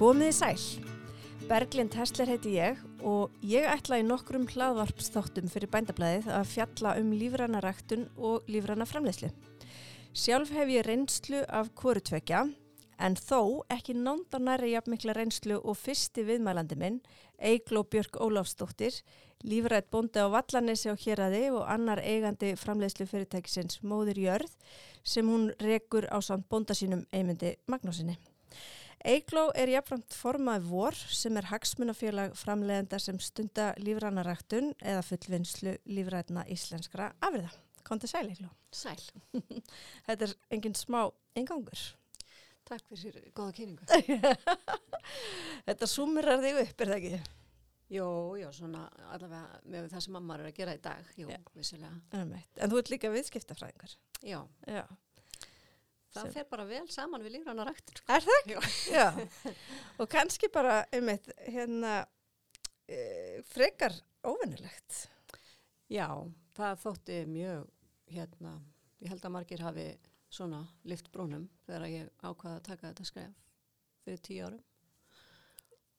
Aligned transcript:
Komiði 0.00 0.32
sæl. 0.32 0.62
Berglind 1.44 1.94
Hessler 1.94 2.30
heiti 2.32 2.56
ég 2.56 2.89
og 3.06 3.34
ég 3.46 3.66
ætla 3.68 3.98
í 4.00 4.06
nokkrum 4.06 4.46
hlaðvarpsþáttum 4.50 5.50
fyrir 5.52 5.70
bændablaðið 5.72 6.28
að 6.34 6.48
fjalla 6.52 6.96
um 7.00 7.12
lífræna 7.16 7.62
ræktun 7.64 8.08
og 8.16 8.48
lífræna 8.50 8.86
framleyslu. 8.88 9.30
Sjálf 10.12 10.50
hef 10.54 10.72
ég 10.72 10.86
reynslu 10.86 11.44
af 11.48 11.70
kórutvekja 11.78 12.44
en 13.00 13.16
þó 13.16 13.62
ekki 13.72 13.94
nándanæri 13.96 14.74
jafnmikla 14.74 15.14
reynslu 15.16 15.60
og 15.60 15.78
fyrsti 15.80 16.24
viðmælandi 16.28 16.76
minn, 16.80 16.98
Eigló 17.40 17.84
Björk 17.88 18.18
Ólafsdóttir, 18.20 18.98
lífrætt 19.46 19.88
bondi 19.90 20.20
á 20.20 20.28
Vallanessi 20.28 20.92
á 20.92 20.96
Hjeraði 21.00 21.46
og 21.54 21.64
annar 21.64 22.02
eigandi 22.04 22.52
framleyslu 22.60 23.06
fyrirtækisins 23.08 23.80
Móður 23.80 24.20
Jörð 24.20 24.52
sem 25.04 25.28
hún 25.30 25.48
rekur 25.62 26.04
á 26.12 26.20
samt 26.20 26.48
bonda 26.50 26.76
sínum 26.76 27.06
einmyndi 27.12 27.56
Magnúsinni. 27.66 28.18
Eigló 29.08 29.46
er 29.56 29.70
jafnframt 29.72 30.12
formað 30.12 30.66
vor 30.68 30.96
sem 30.96 31.36
er 31.40 31.46
hagsmunafélag 31.48 32.34
framleiðenda 32.36 32.98
sem 33.00 33.16
stunda 33.22 33.70
lífrænaræktun 33.80 34.74
eða 34.82 35.04
fullvinnslu 35.06 35.72
lífræna 35.88 36.44
íslenskra 36.52 37.10
afriða. 37.24 37.54
Konti 37.86 38.10
sæl 38.10 38.28
Eigló. 38.28 38.50
Sæl. 38.76 39.00
Þetta 40.06 40.28
er 40.28 40.34
enginn 40.52 40.76
smá 40.76 41.06
engangur. 41.38 41.86
Takk 42.68 42.84
fyrir 42.92 43.30
góða 43.34 43.56
kynningu. 43.56 43.88
Þetta 45.66 45.88
sumirar 45.88 46.44
þig 46.44 46.60
upp, 46.66 46.76
er 46.84 46.92
það 46.92 46.98
ekki? 47.00 47.20
Jó, 47.90 48.06
já, 48.38 48.46
svona 48.54 48.84
allavega 49.10 49.58
með 49.66 49.88
það 49.90 50.04
sem 50.04 50.12
mamma 50.14 50.36
er 50.36 50.44
að 50.46 50.58
gera 50.60 50.74
í 50.76 50.82
dag, 50.84 51.08
jú, 51.18 51.26
Já. 51.32 51.40
vissilega. 51.58 51.96
En 52.14 52.70
þú 52.70 52.78
ert 52.78 52.92
líka 52.92 53.10
viðskiptafræðingar. 53.10 53.96
Já, 54.22 54.38
Já. 54.68 54.84
Það 56.14 56.32
fer 56.34 56.46
bara 56.50 56.66
vel 56.68 56.84
saman 56.92 57.24
við 57.24 57.36
lífrana 57.38 57.66
ræktur. 57.68 58.00
Sko. 58.00 58.14
Er 58.14 58.26
það? 58.26 58.52
Já. 58.52 58.60
Já. 58.98 59.54
Og 60.00 60.10
kannski 60.10 60.50
bara, 60.52 60.80
einmitt, 60.94 61.30
hérna, 61.46 62.00
e, 62.88 63.00
frekar 63.50 63.94
óvinnilegt. 64.26 65.04
Já, 65.90 66.08
það 66.56 66.82
þótti 66.84 67.20
mjög, 67.30 67.68
hérna, 68.14 68.56
ég 69.02 69.12
held 69.12 69.26
að 69.26 69.36
margir 69.36 69.64
hafi 69.64 69.86
svona 70.30 70.64
lift 70.86 71.10
brúnum 71.10 71.48
þegar 71.66 71.86
ég 71.90 72.10
ákvaða 72.22 72.58
að 72.58 72.66
taka 72.68 72.90
þetta 72.90 73.06
skref 73.08 73.38
fyrir 74.04 74.20
tíu 74.24 74.44
árum. 74.46 74.66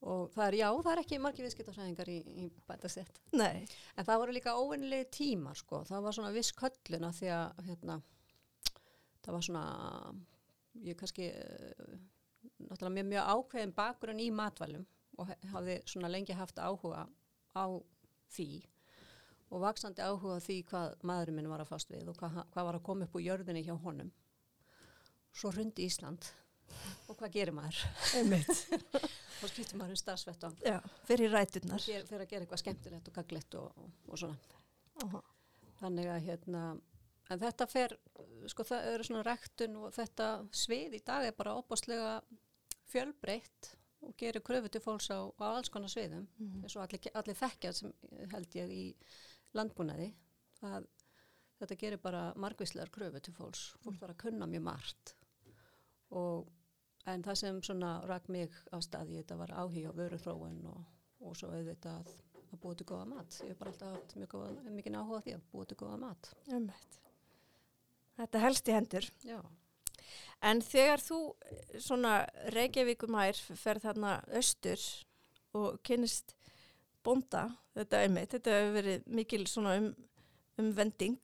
Og 0.01 0.31
það 0.33 0.47
er, 0.47 0.55
já, 0.57 0.67
það 0.81 0.91
er 0.91 0.99
ekki 1.03 1.17
margir 1.21 1.45
viðskiptafræðingar 1.45 2.09
í, 2.09 2.15
í 2.41 2.45
bætastett. 2.65 3.19
Nei. 3.37 3.67
En 3.93 4.07
það 4.07 4.21
voru 4.23 4.33
líka 4.33 4.55
óvinnilegi 4.57 5.09
tímar 5.13 5.59
sko, 5.59 5.83
það 5.85 6.07
var 6.07 6.15
svona 6.17 6.31
viss 6.33 6.55
kölluna 6.57 7.11
því 7.13 7.29
að 7.35 7.61
hérna, 7.67 7.97
það 9.21 9.37
var 9.37 9.45
svona, 9.47 9.63
ég 10.87 10.97
kannski 10.99 11.29
uh, 11.31 11.95
náttúrulega 12.67 12.95
mjög, 12.97 13.09
mjög 13.13 13.31
ákveðin 13.35 13.75
bakgrunn 13.77 14.23
í 14.23 14.29
matvælum 14.35 14.85
og 15.19 15.31
hafði 15.51 15.79
svona 15.89 16.11
lengi 16.11 16.35
haft 16.37 16.59
áhuga 16.61 17.05
á 17.53 17.65
því 18.31 18.49
og 19.51 19.63
vaksandi 19.65 20.03
áhuga 20.03 20.39
á 20.39 20.45
því 20.45 20.57
hvað 20.69 20.93
maðurinn 21.07 21.37
minn 21.39 21.51
var 21.51 21.63
að 21.63 21.71
fast 21.73 21.91
við 21.91 22.11
og 22.11 22.19
hvað, 22.19 22.43
hvað 22.53 22.67
var 22.69 22.77
að 22.79 22.85
koma 22.87 23.07
upp 23.07 23.17
úr 23.19 23.25
jörðinni 23.25 23.65
hjá 23.65 23.73
honum. 23.83 24.11
Svo 25.35 25.51
hrundi 25.51 25.87
Ísland 25.87 26.29
og 27.11 27.17
hvað 27.19 27.33
gerir 27.35 27.55
maður? 27.55 27.81
Þá 29.41 29.45
skiptir 29.49 29.79
maður 29.79 29.95
um 29.95 29.99
starfsvettan 29.99 30.55
Já, 30.63 30.77
fyrir 31.07 31.33
ræturnar. 31.33 31.83
fyrir 31.83 32.23
að 32.23 32.31
gera 32.31 32.45
eitthvað 32.45 32.61
skemmtilegt 32.63 33.09
og 33.09 33.15
gaglegt 33.17 33.57
og, 33.59 33.77
og, 33.81 33.93
og 34.07 34.21
svona. 34.21 34.57
Aha. 35.03 35.21
Þannig 35.81 36.11
að 36.13 36.25
hérna, 36.27 36.63
en 37.31 37.41
þetta 37.41 37.67
fer, 37.69 37.93
sko 38.51 38.65
það 38.67 38.87
eru 38.93 39.07
svona 39.07 39.25
rektun 39.27 39.77
og 39.81 39.93
þetta 39.95 40.29
svið 40.63 40.97
í 40.99 41.03
dag 41.07 41.27
er 41.27 41.37
bara 41.37 41.55
opaslega 41.59 42.17
fjölbreytt 42.91 43.75
og 44.01 44.15
gerir 44.17 44.43
kröfu 44.45 44.71
til 44.71 44.81
fólks 44.83 45.11
á, 45.13 45.29
á 45.39 45.45
alls 45.53 45.69
konar 45.69 45.91
sviðum. 45.91 46.27
Mhm. 46.37 46.63
eins 46.63 46.75
og 46.75 46.83
allir, 46.83 47.11
allir 47.13 47.37
þekkja 47.37 47.73
sem 47.73 47.93
held 48.33 48.57
ég 48.57 48.73
í 48.73 48.85
landbúnaði 49.53 50.11
að 50.61 50.87
þetta 51.61 51.77
gerir 51.77 52.01
bara 52.01 52.23
margvíslegar 52.35 52.89
kröfu 52.89 53.21
til 53.21 53.33
fólks, 53.33 53.67
fólk 53.83 53.99
var 54.01 54.13
að 54.13 54.23
kunna 54.25 54.47
mjög 54.49 54.65
margt. 54.65 55.13
Og 56.11 56.49
en 57.05 57.23
það 57.23 57.35
sem 57.35 57.61
svona 57.61 57.91
rak 58.09 58.27
mig 58.29 58.51
á 58.73 58.77
staði 58.81 59.21
þetta 59.21 59.37
var 59.37 59.53
áhuga 59.53 59.93
á 59.93 59.99
vöruþróun 59.99 60.65
og, 60.73 60.81
og 61.21 61.37
svo 61.37 61.53
auðvitað 61.53 62.01
að, 62.01 62.11
að 62.51 62.59
búa 62.63 62.75
til 62.75 62.89
góða 62.89 63.05
mat. 63.13 63.39
Ég 63.45 63.53
hef 63.53 63.61
bara 63.61 63.71
alltaf 63.71 63.95
haft 63.95 64.17
mikið 64.17 64.97
áhuga 64.97 65.21
því 65.21 65.37
að 65.37 65.47
búa 65.53 65.69
til 65.69 65.77
góða 65.77 66.01
mat. 66.01 66.33
Einmitt. 66.49 66.99
Þetta 68.19 68.43
helst 68.43 68.69
í 68.69 68.75
hendur. 68.75 69.07
já, 69.25 69.39
En 70.41 70.61
þegar 70.65 71.01
þú 71.03 71.19
svona 71.77 72.25
Reykjavíkumær 72.55 73.37
ferð 73.37 73.85
þarna 73.85 74.13
austur 74.33 74.81
og 75.57 75.77
kynnist 75.85 76.33
bonda, 77.05 77.47
þetta 77.77 78.01
einmitt, 78.05 78.33
þetta 78.33 78.55
hefur 78.55 78.73
verið 78.79 79.05
mikil 79.19 79.43
svona 79.49 79.75
um, 79.77 79.91
umvending 80.61 81.19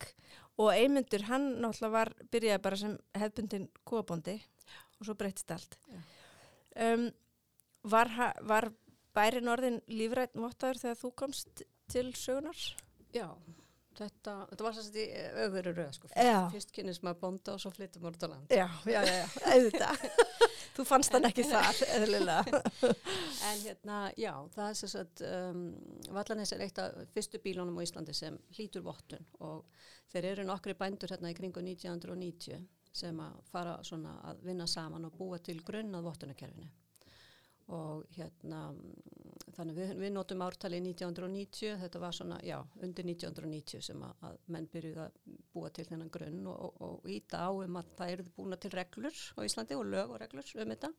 og 0.58 0.72
einmyndur 0.74 1.26
hann 1.30 1.50
náttúrulega 1.62 1.94
var, 1.94 2.14
byrjaði 2.34 2.64
bara 2.66 2.80
sem 2.82 2.96
hefbundin 3.18 3.68
kúabondi 3.86 4.38
og 4.98 5.06
svo 5.06 5.18
breytist 5.18 5.54
allt. 5.54 5.78
Um, 6.78 7.10
var, 7.90 8.14
var 8.46 8.70
bærin 9.18 9.50
orðin 9.50 9.82
lífrætt 9.90 10.38
vottaður 10.38 10.84
þegar 10.84 11.02
þú 11.02 11.14
komst 11.24 11.66
til 11.90 12.12
sögunar? 12.14 12.68
já 13.14 13.30
þetta, 13.98 14.36
þetta 14.52 14.66
var 14.68 14.76
sérst 14.78 14.98
í 14.98 15.06
öfuru 15.46 15.74
röð 15.78 15.92
sko. 15.98 16.10
Fyrst, 16.12 16.54
fyrst 16.54 16.74
kynnist 16.76 17.04
maður 17.06 17.20
bónda 17.24 17.56
og 17.56 17.62
svo 17.64 17.72
flyttum 17.76 18.08
út 18.10 18.24
á 18.24 18.28
land 18.32 18.54
Já, 18.54 18.68
já, 18.86 19.00
já, 19.08 19.26
auðvitað. 19.54 20.06
þú 20.78 20.86
fannst 20.86 21.16
hann 21.16 21.28
ekki 21.30 21.46
þar, 21.48 21.82
eðlilega. 21.98 22.62
En 23.48 23.62
hérna, 23.64 24.00
já, 24.20 24.32
það 24.56 24.70
er 24.70 24.94
sagt, 24.94 25.22
um, 25.28 25.62
Vallanes 26.14 26.54
er 26.54 26.64
eitt 26.66 26.82
af 26.82 26.98
fyrstu 27.16 27.42
bílunum 27.44 27.78
á 27.80 27.86
Íslandi 27.86 28.16
sem 28.18 28.38
hlýtur 28.58 28.86
vottun 28.86 29.26
og 29.46 29.66
þeir 30.12 30.32
eru 30.34 30.48
nokkri 30.48 30.76
bændur 30.78 31.14
hérna 31.14 31.32
í 31.32 31.38
kringu 31.38 31.64
1990 31.64 32.66
sem 32.98 33.22
að 33.22 33.40
fara 33.52 33.78
svona 33.86 34.18
að 34.32 34.44
vinna 34.48 34.68
saman 34.70 35.06
og 35.08 35.18
búa 35.18 35.40
til 35.44 35.60
grunn 35.66 35.96
að 35.98 36.10
vottunarkerfinu. 36.10 36.70
Og 37.76 38.06
hérna, 38.16 38.62
þannig 39.58 39.76
við, 39.76 39.90
við 40.00 40.12
notum 40.16 40.44
ártali 40.46 40.78
1990, 40.80 41.74
þetta 41.82 42.00
var 42.00 42.16
svona, 42.16 42.38
já, 42.46 42.56
undir 42.86 43.10
1990 43.10 43.84
sem 43.90 44.06
að, 44.08 44.22
að 44.30 44.38
menn 44.56 44.70
byrjuði 44.72 45.02
að 45.04 45.18
búa 45.52 45.72
til 45.76 45.84
þennan 45.90 46.14
grunn 46.14 46.46
og, 46.48 46.62
og, 46.64 46.86
og 46.88 47.10
íta 47.12 47.44
á 47.44 47.52
um 47.52 47.82
að 47.82 47.90
það 48.00 48.14
eru 48.14 48.28
búna 48.38 48.60
til 48.62 48.72
reglur 48.72 49.20
á 49.36 49.40
Íslandi 49.44 49.76
og 49.76 49.90
lög 49.92 50.16
og 50.16 50.22
reglur 50.24 50.54
um 50.64 50.74
þetta. 50.76 50.94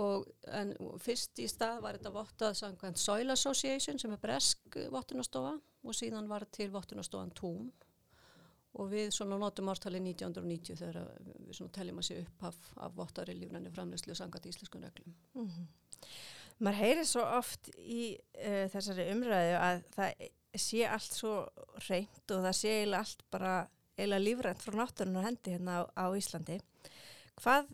Og, 0.00 0.28
en 0.54 0.74
fyrst 1.02 1.40
í 1.42 1.48
stað 1.50 1.80
var 1.86 1.96
þetta 1.96 2.12
vottað 2.14 2.58
samkvæmt 2.60 3.00
Soil 3.00 3.32
Association 3.32 3.98
sem 3.98 4.12
er 4.14 4.20
bresk 4.22 4.76
vottunastofa 4.92 5.56
og 5.56 5.96
síðan 5.96 6.28
var 6.30 6.44
til 6.52 6.68
vottunastofan 6.74 7.32
Tún 7.34 7.72
og 8.78 8.90
við 8.92 9.10
svona 9.14 9.38
notum 9.40 9.70
ártalið 9.72 10.12
1990 10.12 10.78
þegar 10.78 11.08
við 11.46 11.56
svona 11.58 11.74
teljum 11.74 12.02
að 12.02 12.06
sé 12.06 12.18
upp 12.22 12.44
af, 12.50 12.58
af 12.86 12.92
vottari 12.96 13.34
lífnæni 13.38 13.72
framleyslu 13.74 14.14
sangat 14.18 14.46
íslenskum 14.50 14.84
reglum. 14.86 15.16
Mm 15.34 15.68
Maður 16.60 16.76
heyrir 16.76 17.06
svo 17.08 17.22
oft 17.24 17.70
í 17.80 18.02
uh, 18.36 18.66
þessari 18.68 19.06
umræðu 19.14 19.52
að 19.56 19.78
það 19.94 20.24
sé 20.60 20.80
allt 20.84 21.14
svo 21.16 21.34
reynd 21.86 22.34
og 22.34 22.42
það 22.44 22.56
sé 22.58 22.72
eiginlega 22.74 23.00
allt 23.00 23.22
bara 23.32 23.52
eiginlega 23.96 24.24
lífrænt 24.26 24.64
frá 24.64 24.76
náttúrunar 24.76 25.24
hendi 25.24 25.54
hérna 25.54 25.78
á, 25.80 25.82
á 25.96 26.04
Íslandi. 26.18 26.58
Hvað 27.40 27.72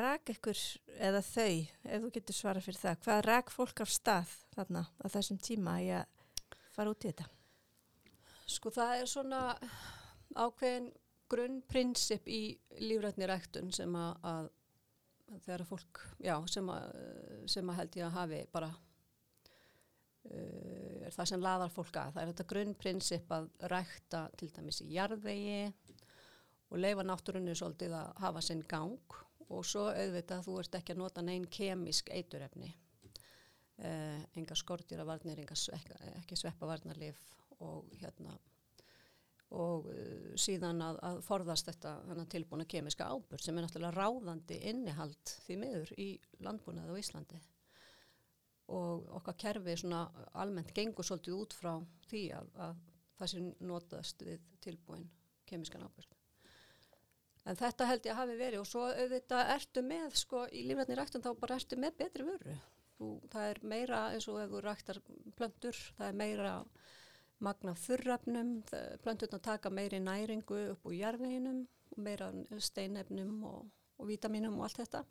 rak 0.00 0.32
ykkur, 0.32 0.58
eða 0.96 1.20
þau, 1.22 1.54
ef 1.84 2.02
þú 2.02 2.10
getur 2.16 2.38
svara 2.38 2.64
fyrir 2.64 2.80
það, 2.80 3.00
hvað 3.04 3.24
rak 3.28 3.54
fólk 3.54 3.84
af 3.84 3.92
stað 3.92 4.34
þarna 4.56 4.86
á 4.88 5.06
þessum 5.14 5.38
tíma 5.38 5.76
í 5.84 5.90
að 5.94 6.06
fara 6.74 6.94
út 6.94 7.04
í 7.04 7.12
þetta? 7.12 7.28
Sko 8.50 8.72
það 8.74 9.02
er 9.02 9.10
svona 9.10 9.42
ákveðin 10.34 10.92
grunnprinsip 11.30 12.28
í 12.28 12.42
lífrætni 12.82 13.26
ræktun 13.28 13.72
sem 13.74 13.94
að, 13.96 14.12
að 14.28 14.50
þegar 15.44 15.64
fólk, 15.68 16.00
já, 16.22 16.34
sem 16.50 16.68
að, 16.70 16.98
sem 17.50 17.70
að 17.70 17.78
held 17.80 17.98
ég 17.98 18.06
að 18.08 18.16
hafi 18.18 18.40
bara 18.52 18.70
uh, 20.28 21.06
er 21.08 21.14
það 21.14 21.30
sem 21.32 21.44
laðar 21.44 21.72
fólk 21.72 21.98
að. 22.00 22.14
Það 22.14 22.22
er 22.22 22.32
þetta 22.32 22.50
grunnprinsip 22.52 23.34
að 23.38 23.50
rækta 23.72 24.22
til 24.38 24.50
dæmis 24.54 24.82
í 24.84 24.90
jarðvegi 24.94 25.60
og 26.70 26.80
leifa 26.80 27.06
náttúrunni 27.06 27.54
svolítið 27.56 27.92
að 27.98 28.08
hafa 28.24 28.44
sinn 28.44 28.64
gang 28.68 29.20
og 29.44 29.66
svo 29.68 29.90
auðvitað 29.92 30.46
þú 30.46 30.56
ert 30.62 30.78
ekki 30.78 30.94
að 30.94 31.02
nota 31.02 31.22
neinn 31.24 31.46
kemisk 31.52 32.10
eiturefni. 32.14 32.72
Uh, 33.74 34.20
enga 34.38 34.54
skortýravarnir, 34.54 35.40
enga 35.42 35.56
svekka, 35.58 35.96
ekki 36.20 36.36
sveppavarnarlif 36.38 37.18
og 37.64 37.88
hérna 37.98 38.36
og 39.54 39.88
uh, 39.90 40.30
síðan 40.40 40.82
að, 40.84 41.00
að 41.08 41.20
forðast 41.26 41.70
þetta 41.70 42.26
tilbúna 42.32 42.66
kemiska 42.68 43.08
ábyrg 43.10 43.42
sem 43.42 43.58
er 43.58 43.66
náttúrulega 43.66 43.96
ráðandi 43.98 44.60
innihald 44.70 45.34
því 45.46 45.58
miður 45.60 45.92
í 46.00 46.08
landbúnaði 46.44 46.96
á 46.96 47.00
Íslandi 47.00 47.42
og 48.74 49.10
okkar 49.18 49.36
kerfi 49.36 49.76
svona 49.76 50.06
almennt 50.40 50.72
gengur 50.76 51.04
svolítið 51.04 51.36
út 51.36 51.56
frá 51.56 51.74
því 52.08 52.24
að, 52.38 52.50
að 52.66 52.82
það 53.18 53.32
sem 53.32 53.48
notast 53.68 54.24
við 54.24 54.46
tilbúin 54.64 55.08
kemiskan 55.48 55.84
ábyrg. 55.84 56.14
En 57.44 57.58
þetta 57.60 57.88
held 57.90 58.06
ég 58.06 58.14
að 58.14 58.20
hafi 58.22 58.36
verið 58.38 58.62
og 58.62 58.68
svo 58.68 58.86
auðvitað 58.88 59.50
ertu 59.52 59.82
með, 59.84 60.14
sko, 60.16 60.46
í 60.48 60.62
lífrætni 60.64 60.96
ræktun 60.96 61.24
þá 61.24 61.30
bara 61.42 61.58
ertu 61.60 61.76
með 61.76 61.98
betri 62.00 62.24
vöru. 62.24 62.54
Þú, 62.96 63.08
það 63.32 63.48
er 63.50 63.60
meira 63.74 64.00
eins 64.14 64.28
og 64.32 64.38
ef 64.40 64.52
þú 64.52 64.62
ræktar 64.64 65.00
plöndur, 65.36 65.80
það 65.98 66.08
er 66.08 66.18
meira 66.22 66.54
magna 67.38 67.74
þurrafnum, 67.74 68.56
plöndurna 69.02 69.40
taka 69.42 69.70
meiri 69.70 70.00
næringu 70.00 70.58
upp 70.72 70.86
úr 70.86 70.96
jarfinum, 70.98 71.64
meira 71.96 72.30
steinefnum 72.58 73.44
og, 73.44 73.70
og 73.98 74.08
vítaminum 74.08 74.58
og 74.58 74.68
allt 74.68 74.82
þetta. 74.84 75.04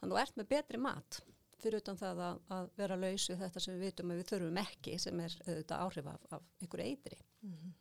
Þannig 0.00 0.12
að 0.12 0.14
þú 0.14 0.22
ert 0.22 0.40
með 0.40 0.48
betri 0.54 0.78
mat 0.82 1.20
fyrir 1.58 1.82
utan 1.82 1.98
það 1.98 2.22
að, 2.22 2.40
að 2.54 2.70
vera 2.78 2.96
laus 2.98 3.26
við 3.30 3.40
þetta 3.42 3.60
sem 3.62 3.74
við 3.74 3.84
vitum 3.88 4.12
að 4.12 4.20
við 4.20 4.30
þurfum 4.30 4.60
ekki 4.62 4.96
sem 5.02 5.20
er 5.24 5.36
auðvitað 5.46 5.84
áhrif 5.84 6.10
af, 6.12 6.26
af 6.36 6.44
einhverju 6.62 6.86
eitri. 6.86 7.18
Mm 7.42 7.54
-hmm. 7.54 7.76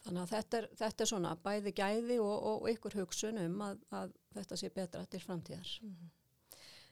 Þannig 0.00 0.22
að 0.22 0.32
þetta 0.34 0.58
er, 0.58 0.68
þetta 0.80 1.04
er 1.04 1.10
svona 1.10 1.34
bæði 1.44 1.72
gæði 1.76 2.18
og, 2.24 2.36
og 2.50 2.68
ykkur 2.70 2.96
hugsun 3.00 3.38
um 3.38 3.62
að, 3.64 3.80
að 3.90 4.12
þetta 4.36 4.56
sé 4.56 4.70
betra 4.74 5.04
til 5.06 5.20
framtíðar. 5.20 5.72
Mm 5.82 5.94
-hmm. 5.94 6.10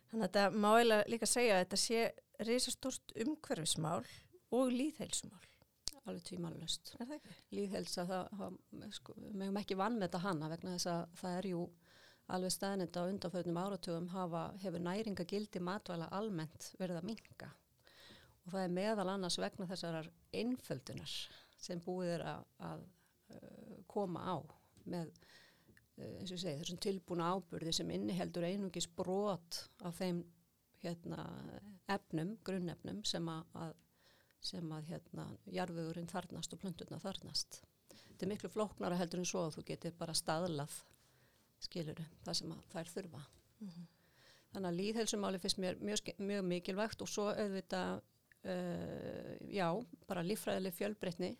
Þannig 0.08 0.24
að 0.24 0.28
þetta 0.28 0.50
má 0.50 0.70
eiginlega 0.76 1.10
líka 1.12 1.26
segja 1.26 1.54
að 1.54 1.62
þetta 1.64 1.76
sé 1.76 2.00
reysastort 2.48 3.12
umhverfismál 3.24 4.04
og 4.56 4.72
líðheilsumál. 4.72 5.44
Alveg 6.08 6.24
tvímálust. 6.24 6.94
Líðheilsa, 7.52 8.06
sko, 8.96 9.14
meðum 9.28 9.60
ekki 9.60 9.76
vann 9.76 9.98
með 9.98 10.08
þetta 10.08 10.24
hana 10.24 10.50
vegna 10.54 10.74
þess 10.76 10.90
að 10.92 11.16
það 11.20 11.38
er 11.38 11.48
jú 11.50 11.62
alveg 12.28 12.52
staðnind 12.52 12.96
á 12.96 13.02
undanföðnum 13.08 13.60
áratugum 13.60 14.08
hafa, 14.12 14.42
hefur 14.62 14.84
næringagildi 14.84 15.60
matvæla 15.64 16.10
almennt 16.16 16.72
verið 16.80 17.00
að 17.00 17.08
minka 17.08 17.48
og 18.48 18.54
það 18.54 18.64
er 18.64 18.76
meðal 18.78 19.08
annars 19.12 19.36
vegna 19.40 19.68
þessarar 19.68 20.08
einföldunar 20.36 21.14
sem 21.60 21.80
búið 21.84 22.14
er 22.14 22.24
að, 22.30 22.46
að 22.70 22.84
uh, 23.34 23.74
koma 23.90 24.24
á 24.24 24.36
með 24.88 25.10
uh, 25.12 26.22
segi, 26.24 26.54
þessum 26.62 26.80
tilbúna 26.80 27.28
ábyrði 27.34 27.74
sem 27.76 27.92
inniheldur 27.92 28.46
einungis 28.48 28.88
brot 28.88 29.62
af 29.84 30.00
þeim 30.00 30.22
hérna, 30.80 31.26
efnum, 31.90 32.36
grunnefnum 32.46 33.02
sem 33.08 33.28
að, 33.32 33.74
sem 34.40 34.72
að 34.72 34.92
hérna, 34.92 35.26
jarfugurinn 35.52 36.10
þarnast 36.10 36.52
og 36.54 36.60
plönturna 36.62 37.00
þarnast. 37.02 37.62
Þetta 37.88 38.26
er 38.26 38.32
miklu 38.32 38.50
flóknara 38.52 38.98
heldur 38.98 39.22
en 39.22 39.28
svo 39.28 39.46
að 39.46 39.58
þú 39.58 39.64
getur 39.72 39.96
bara 39.98 40.14
staðlað 40.14 40.74
skiluru, 41.62 42.04
það 42.24 42.38
sem 42.38 42.54
þær 42.72 42.92
þurfa 42.92 43.22
mm 43.22 43.68
-hmm. 43.68 43.86
þannig 44.52 44.68
að 44.68 44.78
líðhelsumáli 44.80 45.38
finnst 45.38 45.58
mér 45.58 45.78
mjög, 45.80 46.12
mjög 46.18 46.44
mikilvægt 46.44 47.02
og 47.02 47.08
svo 47.08 47.28
auðvitað 47.30 48.02
uh, 48.44 49.36
já, 49.50 49.68
bara 50.06 50.22
lífræðileg 50.22 50.74
fjölbreytni 50.74 51.36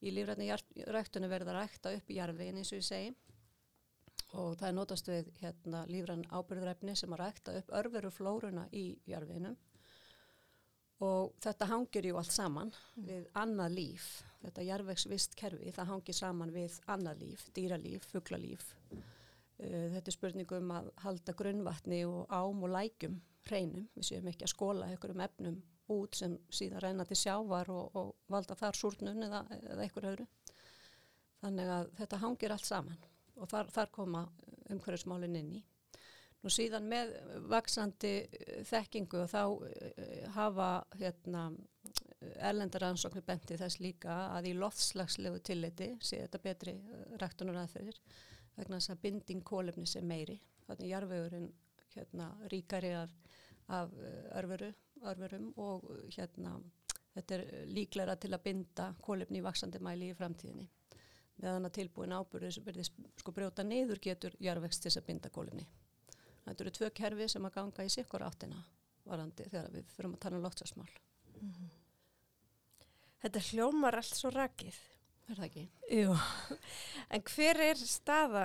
í 0.00 0.12
lífræðni 0.12 0.50
rættunum 0.86 1.30
verða 1.30 1.56
rækta 1.56 1.94
upp 1.96 2.10
í 2.10 2.18
jarfiðin 2.18 2.60
eins 2.60 2.72
og 2.72 2.82
ég 2.82 2.84
segi 2.84 3.14
og 4.32 4.56
það 4.58 4.68
er 4.68 4.76
notast 4.76 5.08
við 5.08 5.30
hérna, 5.40 5.86
lífræðin 5.86 6.28
ábyrðræfni 6.30 6.96
sem 6.96 7.12
að 7.12 7.22
rækta 7.24 7.56
upp 7.58 7.72
örveru 7.72 8.10
flóruna 8.10 8.68
í 8.72 8.98
jarfiðinum 9.06 9.56
og 11.04 11.34
þetta 11.44 11.68
hangir 11.68 12.08
ju 12.08 12.16
allt 12.16 12.32
saman 12.32 12.72
mm. 12.72 13.04
við 13.08 13.26
annað 13.36 13.76
líf 13.76 14.06
þetta 14.40 14.64
jarvegsvist 14.64 15.36
kerfi, 15.36 15.72
það 15.74 15.92
hangir 15.92 16.16
saman 16.16 16.54
við 16.54 16.80
annað 16.86 17.24
líf, 17.24 17.48
dýralíf, 17.56 18.08
fugglalíf 18.12 18.72
Uh, 19.56 19.88
þetta 19.94 20.10
er 20.10 20.12
spurningum 20.12 20.72
að 20.76 20.90
halda 21.00 21.32
grunnvatni 21.36 22.02
og 22.04 22.26
ám 22.28 22.64
og 22.66 22.72
lækjum 22.74 23.14
hreinum, 23.48 23.86
við 23.96 24.08
séum 24.10 24.26
ekki 24.28 24.44
að 24.44 24.52
skóla 24.52 24.88
einhverjum 24.90 25.22
efnum 25.24 25.56
út 25.94 26.18
sem 26.18 26.34
síðan 26.52 26.82
reyna 26.82 27.06
til 27.08 27.16
sjávar 27.16 27.70
og, 27.72 27.96
og 27.96 28.10
valda 28.32 28.56
þar 28.58 28.76
súrnun 28.76 29.24
eða, 29.24 29.40
eða 29.56 29.86
einhver 29.86 30.08
öðru. 30.10 30.26
Þannig 31.40 31.72
að 31.72 31.88
þetta 32.00 32.20
hangir 32.20 32.52
allt 32.52 32.68
saman 32.68 33.08
og 33.36 33.48
þar, 33.48 33.72
þar 33.72 33.92
koma 33.94 34.22
umhverjusmálinn 34.74 35.40
inn 35.40 35.50
í. 35.56 35.62
Nú 36.46 36.50
síðan 36.54 36.84
með 36.86 37.08
vaksandi 37.50 38.10
uh, 38.22 38.58
þekkingu 38.68 39.18
og 39.24 39.30
þá 39.32 39.40
uh, 39.50 40.26
hafa 40.36 40.66
hérna, 40.94 41.48
erlendar 42.46 42.84
ansóknir 42.86 43.24
bentið 43.26 43.64
þess 43.64 43.80
líka 43.82 44.14
að 44.36 44.52
í 44.52 44.52
loftslagslegu 44.54 45.40
tilliti 45.42 45.88
sé 45.98 46.20
þetta 46.20 46.40
betri 46.44 46.74
ræktunar 47.18 47.58
aðferðir 47.64 47.98
vegna 48.54 48.78
þess 48.78 48.92
að 48.94 49.00
binding 49.02 49.42
kólefni 49.46 49.88
sem 49.90 50.06
meiri. 50.06 50.36
Þannig 50.68 50.92
jarfegurinn 50.92 51.48
hérna, 51.96 52.28
ríkari 52.52 52.92
af, 52.94 53.16
af 53.74 53.96
örveru, 54.38 54.68
örverum 55.02 55.48
og 55.64 55.88
hérna, 56.14 56.52
þetta 57.16 57.40
er 57.40 57.66
líklæra 57.72 58.14
til 58.22 58.30
að 58.36 58.44
binda 58.44 58.92
kólefni 59.02 59.42
í 59.42 59.46
vaksandi 59.48 59.82
mæli 59.82 60.12
í 60.12 60.18
framtíðinni. 60.20 60.68
Meðan 61.42 61.66
að 61.66 61.74
tilbúin 61.80 62.14
verður 62.30 62.86
sko 63.18 63.34
brjóta 63.34 63.66
neyður 63.66 64.02
getur 64.06 64.38
jarfegst 64.38 64.86
til 64.86 64.94
að 64.94 65.08
binda 65.10 65.34
kólefni 65.34 65.66
þetta 66.46 66.64
eru 66.64 66.74
tvö 66.78 66.90
kerfi 67.00 67.28
sem 67.28 67.48
að 67.48 67.56
ganga 67.58 67.86
í 67.86 67.92
sikkur 67.92 68.26
áttina 68.26 68.62
varandi 69.06 69.46
þegar 69.46 69.70
við 69.74 69.90
fyrirum 69.94 70.16
að 70.16 70.22
tala 70.24 70.38
um 70.38 70.46
lótsasmál 70.46 70.90
mm 70.90 71.50
-hmm. 71.50 71.74
Þetta 73.16 73.40
hljómar 73.40 73.96
allt 73.96 74.14
svo 74.14 74.30
rakið 74.30 74.76
Er 75.26 75.40
það 75.40 75.46
ekki? 75.48 75.64
Jú, 75.90 76.16
en 77.14 77.22
hver 77.32 77.60
er 77.64 77.80
staða 77.80 78.44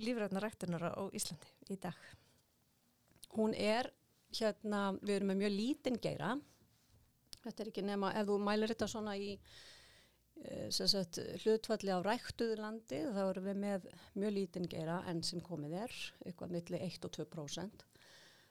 lífræðnaræktunar 0.00 0.86
á 0.88 1.04
Íslandi 1.12 1.74
í 1.74 1.76
dag? 1.82 1.96
Hún 3.36 3.52
er, 3.52 3.90
hérna, 4.32 4.94
við 5.02 5.18
erum 5.18 5.32
með 5.32 5.42
mjög 5.42 5.52
lítinn 5.52 5.98
geira. 6.00 6.30
Þetta 7.42 7.62
er 7.62 7.70
ekki 7.72 7.84
nema, 7.84 8.14
ef 8.16 8.28
þú 8.30 8.38
mælir 8.40 8.72
þetta 8.72 8.88
svona 8.88 9.18
í 9.20 9.34
sagt, 10.70 11.18
hlutfalli 11.42 11.92
á 11.92 11.98
ræktuðu 12.04 12.58
landi, 12.60 13.02
þá 13.14 13.22
erum 13.26 13.46
við 13.48 13.60
með 13.64 13.86
mjög 14.14 14.34
lítinn 14.36 14.68
geira 14.70 15.00
enn 15.10 15.22
sem 15.26 15.42
komið 15.44 15.76
er, 15.84 15.94
eitthvað 16.26 16.54
millir 16.56 16.84
1 16.86 17.08
og 17.08 17.14
2%. 17.16 17.86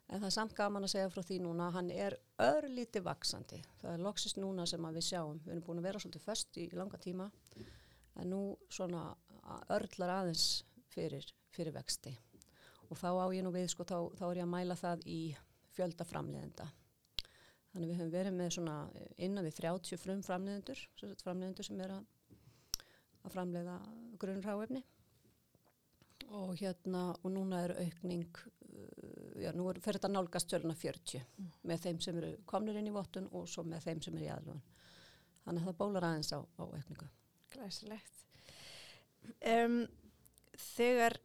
En 0.08 0.22
það 0.22 0.28
er 0.30 0.36
samt 0.38 0.54
gaman 0.56 0.88
að 0.88 0.94
segja 0.94 1.10
frá 1.12 1.24
því 1.26 1.38
núna 1.44 1.68
að 1.68 1.78
hann 1.78 1.90
er 1.92 2.16
örlíti 2.40 3.02
vaksandi. 3.04 3.60
Það 3.82 3.94
er 3.94 4.04
loksist 4.06 4.40
núna 4.40 4.64
sem 4.70 4.86
við 4.88 5.04
sjáum. 5.04 5.42
Við 5.44 5.52
erum 5.52 5.66
búin 5.66 5.82
að 5.82 5.88
vera 5.90 6.00
svolítið 6.04 6.24
först 6.24 6.60
í 6.64 6.68
langa 6.72 7.00
tíma 7.04 7.28
en 8.18 8.32
nú 8.32 8.42
svona 8.72 9.10
örlar 9.76 10.14
aðeins 10.22 10.46
fyrir, 10.94 11.28
fyrir 11.52 11.76
vexti. 11.76 12.16
Og 12.88 12.96
þá 12.96 13.10
á 13.20 13.26
ég 13.36 13.44
nú 13.44 13.52
við, 13.52 13.68
sko, 13.74 13.84
þá, 13.84 13.98
þá 14.16 14.26
er 14.30 14.40
ég 14.40 14.48
að 14.48 14.54
mæla 14.54 14.80
það 14.80 15.04
í 15.12 15.22
fjölda 15.76 16.08
framleiðenda. 16.08 16.70
Þannig 17.78 17.92
við 17.92 18.00
höfum 18.00 18.14
verið 18.16 18.34
með 18.34 18.48
svona 18.56 18.76
innan 19.22 19.46
við 19.46 19.60
30 19.60 20.00
frum 20.02 20.22
framleiðendur, 20.26 20.80
framleiðendur 21.22 21.68
sem 21.68 21.82
er 21.86 21.92
að, 21.94 22.08
að 23.22 23.36
framleiða 23.36 23.76
grunnráefni. 24.18 24.82
Og 26.40 26.56
hérna 26.58 27.04
og 27.22 27.30
núna 27.36 27.60
er 27.68 27.76
aukning 27.84 28.40
uh, 28.42 29.36
já 29.44 29.52
nú 29.54 29.68
er 29.70 29.78
fyrir 29.78 30.00
þetta 30.00 30.10
nálgast 30.10 30.50
töluna 30.50 30.74
40 30.74 31.22
mm. 31.22 31.54
með 31.70 31.86
þeim 31.86 32.02
sem 32.02 32.18
eru 32.18 32.34
komnir 32.50 32.82
inn 32.82 32.90
í 32.90 32.96
vottun 32.98 33.30
og 33.38 33.46
svo 33.46 33.62
með 33.70 33.86
þeim 33.86 34.02
sem 34.08 34.18
eru 34.18 34.26
í 34.26 34.34
aðlun 34.34 34.66
þannig 35.46 35.62
að 35.62 35.70
það 35.70 35.80
bólar 35.84 36.10
aðeins 36.10 36.34
á, 36.34 36.40
á 36.42 36.64
aukningu. 36.66 37.12
Glæsilegt. 37.54 38.26
Um, 39.54 39.80
Þegar 40.58 41.20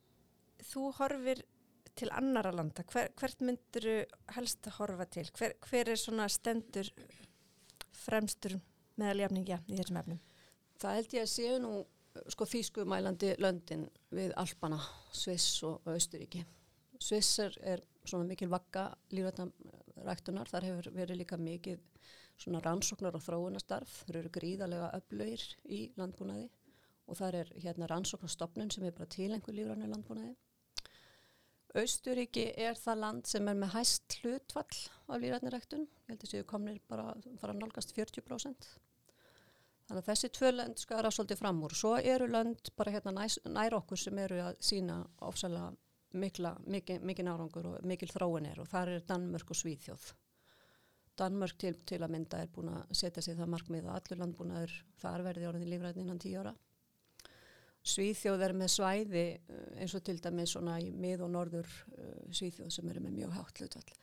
þú 0.68 0.90
horfir 0.98 1.46
til 1.98 2.10
annara 2.14 2.52
landa 2.54 2.84
hver, 2.92 3.10
hvert 3.18 3.42
myndur 3.44 3.88
helst 4.36 4.66
að 4.68 4.78
horfa 4.78 5.06
til 5.12 5.28
hver, 5.38 5.56
hver 5.68 5.92
er 5.92 6.00
svona 6.00 6.28
stendur 6.32 6.88
fremstur 8.02 8.56
meðaljafningja 9.00 9.60
í 9.68 9.78
þessum 9.78 10.00
efnum? 10.00 10.22
Það 10.80 10.96
held 10.98 11.16
ég 11.16 11.26
að 11.26 11.32
séu 11.34 11.58
nú 11.62 11.74
sko 12.32 12.46
þýskumælandi 12.48 13.36
löndin 13.40 13.86
við 14.12 14.34
Alpana, 14.40 14.78
Sviss 15.16 15.62
og 15.68 15.86
Austuríki. 15.88 16.42
Sviss 17.00 17.38
er, 17.42 17.82
svona 18.04 18.26
mikil 18.28 18.50
vakka 18.50 18.88
lífrættanræktunar, 19.14 20.50
þar 20.50 20.66
hefur 20.68 20.90
verið 20.96 21.22
líka 21.22 21.38
mikið 21.38 21.80
svona 22.42 22.60
rannsóknar 22.64 23.16
og 23.16 23.22
þróunastarf, 23.24 24.02
þar 24.06 24.18
eru 24.22 24.32
gríðarlega 24.34 24.90
öflögir 24.98 25.44
í 25.64 25.84
landbúnaði 25.98 26.48
og 27.06 27.18
þar 27.18 27.38
er 27.42 27.52
hérna 27.62 27.88
rannsóknarstofnun 27.90 28.72
sem 28.74 28.86
er 28.86 28.94
bara 28.96 29.10
til 29.10 29.30
einhver 29.32 29.56
lífrætni 29.56 29.90
landbúnaði. 29.90 30.34
Austuríki 31.72 32.50
er 32.60 32.76
það 32.76 32.98
land 33.00 33.28
sem 33.28 33.46
er 33.48 33.56
með 33.56 33.70
hæst 33.72 34.18
hlutfall 34.20 34.80
af 35.08 35.22
lífrætniræktun, 35.22 35.86
ég 35.88 36.10
held 36.12 36.24
að 36.26 36.32
séu 36.34 36.46
komnir 36.48 36.80
bara 36.88 37.14
fara 37.40 37.54
nálgast 37.56 37.94
40%. 37.96 38.66
Þannig 39.88 40.02
að 40.02 40.10
þessi 40.10 40.30
tvö 40.36 40.50
lönd 40.52 40.82
skara 40.82 41.10
svolítið 41.12 41.40
fram 41.40 41.62
úr. 41.64 41.74
Svo 41.76 41.94
eru 41.96 42.28
lönd 42.28 42.68
bara 42.76 42.92
hérna 42.92 43.14
næs, 43.16 43.38
nær 43.48 43.78
okkur 43.78 44.00
sem 44.02 44.20
eru 44.20 44.42
að 44.44 44.60
sína 44.60 44.98
ofsalega 45.24 45.72
mikil 46.12 47.24
nárangur 47.24 47.70
og 47.70 47.88
mikil 47.88 48.10
þróin 48.12 48.50
er 48.50 48.60
og 48.60 48.68
þar 48.68 48.92
er 48.92 49.06
Danmörk 49.08 49.54
og 49.54 49.58
Svíþjóð. 49.62 50.10
Danmörk 51.16 51.56
til, 51.60 51.78
til 51.88 52.02
að 52.04 52.12
mynda 52.12 52.42
er 52.44 52.52
búin 52.52 52.68
að 52.72 52.92
setja 53.00 53.24
sig 53.24 53.36
það 53.38 53.52
markmið 53.56 53.88
að 53.88 53.96
allur 53.96 54.22
landbúnaður 54.22 54.76
þar 55.00 55.24
verði 55.24 55.48
orðin 55.48 55.72
lífræðin 55.72 56.04
innan 56.04 56.20
tíu 56.20 56.40
ára 56.40 56.52
Svíþjóð 57.82 58.44
er 58.46 58.54
með 58.54 58.70
svæði 58.76 59.24
uh, 59.36 59.62
eins 59.82 59.94
og 59.98 60.04
til 60.06 60.18
dæmis 60.22 60.54
svona 60.54 60.78
í 60.82 60.90
mið 60.94 61.24
og 61.26 61.32
norður 61.34 61.70
uh, 61.96 62.28
Svíþjóð 62.30 62.70
sem 62.74 62.90
eru 62.92 63.02
með 63.02 63.16
mjög 63.20 63.38
hátt 63.38 63.62
hlutvall. 63.62 63.96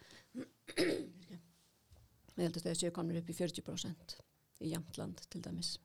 Ég 2.39 2.47
held 2.47 2.57
að 2.59 2.65
það 2.65 2.81
séu 2.81 2.95
komnir 2.95 3.21
upp 3.21 3.31
í 3.31 3.35
40% 3.35 4.17
í 4.63 4.73
Jamtland 4.73 5.23
til 5.31 5.41
dæmis. 5.43 5.77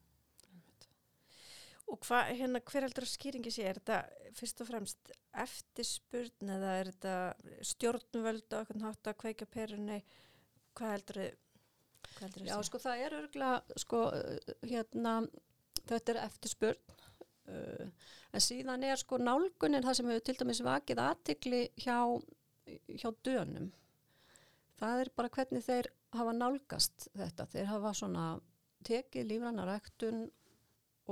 Og 1.91 2.01
hvað, 2.07 2.31
hérna, 2.39 2.61
hver 2.65 2.87
heldur 2.87 3.05
að 3.05 3.13
skýringi 3.13 3.53
sé? 3.53 3.67
Er 3.69 3.79
þetta 3.79 3.99
fyrst 4.39 4.63
og 4.65 4.69
fremst 4.71 5.11
eftirspurn 5.45 6.53
eða 6.55 6.77
er 6.81 6.91
þetta 6.91 7.17
stjórnvöld 7.71 8.47
og 8.49 8.61
eitthvað 8.61 8.81
nátt 8.81 9.11
að 9.11 9.19
kveika 9.21 9.49
perunni? 9.51 9.99
Hvað 10.75 10.95
heldur 10.95 11.21
þið? 11.21 11.41
Já, 12.47 12.55
sko 12.69 12.81
það 12.81 13.03
er 13.05 13.17
örgulega, 13.19 13.79
sko, 13.83 14.01
hérna, 14.71 15.15
þetta 15.83 16.15
er 16.15 16.21
eftirspurn, 16.25 16.97
en 17.49 18.43
síðan 18.43 18.85
er 18.87 19.01
sko 19.01 19.19
nálgunin 19.21 19.85
það 19.85 19.99
sem 19.99 20.11
hefur 20.11 20.25
til 20.25 20.37
dæmis 20.41 20.63
vakið 20.65 21.03
aðtikli 21.05 21.61
hjá, 21.85 21.99
hjá 22.89 23.11
dönum. 23.27 23.71
Það 24.81 25.05
er 25.05 25.11
bara 25.17 25.33
hvernig 25.37 25.65
þeir 25.65 25.91
hafa 26.15 26.35
nálgast 26.37 27.09
þetta. 27.15 27.47
Þeir 27.53 27.71
hafa 27.71 27.93
svona 27.95 28.25
tekið 28.85 29.29
lífrannaræktun 29.31 30.25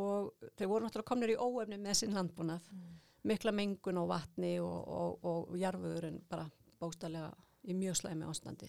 og 0.01 0.33
þeir 0.57 0.71
voru 0.71 0.87
náttúrulega 0.87 1.09
komnir 1.09 1.35
í 1.35 1.39
óefni 1.39 1.79
með 1.81 2.01
sinn 2.01 2.17
landbúnað. 2.17 2.67
Mm. 2.73 2.99
Mikla 3.29 3.53
mengun 3.55 4.01
og 4.03 4.09
vatni 4.11 4.57
og, 4.61 4.89
og, 4.89 5.25
og 5.29 5.57
jarfuðurinn 5.61 6.23
bara 6.31 6.49
bóstarlega 6.81 7.31
í 7.71 7.77
mjög 7.79 8.01
slæmi 8.01 8.27
ástandi. 8.27 8.69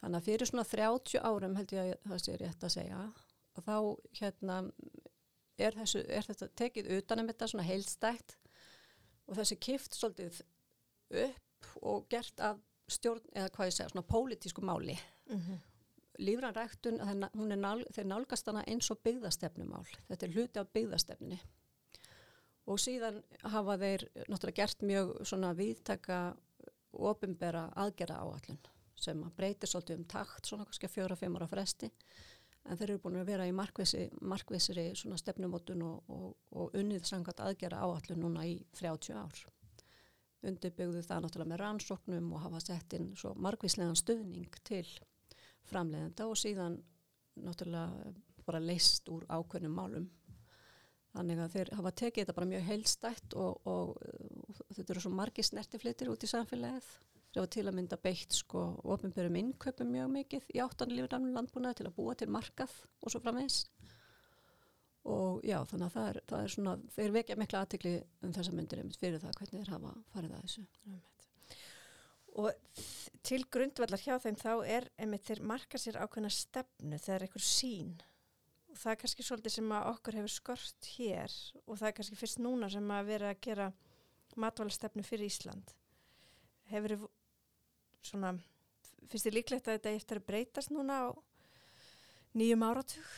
Þannig 0.00 0.18
að 0.18 0.28
fyrir 0.28 0.50
svona 0.50 0.66
30 0.66 1.22
árum 1.22 1.56
held 1.58 1.74
ég 1.74 1.92
að 1.94 2.12
það 2.12 2.24
sé 2.24 2.36
rétt 2.38 2.66
að 2.66 2.74
segja 2.74 3.04
og 3.58 3.64
þá 3.66 3.76
hérna 4.20 4.58
er, 5.58 5.76
þessu, 5.76 6.02
er 6.08 6.26
þetta 6.28 6.48
tekið 6.58 6.90
utanum 6.98 7.28
þetta 7.30 7.50
svona 7.50 7.66
heilstækt 7.66 8.36
og 9.28 9.38
þessi 9.38 9.58
kift 9.60 9.98
svolítið 9.98 10.40
upp 11.26 11.70
og 11.82 12.06
gert 12.12 12.40
af 12.44 12.60
stjórn 12.88 13.24
eða 13.34 13.52
hvað 13.52 13.70
ég 13.70 13.76
segja 13.76 13.90
svona 13.92 14.08
pólitísku 14.08 14.64
máli. 14.64 14.96
Mm 15.28 15.40
-hmm. 15.40 15.58
Lífranræktun, 16.18 16.98
nál, 17.60 17.84
þeir 17.94 18.06
nálgast 18.06 18.46
hana 18.46 18.64
eins 18.66 18.90
og 18.90 18.98
byggðastefnumál. 19.04 19.86
Þetta 20.08 20.26
er 20.26 20.32
hluti 20.32 20.58
af 20.58 20.72
byggðastefnunni 20.72 21.38
og 22.68 22.78
síðan 22.78 23.22
hafa 23.42 23.78
þeir 23.78 24.04
náttúrulega 24.28 24.56
gert 24.56 24.82
mjög 24.82 25.26
svona 25.26 25.52
viðtaka 25.56 26.36
ofinbera 26.92 27.68
aðgerra 27.76 28.20
áallun 28.24 28.58
sem 28.98 29.20
breytir 29.36 29.70
svolítið 29.70 30.00
um 30.00 30.04
takt 30.04 30.46
svona 30.46 30.66
kannski 30.66 31.02
ára 31.02 31.46
fresti 31.46 31.90
en 32.68 32.76
þeir 32.76 32.90
eru 32.92 33.02
búin 33.02 33.18
að 33.20 33.30
vera 33.30 33.46
í 33.48 33.54
markvísri 33.54 34.88
svona 34.98 35.18
stefnumótun 35.20 35.84
og, 35.86 36.10
og, 36.12 36.26
og 36.60 36.76
unnið 36.78 37.06
sangat 37.08 37.40
aðgera 37.44 37.80
áallun 37.84 38.22
núna 38.24 38.44
í 38.48 38.58
30 38.76 39.16
ár. 39.16 39.40
Undirbyggðu 40.48 41.02
það 41.02 41.24
náttúrulega 41.24 41.52
með 41.52 41.60
rannsóknum 41.62 42.28
og 42.36 42.44
hafa 42.44 42.60
sett 42.62 42.94
inn 42.98 43.10
svo 43.18 43.32
markvíslegan 43.42 43.98
stuðning 43.98 44.60
til 44.68 44.84
framleiðenda 45.68 46.28
og 46.28 46.38
síðan 46.38 46.78
náttúrulega 47.42 48.12
bara 48.46 48.62
leist 48.62 49.08
úr 49.12 49.26
ákveðnum 49.28 49.74
málum. 49.74 50.06
Þannig 51.16 51.40
að 51.42 51.54
þeir 51.56 51.74
hafa 51.78 51.94
tekið 52.02 52.22
þetta 52.22 52.36
bara 52.36 52.50
mjög 52.52 52.66
heilstætt 52.68 53.34
og, 53.40 53.68
og 53.68 54.66
þetta 54.76 54.92
eru 54.92 55.02
svo 55.02 55.12
margi 55.16 55.44
snertiflitir 55.46 56.12
út 56.12 56.24
í 56.24 56.30
samfélagið 56.30 56.88
Það 57.38 57.44
var 57.44 57.50
til 57.54 57.62
að 57.70 57.74
mynda 57.76 57.96
beitt 58.02 58.34
sko 58.34 58.60
ofinbjörnum 58.90 59.36
innköpum 59.38 59.92
mjög 59.94 60.08
mikið 60.10 60.46
í 60.50 60.58
áttanlífurnafnum 60.58 61.36
landbúnaði 61.36 61.76
til 61.78 61.84
að 61.86 61.92
búa 61.94 62.14
til 62.18 62.26
markað 62.34 62.72
og 62.98 63.12
svo 63.12 63.20
framvegs. 63.22 63.58
Og 65.06 65.44
já, 65.46 65.60
þannig 65.70 65.84
að 65.86 65.92
það 65.94 66.08
er, 66.08 66.16
það 66.32 66.40
er 66.42 66.50
svona, 66.56 66.72
þeir 66.96 67.12
vekja 67.14 67.36
mikla 67.38 67.60
aðtikli 67.62 67.92
um 68.26 68.32
þessa 68.34 68.54
myndir 68.56 68.80
einmitt 68.82 68.98
fyrir 68.98 69.22
það 69.22 69.36
hvernig 69.38 69.62
þeir 69.62 69.70
hafa 69.70 69.92
farið 70.16 70.34
að 70.34 70.42
þessu. 70.48 70.64
Og 72.42 72.80
til 73.28 73.38
grundvallar 73.54 74.02
hjá 74.02 74.18
þeim 74.24 74.38
þá 74.42 74.50
er 74.74 74.88
einmitt 74.98 75.28
þeir 75.28 75.42
marka 75.52 75.78
sér 75.78 76.00
ákveðna 76.02 76.32
stefnu 76.34 76.98
þegar 77.04 77.26
einhver 77.28 77.44
sín. 77.46 77.92
Og 78.72 78.80
það 78.82 78.96
er 78.96 78.98
kannski 79.04 79.28
svolítið 79.28 79.54
sem 79.60 79.76
að 79.78 79.92
okkur 79.92 80.18
hefur 80.18 80.34
skort 80.34 80.90
hér 80.96 81.38
og 81.68 81.78
það 81.78 81.86
er 81.92 81.96
kannski 82.00 82.18
fyrst 82.18 82.42
núna 82.42 82.72
sem 82.74 82.90
að 82.98 83.14
vera 83.14 83.30
að 83.30 83.40
gera 83.46 83.70
matvælastefnu 84.34 85.06
fyrir 85.06 85.30
Ísland. 85.30 85.70
Hefur 86.74 86.96
svona, 88.04 88.34
finnst 89.08 89.26
þið 89.26 89.36
líklegt 89.38 89.68
að 89.68 89.78
þetta 89.78 89.94
eftir 89.96 90.20
að 90.20 90.28
breytast 90.30 90.72
núna 90.74 91.00
á 91.04 91.06
nýjum 92.38 92.64
áratug? 92.66 93.10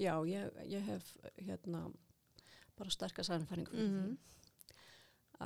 Já, 0.00 0.14
ég, 0.24 0.60
ég 0.70 0.84
hef 0.88 1.12
hérna 1.36 1.84
bara 2.78 2.92
sterkast 2.92 3.28
sannfæringu 3.28 3.76
mm 3.76 3.88
-hmm. 3.94 4.16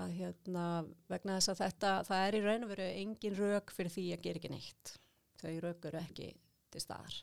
að 0.01 0.11
hérna 0.19 0.67
vegna 1.09 1.39
þess 1.39 1.49
að 1.49 1.63
þetta, 1.65 1.93
það 2.09 2.27
er 2.27 2.35
í 2.35 2.43
raun 2.45 2.65
og 2.65 2.71
veru 2.71 2.89
engin 2.91 3.39
rauk 3.39 3.71
fyrir 3.75 3.91
því 3.91 4.05
að 4.13 4.23
gera 4.27 4.39
ekki 4.39 4.53
neitt 4.55 4.99
þau 5.43 5.61
rauk 5.61 5.85
eru 5.85 5.99
ekki 5.99 6.29
til 6.71 6.81
staðar 6.81 7.17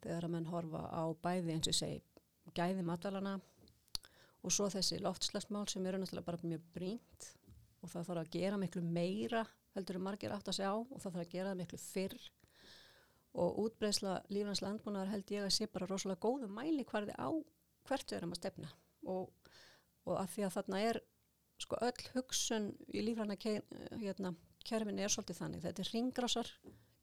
þegar 0.00 0.24
að 0.24 0.30
mann 0.34 0.46
horfa 0.46 0.82
á 0.86 1.02
bæði 1.22 1.52
eins 1.52 1.68
og 1.68 1.74
segi 1.74 2.02
gæði 2.54 2.82
matalana 2.82 3.40
og 4.42 4.52
svo 4.52 4.68
þessi 4.72 5.00
loftslagsmál 5.02 5.68
sem 5.68 5.86
eru 5.86 5.98
náttúrulega 5.98 6.26
bara 6.26 6.50
mjög 6.52 6.62
brínt 6.74 7.28
og 7.82 7.90
það 7.90 8.06
þarf 8.06 8.22
að 8.22 8.30
gera 8.30 8.60
miklu 8.60 8.82
meira 8.82 9.44
heldur 9.76 10.00
um 10.00 10.06
margir 10.08 10.34
átt 10.34 10.50
að 10.50 10.58
segja 10.58 10.74
á 10.74 10.78
og 10.78 10.98
það 10.98 11.06
þarf 11.06 11.24
að 11.24 11.32
gera 11.34 11.52
það 11.52 11.60
miklu 11.60 11.80
fyrr. 11.84 12.26
Og 13.40 13.60
útbreysla 13.64 14.16
lífans 14.34 14.62
landbúnaðar 14.64 15.12
held 15.14 15.30
ég 15.30 15.46
að 15.46 15.54
sé 15.54 15.68
bara 15.70 15.86
rosalega 15.86 16.24
góðu 16.24 16.50
mæli 16.50 16.84
hverði 16.88 17.14
á 17.14 17.30
hvert 17.86 18.10
við 18.10 18.18
erum 18.18 18.34
að 18.34 18.40
stefna. 18.40 18.72
Og, 19.06 19.30
og 20.08 20.16
að 20.18 20.32
því 20.34 20.46
að 20.46 20.54
þarna 20.56 20.82
er 20.88 21.00
sko 21.60 21.78
öll 21.84 22.08
hugsun 22.14 22.70
í 22.88 23.04
lífrana 23.04 23.36
hérna, 23.38 24.34
kerfin 24.66 24.98
er 24.98 25.12
svolítið 25.12 25.40
þannig. 25.42 25.64
Þetta 25.66 25.84
er 25.84 25.92
ringrásar 25.94 26.52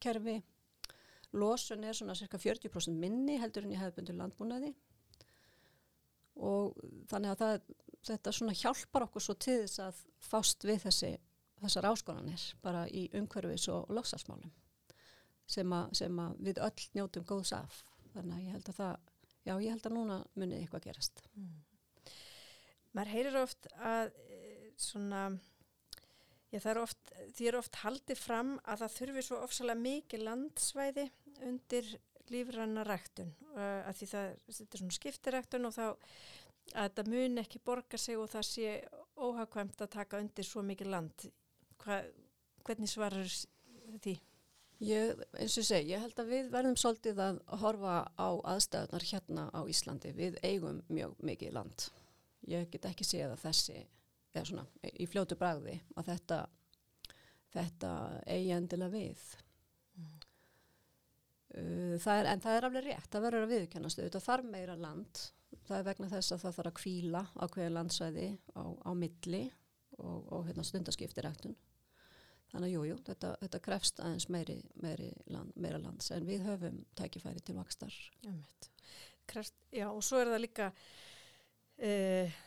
kerfi 0.03 0.37
losun 1.35 1.83
er 1.83 1.95
svona 1.97 2.15
cirka 2.15 2.39
40% 2.39 2.95
minni 2.95 3.37
heldur 3.41 3.65
en 3.65 3.73
ég 3.75 3.81
hef 3.81 3.95
bundur 3.95 4.17
landbúnaði. 4.17 4.73
Og 6.37 6.75
þannig 7.09 7.33
að 7.33 7.41
það, 7.41 7.71
þetta 8.09 8.33
svona 8.35 8.57
hjálpar 8.57 9.07
okkur 9.07 9.25
svo 9.25 9.35
til 9.41 9.57
þess 9.63 9.81
að 9.87 10.03
fást 10.27 10.67
við 10.67 10.83
þessi 10.85 11.13
þessar 11.61 11.89
áskonanir 11.91 12.43
bara 12.63 12.85
í 12.89 13.07
umhverfis 13.17 13.67
og 13.73 13.91
lofsafsmálum 13.93 14.53
sem, 15.47 15.75
sem 15.95 16.19
að 16.21 16.41
við 16.49 16.61
öll 16.63 16.87
njótum 16.97 17.25
góðs 17.27 17.53
af. 17.55 17.83
Þannig 18.13 18.35
að 18.35 18.43
ég 18.43 18.57
held 18.57 18.71
að 18.71 18.79
það 18.81 18.97
já 19.47 19.53
ég 19.63 19.71
held 19.71 19.85
að 19.87 19.95
núna 19.95 20.17
munið 20.35 20.63
eitthvað 20.63 20.87
gerast. 20.89 21.21
Mm. 21.35 21.53
Maður 22.97 23.13
heyrir 23.13 23.39
oft 23.43 23.69
að 23.77 24.09
eh, 24.25 24.65
svona 24.79 25.21
já 26.51 26.59
það 26.59 26.71
er 26.73 26.81
oft 26.81 27.13
því 27.37 27.47
er 27.49 27.59
oft 27.59 27.79
haldið 27.83 28.19
fram 28.19 28.51
að 28.63 28.83
það 28.83 28.97
þurfi 28.97 29.23
svo 29.27 29.39
ofsalega 29.45 29.83
mikið 29.83 30.27
landsvæði 30.27 31.07
undir 31.47 31.95
lífranna 32.31 32.83
ræktun. 32.83 33.31
Að 33.55 33.93
því 33.99 34.09
það 34.11 34.25
er 34.27 34.55
svona 34.81 34.95
skiptiræktun 34.97 35.67
og 35.69 35.75
þá 35.75 35.85
að 36.75 36.95
það 36.97 37.11
mun 37.13 37.41
ekki 37.41 37.61
borga 37.63 37.99
sig 38.01 38.19
og 38.19 38.31
það 38.31 38.47
sé 38.49 38.71
óhagkvæmt 39.15 39.83
að 39.83 39.93
taka 39.93 40.19
undir 40.19 40.47
svo 40.47 40.63
mikið 40.65 40.91
land 40.91 41.27
Hva, 41.83 42.01
hvernig 42.67 42.91
svarar 42.91 43.27
því? 44.03 44.17
Ég, 44.83 45.17
eins 45.41 45.55
og 45.57 45.65
segi, 45.65 45.93
ég 45.95 46.03
held 46.03 46.19
að 46.21 46.31
við 46.35 46.49
verðum 46.53 46.75
svolítið 46.77 47.21
að 47.23 47.39
horfa 47.63 47.95
á 48.13 48.29
aðstæðunar 48.53 49.05
hérna 49.09 49.47
á 49.49 49.61
Íslandi. 49.65 50.11
Við 50.13 50.37
eigum 50.45 50.83
mjög 50.93 51.15
mikið 51.25 51.55
land. 51.55 51.87
Ég 52.47 52.69
get 52.69 52.85
ekki 52.85 53.07
segja 53.07 53.31
að 53.31 53.41
þessi, 53.41 53.79
eða 54.35 54.45
svona, 54.51 54.65
í 54.93 55.07
fljótu 55.09 55.37
bræði, 55.39 55.79
að 55.97 56.11
þetta, 56.11 56.39
þetta 57.55 57.91
eigi 58.29 58.53
endilega 58.53 58.93
við. 58.93 59.25
Mm. 59.97 60.13
Það 62.03 62.19
er, 62.21 62.29
en 62.29 62.43
það 62.43 62.59
er 62.59 62.67
alveg 62.67 62.85
rétt, 62.85 63.09
það 63.09 63.25
verður 63.25 63.47
að 63.47 63.53
viðkennast 63.55 64.01
auðvitað 64.03 64.27
þarf 64.27 64.51
meira 64.53 64.77
land. 64.77 65.23
Það 65.65 65.79
er 65.79 65.87
vegna 65.87 66.11
þess 66.11 66.35
að 66.35 66.43
það 66.43 66.57
þarf 66.59 66.69
að 66.69 66.79
kvíla 66.83 67.23
ákveðin 67.33 67.77
landsvæði 67.79 68.27
á, 68.53 68.63
á 68.77 68.91
milli 68.93 69.43
og, 69.97 70.27
og 70.29 70.45
hérna, 70.45 70.65
stundaskiptiræktun. 70.67 71.57
Þannig 72.51 72.69
að 72.69 72.73
jújú, 72.73 72.87
jú, 72.89 72.97
þetta, 73.09 73.33
þetta 73.43 73.59
krefst 73.65 73.99
aðeins 73.99 74.27
meiri, 74.31 74.57
meiri 74.83 75.09
land, 75.33 75.55
meira 75.59 75.79
lands 75.83 76.11
en 76.15 76.27
við 76.27 76.45
höfum 76.47 76.79
tækifæri 76.95 77.43
til 77.43 77.57
vakstar. 77.57 77.97
Krefst, 79.27 79.57
já 79.75 79.89
og 79.89 79.99
svo 80.05 80.21
er 80.21 80.31
það 80.31 80.43
líka 80.45 80.69
uh, 81.83 82.37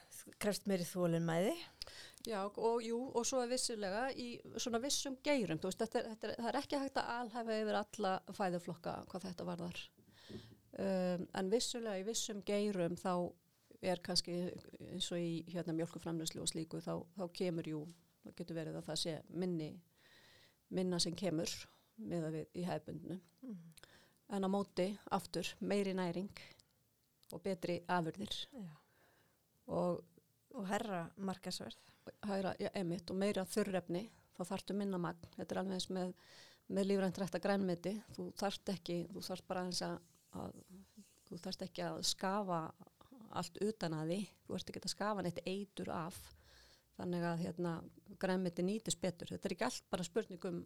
krefst 0.40 0.68
meiri 0.70 0.86
þólinnmæði. 0.88 1.52
Já 2.28 2.40
og 2.44 2.82
jú 2.84 2.98
og 3.16 3.24
svo 3.28 3.40
er 3.40 3.52
vissilega 3.52 4.08
í 4.12 4.34
svona 4.60 4.80
vissum 4.82 5.16
geirum, 5.24 5.60
veist, 5.62 5.80
þetta, 5.80 6.02
þetta, 6.08 6.34
það 6.36 6.48
er 6.50 6.58
ekki 6.60 6.80
hægt 6.80 7.00
að 7.00 7.12
alhæfa 7.16 7.60
yfir 7.62 7.78
alla 7.80 8.14
fæðuflokka 8.36 8.96
hvað 9.12 9.28
þetta 9.28 9.46
varðar. 9.48 9.84
Um, 10.80 11.28
en 11.36 11.52
vissilega 11.52 12.00
í 12.00 12.08
vissum 12.08 12.42
geirum 12.46 12.96
þá 13.00 13.14
er 13.80 14.00
kannski 14.04 14.36
eins 14.92 15.08
og 15.12 15.20
í 15.20 15.44
hérna 15.48 15.74
mjölkuframlöslu 15.76 16.42
og 16.44 16.50
slíku 16.50 16.80
þá, 16.84 17.00
þá 17.16 17.24
kemur 17.36 17.68
jú, 17.68 17.84
það 18.24 18.36
getur 18.40 18.60
verið 18.60 18.80
að 18.80 18.90
það 18.90 19.00
sé 19.02 19.14
minni 19.32 19.70
minna 20.70 21.00
sem 21.02 21.16
kemur 21.16 21.50
með 22.00 22.26
að 22.28 22.36
við 22.38 22.60
í 22.60 22.66
hefbundinu 22.66 23.18
mm. 23.44 23.58
en 24.36 24.46
á 24.46 24.48
móti 24.50 24.86
aftur 25.10 25.48
meiri 25.60 25.92
næring 25.96 26.44
og 27.34 27.42
betri 27.44 27.80
afurðir 27.90 28.36
og 29.70 30.00
Og 30.58 30.66
herra 30.66 31.04
markasverð. 31.16 31.78
Hæra, 32.26 32.54
já, 32.58 32.70
emitt 32.74 33.10
og 33.12 33.18
meira 33.20 33.44
þurrefni, 33.46 34.08
þá 34.34 34.42
þarftu 34.48 34.74
minna 34.74 34.98
magn. 34.98 35.28
Þetta 35.36 35.54
er 35.54 35.60
alveg 35.62 35.76
eins 35.76 35.88
með, 35.94 36.14
með 36.74 36.88
lífrænt 36.88 37.20
rætta 37.22 37.40
grænmiti. 37.42 37.92
Þú 38.16 38.30
þarft 38.40 38.72
ekki, 38.74 38.96
þú 39.12 39.22
þarft 39.28 39.46
bara 39.50 39.64
eins 39.68 39.82
að, 39.86 39.96
að 40.42 40.56
þú 41.28 41.40
þarft 41.44 41.64
ekki 41.68 41.86
að 41.86 42.00
skafa 42.10 42.60
allt 43.38 43.60
utan 43.62 43.94
að 44.00 44.12
því. 44.12 44.20
Þú 44.46 44.58
ert 44.58 44.72
ekki 44.72 44.82
að 44.82 44.94
skafa 44.96 45.26
neitt 45.26 45.42
eitur 45.46 45.92
af. 45.94 46.20
Þannig 47.00 47.24
að 47.24 47.44
hérna, 47.46 47.74
grænmiti 48.20 48.64
nýtis 48.66 48.98
betur. 49.00 49.32
Þetta 49.32 49.48
er 49.48 49.56
ekki 49.56 49.68
allt 49.68 49.86
bara 49.90 50.04
spurningum 50.04 50.64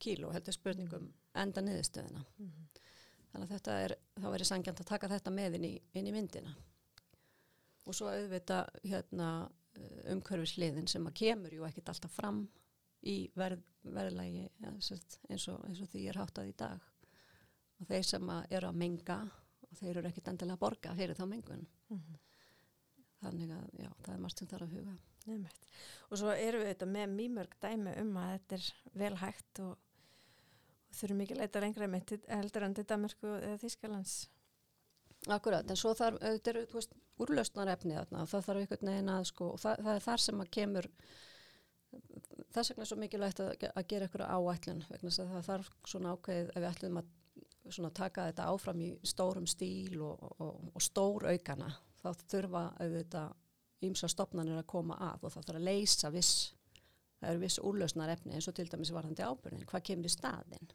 kíló, 0.00 0.32
heldur 0.34 0.56
spurningum 0.56 1.06
enda 1.40 1.62
niðurstöðina. 1.64 2.24
Mm 2.38 2.50
-hmm. 2.50 2.82
Þannig 3.30 3.46
að 3.46 3.54
þetta 3.54 3.78
er, 3.84 3.96
þá 4.20 4.26
verður 4.26 4.50
sangjant 4.50 4.80
að 4.80 4.90
taka 4.90 5.08
þetta 5.08 5.30
með 5.30 5.56
inn 5.58 5.64
í, 5.64 5.74
inn 5.94 6.06
í 6.06 6.12
myndina 6.12 6.54
og 7.90 7.96
svo 7.96 8.10
auðvita 8.12 8.64
hérna, 8.84 9.28
umhverfisliðin 10.12 10.88
sem 10.90 11.06
að 11.06 11.18
kemur 11.22 11.54
ju 11.54 11.66
ekkit 11.66 11.92
alltaf 11.92 12.14
fram 12.14 12.40
í 13.06 13.16
verð, 13.38 13.62
verðlægi 13.82 14.42
ja, 14.44 14.72
eins, 14.72 14.90
og, 14.92 15.62
eins 15.68 15.80
og 15.80 15.88
því 15.92 16.06
er 16.10 16.18
háttað 16.20 16.50
í 16.50 16.56
dag 16.58 16.88
og 17.80 17.88
þeir 17.88 18.08
sem 18.08 18.32
að 18.34 18.56
eru 18.58 18.70
að 18.70 18.80
menga 18.82 19.20
og 19.68 19.78
þeir 19.78 20.00
eru 20.00 20.10
ekkit 20.10 20.32
endilega 20.32 20.58
að 20.58 20.64
borga 20.64 20.96
fyrir 20.98 21.16
þá 21.16 21.24
mengun 21.30 21.62
mm 21.62 22.00
-hmm. 22.00 22.18
þannig 23.22 23.54
að 23.56 23.70
já, 23.78 23.90
það 24.02 24.14
er 24.14 24.20
margt 24.26 24.42
sem 24.42 24.50
þarf 24.50 24.66
að 24.66 24.76
huga 24.76 24.96
Nefnilegt. 25.26 25.68
og 26.08 26.18
svo 26.18 26.32
eru 26.32 26.62
við 26.62 26.72
þetta 26.72 26.90
með 26.90 27.14
mýmörg 27.14 27.56
dæmi 27.62 27.94
um 28.00 28.16
að 28.20 28.34
þetta 28.34 28.58
er 28.58 28.68
vel 29.04 29.14
hægt 29.20 29.62
og, 29.64 29.72
og 30.88 31.00
þurfum 31.00 31.24
ekki 31.24 31.36
að 31.36 31.42
leita 31.44 31.64
lengra 31.64 31.90
með 31.92 32.14
heldur 32.28 32.66
en 32.66 32.76
þetta 32.78 33.00
mörgu 33.04 33.34
eða 33.38 33.58
Þískalands 33.64 34.20
Akkurat, 35.28 35.68
en 35.68 35.76
svo 35.76 35.92
þarf, 35.92 36.16
þetta 36.22 36.52
eru, 36.54 36.60
þú 36.70 36.78
veist, 36.78 36.94
úrlausnarefni 37.20 37.92
þarna, 37.92 38.22
það 38.30 38.44
þarf 38.46 38.60
einhvern 38.62 38.88
veginn 38.88 39.10
að, 39.12 39.24
sko, 39.28 39.48
það, 39.60 39.82
það 39.84 39.98
er 39.98 40.04
þar 40.06 40.22
sem 40.24 40.40
að 40.40 40.52
kemur, 40.56 40.88
þess 42.54 42.72
vegna 42.72 42.86
er 42.86 42.88
svo 42.88 42.98
mikilvægt 43.02 43.42
að, 43.44 43.50
að 43.68 43.88
gera 43.90 44.08
einhverju 44.08 44.28
áætlun, 44.38 44.80
vegna 44.88 45.12
að 45.12 45.34
það 45.34 45.44
þarf 45.50 45.68
svona 45.92 46.14
ákveðið, 46.14 46.48
ef 46.54 46.56
við 46.56 46.68
ætlum 46.70 47.00
að 47.02 47.12
svona 47.76 47.92
taka 48.00 48.26
þetta 48.30 48.48
áfram 48.54 48.80
í 48.80 48.88
stórum 49.12 49.50
stíl 49.50 50.00
og, 50.06 50.24
og, 50.40 50.64
og 50.72 50.86
stór 50.88 51.28
aukana, 51.34 51.68
þá 52.00 52.08
þurfa 52.32 52.64
auðvitað 52.80 53.36
ímsa 53.86 54.08
stopnarnir 54.10 54.60
að 54.60 54.68
koma 54.70 54.98
að 55.00 55.26
og 55.26 55.34
það 55.34 55.48
þarf 55.48 55.60
að 55.60 55.66
leysa 55.68 56.10
viss, 56.14 56.34
það 57.20 57.32
eru 57.32 57.42
viss 57.44 57.62
úrlausnarefni 57.70 58.36
eins 58.36 58.48
og 58.50 58.56
til 58.56 58.68
dæmis 58.70 58.92
varðandi 58.94 59.26
ábyrðin, 59.26 59.66
hvað 59.70 59.86
kemur 59.90 60.10
í 60.10 60.14
staðin 60.14 60.72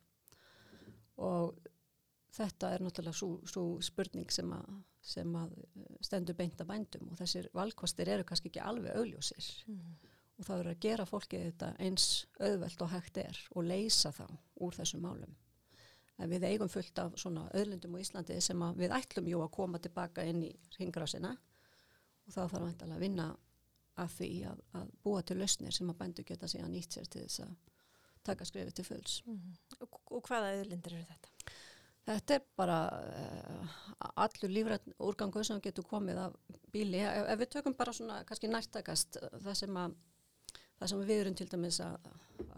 og 1.21 1.55
þetta 2.35 2.73
er 2.73 2.83
náttúrulega 2.83 3.47
svo 3.47 3.63
spurning 3.83 4.33
sem 4.33 4.51
að, 4.55 4.67
sem 5.05 5.37
að 5.39 5.55
eh, 5.61 5.95
stendur 6.03 6.37
beint 6.37 6.59
að 6.59 6.71
bændum 6.71 7.13
og 7.13 7.21
þessir 7.21 7.49
valkostir 7.55 8.11
eru 8.11 8.27
kannski 8.27 8.51
ekki 8.51 8.63
alveg 8.63 8.99
augljósir 8.99 9.47
mm. 9.71 9.95
og 10.39 10.49
það 10.49 10.61
eru 10.63 10.73
að 10.73 10.83
gera 10.87 11.07
fólki 11.09 11.41
þetta 11.45 11.71
eins 11.85 12.09
auðvelt 12.41 12.85
og 12.85 12.93
hægt 12.93 13.21
er 13.23 13.41
og 13.55 13.67
leysa 13.69 14.11
þá 14.15 14.25
úr 14.65 14.77
þessum 14.79 15.05
málum. 15.05 15.35
En 16.15 16.31
við 16.31 16.45
eigum 16.47 16.71
fullt 16.71 16.99
af 17.01 17.17
svona 17.19 17.49
auðlundum 17.51 17.97
á 17.99 17.99
Íslandi 17.99 18.37
sem 18.43 18.61
við 18.79 18.93
ætlum 18.95 19.27
jú 19.27 19.41
að 19.43 19.51
koma 19.57 19.81
tilbaka 19.83 20.23
inn 20.23 20.45
í 20.47 20.51
ringrásina 20.77 21.33
og 22.25 22.33
þá 22.33 22.41
þarf 22.51 22.85
að 22.87 22.99
vinna 23.01 23.29
að 24.01 24.17
því 24.17 24.31
að, 24.49 24.63
að 24.75 24.89
búa 25.05 25.21
til 25.23 25.37
lausnir 25.39 25.75
sem 25.75 25.91
að 25.91 25.99
bændu 26.01 26.25
geta 26.27 26.49
síðan 26.51 26.73
nýtt 26.75 26.97
sér 26.97 27.07
til 27.11 27.23
þess 27.23 27.45
að 27.45 27.53
taka 28.25 28.47
skrifið 28.47 28.75
til 28.75 28.87
fulls. 28.87 29.19
Mm. 29.29 29.53
Og, 29.85 29.99
og 30.17 30.25
hvaða 30.27 30.55
auðlindir 30.57 30.97
eru 30.97 31.07
þetta? 31.11 31.53
Þetta 32.05 32.35
er 32.35 32.43
bara 32.57 32.79
uh, 33.01 33.77
allur 34.21 34.51
lífrætt 34.53 34.91
úrgangu 35.01 35.41
sem 35.45 35.61
getur 35.63 35.87
komið 35.89 36.19
af 36.27 36.35
bíli. 36.73 36.99
Ef, 37.01 37.29
ef 37.33 37.39
við 37.41 37.51
tökum 37.55 37.77
bara 37.77 37.93
svona 37.97 38.19
kannski 38.29 38.49
nærtakast 38.51 39.17
eh, 39.21 39.37
það 39.41 39.57
sem, 39.61 39.79
að, 39.81 39.95
það 40.79 40.91
sem 40.91 41.05
við 41.07 41.21
erum 41.23 41.37
til 41.37 41.47
dæmis 41.51 41.79
að, 41.83 42.09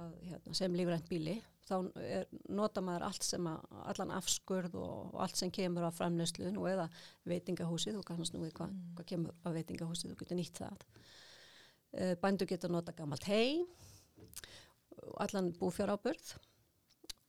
að 0.02 0.18
hérna, 0.26 0.56
sem 0.58 0.78
lífrætt 0.78 1.10
bíli, 1.10 1.36
þá 1.68 1.76
er, 2.02 2.26
nota 2.50 2.84
maður 2.84 3.08
allt 3.10 3.28
sem 3.28 3.50
að, 3.50 3.70
allan 3.92 4.14
afskurð 4.18 4.78
og, 4.80 4.98
og 5.14 5.22
allt 5.26 5.40
sem 5.40 5.54
kemur 5.54 5.88
á 5.88 5.92
framlösluðin 5.94 6.60
og 6.62 6.70
eða 6.72 6.88
veitingahúsið, 7.30 8.00
þú 8.00 8.08
kannast 8.08 8.36
nú 8.36 8.44
við 8.46 8.56
hvað 8.58 8.74
mm. 8.74 8.92
hva 8.98 9.08
kemur 9.12 9.40
á 9.44 9.48
veitingahúsið, 9.58 10.14
þú 10.14 10.20
getur 10.22 10.42
nýtt 10.42 10.62
það. 10.64 10.86
Uh, 11.98 12.14
bændu 12.22 12.48
getur 12.50 12.74
nota 12.74 12.96
gammalt 12.96 13.28
hei, 13.30 13.64
allan 15.24 15.54
búfjáráburð 15.56 16.36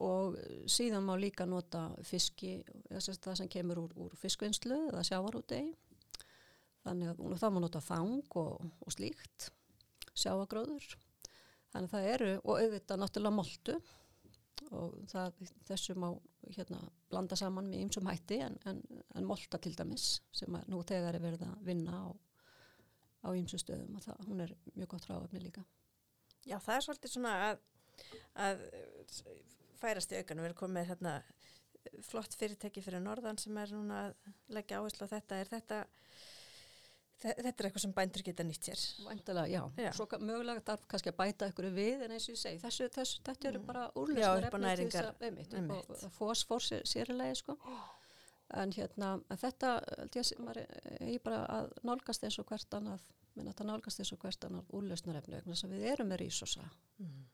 og 0.02 0.38
síðan 0.70 1.06
má 1.06 1.16
líka 1.18 1.46
nota 1.46 1.88
fiski, 2.06 2.60
það 2.88 3.34
sem 3.40 3.50
kemur 3.50 3.82
úr, 3.82 3.94
úr 3.98 4.16
fiskvinnslu 4.18 4.76
eða 4.92 5.04
sjávarútegi 5.06 5.72
þannig 6.86 7.10
að 7.10 7.38
það 7.40 7.54
má 7.54 7.60
nota 7.64 7.82
þang 7.82 8.36
og, 8.38 8.68
og 8.86 8.94
slíkt 8.94 9.48
sjáagróður 10.18 10.88
þannig 11.72 11.88
að 11.88 11.94
það 11.94 12.11
eru 12.14 12.33
og 12.42 12.61
auðvitað 12.62 13.00
náttúrulega 13.02 13.38
moldu 13.38 13.78
og 14.74 14.94
það, 15.09 15.42
þessu 15.68 15.96
má 15.98 16.09
hérna 16.54 16.81
blanda 17.11 17.37
saman 17.38 17.68
með 17.70 17.85
ymsum 17.85 18.09
hætti 18.09 18.40
en, 18.44 18.57
en, 18.68 18.81
en 19.16 19.28
molta 19.28 19.61
til 19.62 19.74
dæmis 19.76 20.18
sem 20.35 20.59
nú 20.68 20.83
þegar 20.87 21.16
er 21.16 21.24
verið 21.24 21.44
að 21.46 21.66
vinna 21.68 22.02
á, 22.04 22.07
á 23.24 23.28
ymsum 23.37 23.62
stöðum 23.62 23.98
og 23.98 24.04
það, 24.04 24.24
hún 24.28 24.44
er 24.44 24.54
mjög 24.74 24.90
gott 24.94 25.09
ráðafni 25.09 25.42
líka. 25.44 25.64
Já 26.46 26.59
það 26.64 26.74
er 26.74 26.87
svolítið 26.87 27.14
svona 27.14 27.35
að, 27.48 27.62
að 28.46 28.64
færast 29.78 30.14
í 30.14 30.20
og 30.20 30.33
við 30.35 30.48
erum 30.48 30.59
komið 30.59 30.90
hérna, 30.92 31.14
flott 32.09 32.37
fyrirtæki 32.38 32.83
fyrir 32.85 33.04
norðan 33.04 33.40
sem 33.40 33.57
er 33.61 33.72
núna 33.74 34.02
að 34.09 34.35
leggja 34.57 34.81
áherslu 34.81 35.09
á 35.09 35.12
þetta. 35.14 35.40
Er 35.40 35.52
þetta 35.52 35.83
þetta 37.22 37.50
er 37.50 37.68
eitthvað 37.68 37.85
sem 37.85 37.94
bændur 37.96 38.24
geta 38.26 38.46
nýtt 38.46 38.68
sér. 38.68 38.83
Væntalega, 39.07 39.50
já, 39.50 39.62
já. 39.85 39.90
svo 39.96 40.07
mögulega 40.22 40.64
þarf 40.70 40.88
kannski 40.90 41.12
að 41.12 41.18
bæta 41.20 41.50
ykkur 41.52 41.70
við 41.74 42.04
en 42.07 42.16
eins 42.16 42.28
og 42.28 42.35
ég 42.35 42.40
segi 42.42 42.61
þessu, 42.62 42.88
þessu 42.94 43.22
þetta 43.28 43.48
eru 43.50 43.61
mm. 43.61 43.68
bara 43.70 43.87
úrlösnar 43.98 44.48
efni 44.48 44.74
til 44.81 44.88
þess 44.88 45.04
að 45.04 45.24
einmitt, 45.28 45.57
og 45.59 45.94
það 46.02 46.18
fós 46.18 46.44
fór 46.48 46.66
sér, 46.70 46.85
sérlega 46.88 47.38
sko. 47.42 47.59
En 48.57 48.70
hérna, 48.72 49.11
en 49.28 49.37
þetta 49.37 49.70
ég 50.16 51.18
bara 51.20 51.42
að 51.52 51.66
nálgast 51.85 52.22
eins 52.24 52.38
og 52.40 52.46
hvert 52.48 52.72
annað 52.78 53.02
að 53.37 53.50
það 53.59 53.66
nálgast 53.68 54.00
eins 54.00 54.12
og 54.14 54.22
hvert 54.22 54.46
annað 54.48 54.70
úrlösnar 54.78 55.18
efni, 55.20 55.42
þannig 55.44 55.64
að 55.66 55.74
við 55.74 55.85
erum 55.92 56.09
með 56.09 56.20
rísosa 56.22 56.64
mm. 56.96 57.26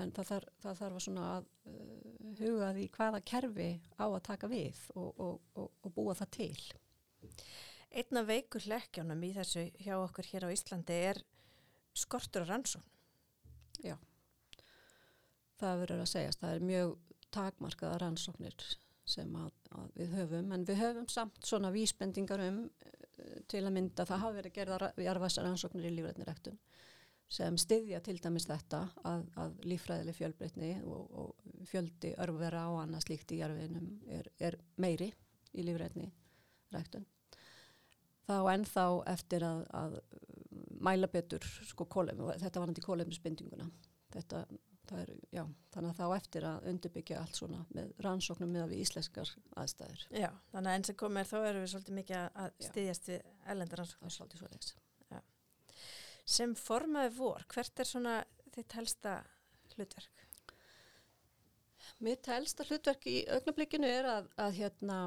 En 0.00 0.12
það 0.16 0.28
þarf, 0.30 0.52
það 0.62 0.78
þarf 0.78 0.98
að, 1.02 1.18
að 1.22 1.48
uh, 1.68 2.28
huga 2.38 2.70
því 2.72 2.86
hvaða 2.94 3.20
kerfi 3.28 3.68
á 4.00 4.06
að 4.06 4.22
taka 4.28 4.48
við 4.48 4.78
og, 4.94 5.10
og, 5.20 5.34
og, 5.60 5.68
og 5.84 5.92
búa 5.92 6.14
það 6.16 6.30
til. 6.38 6.70
Einna 7.92 8.22
veikur 8.24 8.64
lekkjónum 8.70 9.24
í 9.26 9.32
þessu 9.36 9.66
hjá 9.82 9.96
okkur 9.98 10.28
hér 10.30 10.46
á 10.48 10.54
Íslandi 10.54 10.96
er 11.10 11.20
skortur 11.98 12.46
og 12.46 12.48
rannsón. 12.48 12.84
Já, 13.84 13.96
það 15.60 15.82
verður 15.82 16.04
að 16.04 16.12
segjast. 16.14 16.40
Það 16.40 16.54
er 16.56 16.64
mjög 16.70 16.94
takmarkaða 17.32 17.98
rannsóknir 18.00 18.56
sem 19.08 19.36
að, 19.36 19.50
að 19.76 19.90
við 19.98 20.16
höfum, 20.16 20.54
en 20.54 20.64
við 20.68 20.80
höfum 20.80 21.08
samt 21.10 21.44
svona 21.44 21.72
vísbendingar 21.74 22.44
um 22.46 22.62
uh, 22.64 23.36
til 23.50 23.64
að 23.64 23.74
mynda 23.76 24.06
það 24.08 24.24
hafi 24.24 24.38
verið 24.38 24.56
gerða 24.56 24.90
jarðvæsar 25.02 25.48
rannsóknir 25.48 25.88
í 25.90 25.94
lífrætnirektun 25.96 26.60
sem 27.32 27.56
styðja 27.56 28.02
til 28.04 28.18
dæmis 28.20 28.44
þetta 28.48 28.82
að, 29.08 29.22
að 29.40 29.54
lífræðileg 29.64 30.16
fjölbreytni 30.18 30.72
og, 30.84 31.14
og 31.22 31.66
fjöldi 31.68 32.12
örfvera 32.20 32.66
á 32.68 32.70
annað 32.82 33.06
slíkt 33.06 33.32
í 33.32 33.40
jarfinum 33.40 33.88
er, 34.12 34.28
er 34.36 34.58
meiri 34.76 35.08
í 35.56 35.64
lífræðni 35.64 36.10
ræktun. 36.74 37.06
Þá 38.26 38.36
ennþá 38.54 38.84
eftir 39.12 39.46
að, 39.46 39.62
að 39.74 39.96
mæla 40.82 41.08
betur 41.10 41.46
sko 41.66 41.86
kólum, 41.90 42.20
þetta 42.38 42.60
var 42.60 42.70
náttúrulega 42.70 42.86
kólumsbindinguna. 42.86 43.66
Þetta, 44.12 44.44
er, 45.00 45.10
já, 45.32 45.42
þannig 45.74 45.90
að 45.90 45.98
þá 45.98 46.16
eftir 46.18 46.46
að 46.46 46.68
undirbyggja 46.72 47.20
allt 47.22 47.38
svona 47.38 47.64
með 47.74 47.90
rannsóknum 48.04 48.52
með 48.52 48.74
við 48.74 48.84
íslenskar 48.84 49.34
aðstæður. 49.58 50.06
Já, 50.10 50.30
þannig 50.52 50.70
að 50.70 50.78
eins 50.78 50.94
og 50.94 51.00
komir 51.02 51.28
þá 51.30 51.36
eru 51.40 51.64
við 51.64 51.74
svolítið 51.74 51.98
mikið 51.98 52.40
að 52.44 52.56
styðjast 52.68 53.12
við 53.12 53.28
ellendar 53.54 53.82
rannsóknum. 53.82 54.08
Það 54.08 54.16
svolítið 54.18 54.42
svo 54.42 54.52
leiks 54.52 54.74
sem 56.28 56.54
formaði 56.58 57.14
vor, 57.16 57.44
hvert 57.50 57.80
er 57.82 57.88
svona 57.88 58.16
þitt 58.54 58.76
helsta 58.78 59.16
hlutverk? 59.74 60.26
Mitt 62.02 62.26
helsta 62.30 62.66
hlutverk 62.66 63.06
í 63.10 63.22
augnablikinu 63.30 63.88
er 63.90 64.08
að, 64.10 64.28
að 64.40 64.56
hérna 64.58 64.98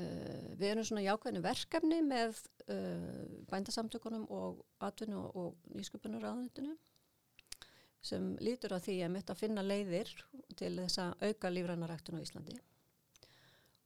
uh, 0.00 0.50
við 0.56 0.68
erum 0.72 0.86
svona 0.88 1.04
jákvæðinu 1.04 1.42
verkefni 1.44 2.00
með 2.06 2.40
uh, 2.66 3.24
bændasamtökunum 3.52 4.26
og 4.32 4.64
atvinnu 4.86 5.24
og 5.30 5.74
nýsköpunar 5.76 6.26
áðundinu 6.32 6.76
sem 8.00 8.32
lítur 8.40 8.72
á 8.72 8.78
því 8.80 8.96
að 9.04 9.14
mitt 9.14 9.30
að 9.30 9.40
finna 9.42 9.64
leiðir 9.64 10.10
til 10.56 10.72
þess 10.78 11.02
að 11.02 11.26
auka 11.28 11.50
lífrænaræktun 11.52 12.16
á 12.16 12.24
Íslandi. 12.24 12.54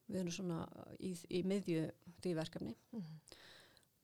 Við 0.07 0.20
erum 0.20 0.35
svona 0.37 0.61
í, 1.03 1.14
í 1.35 1.40
miðju 1.48 1.88
því 2.22 2.35
verkefni. 2.38 2.77
Mm 2.92 3.00
-hmm. 3.00 3.40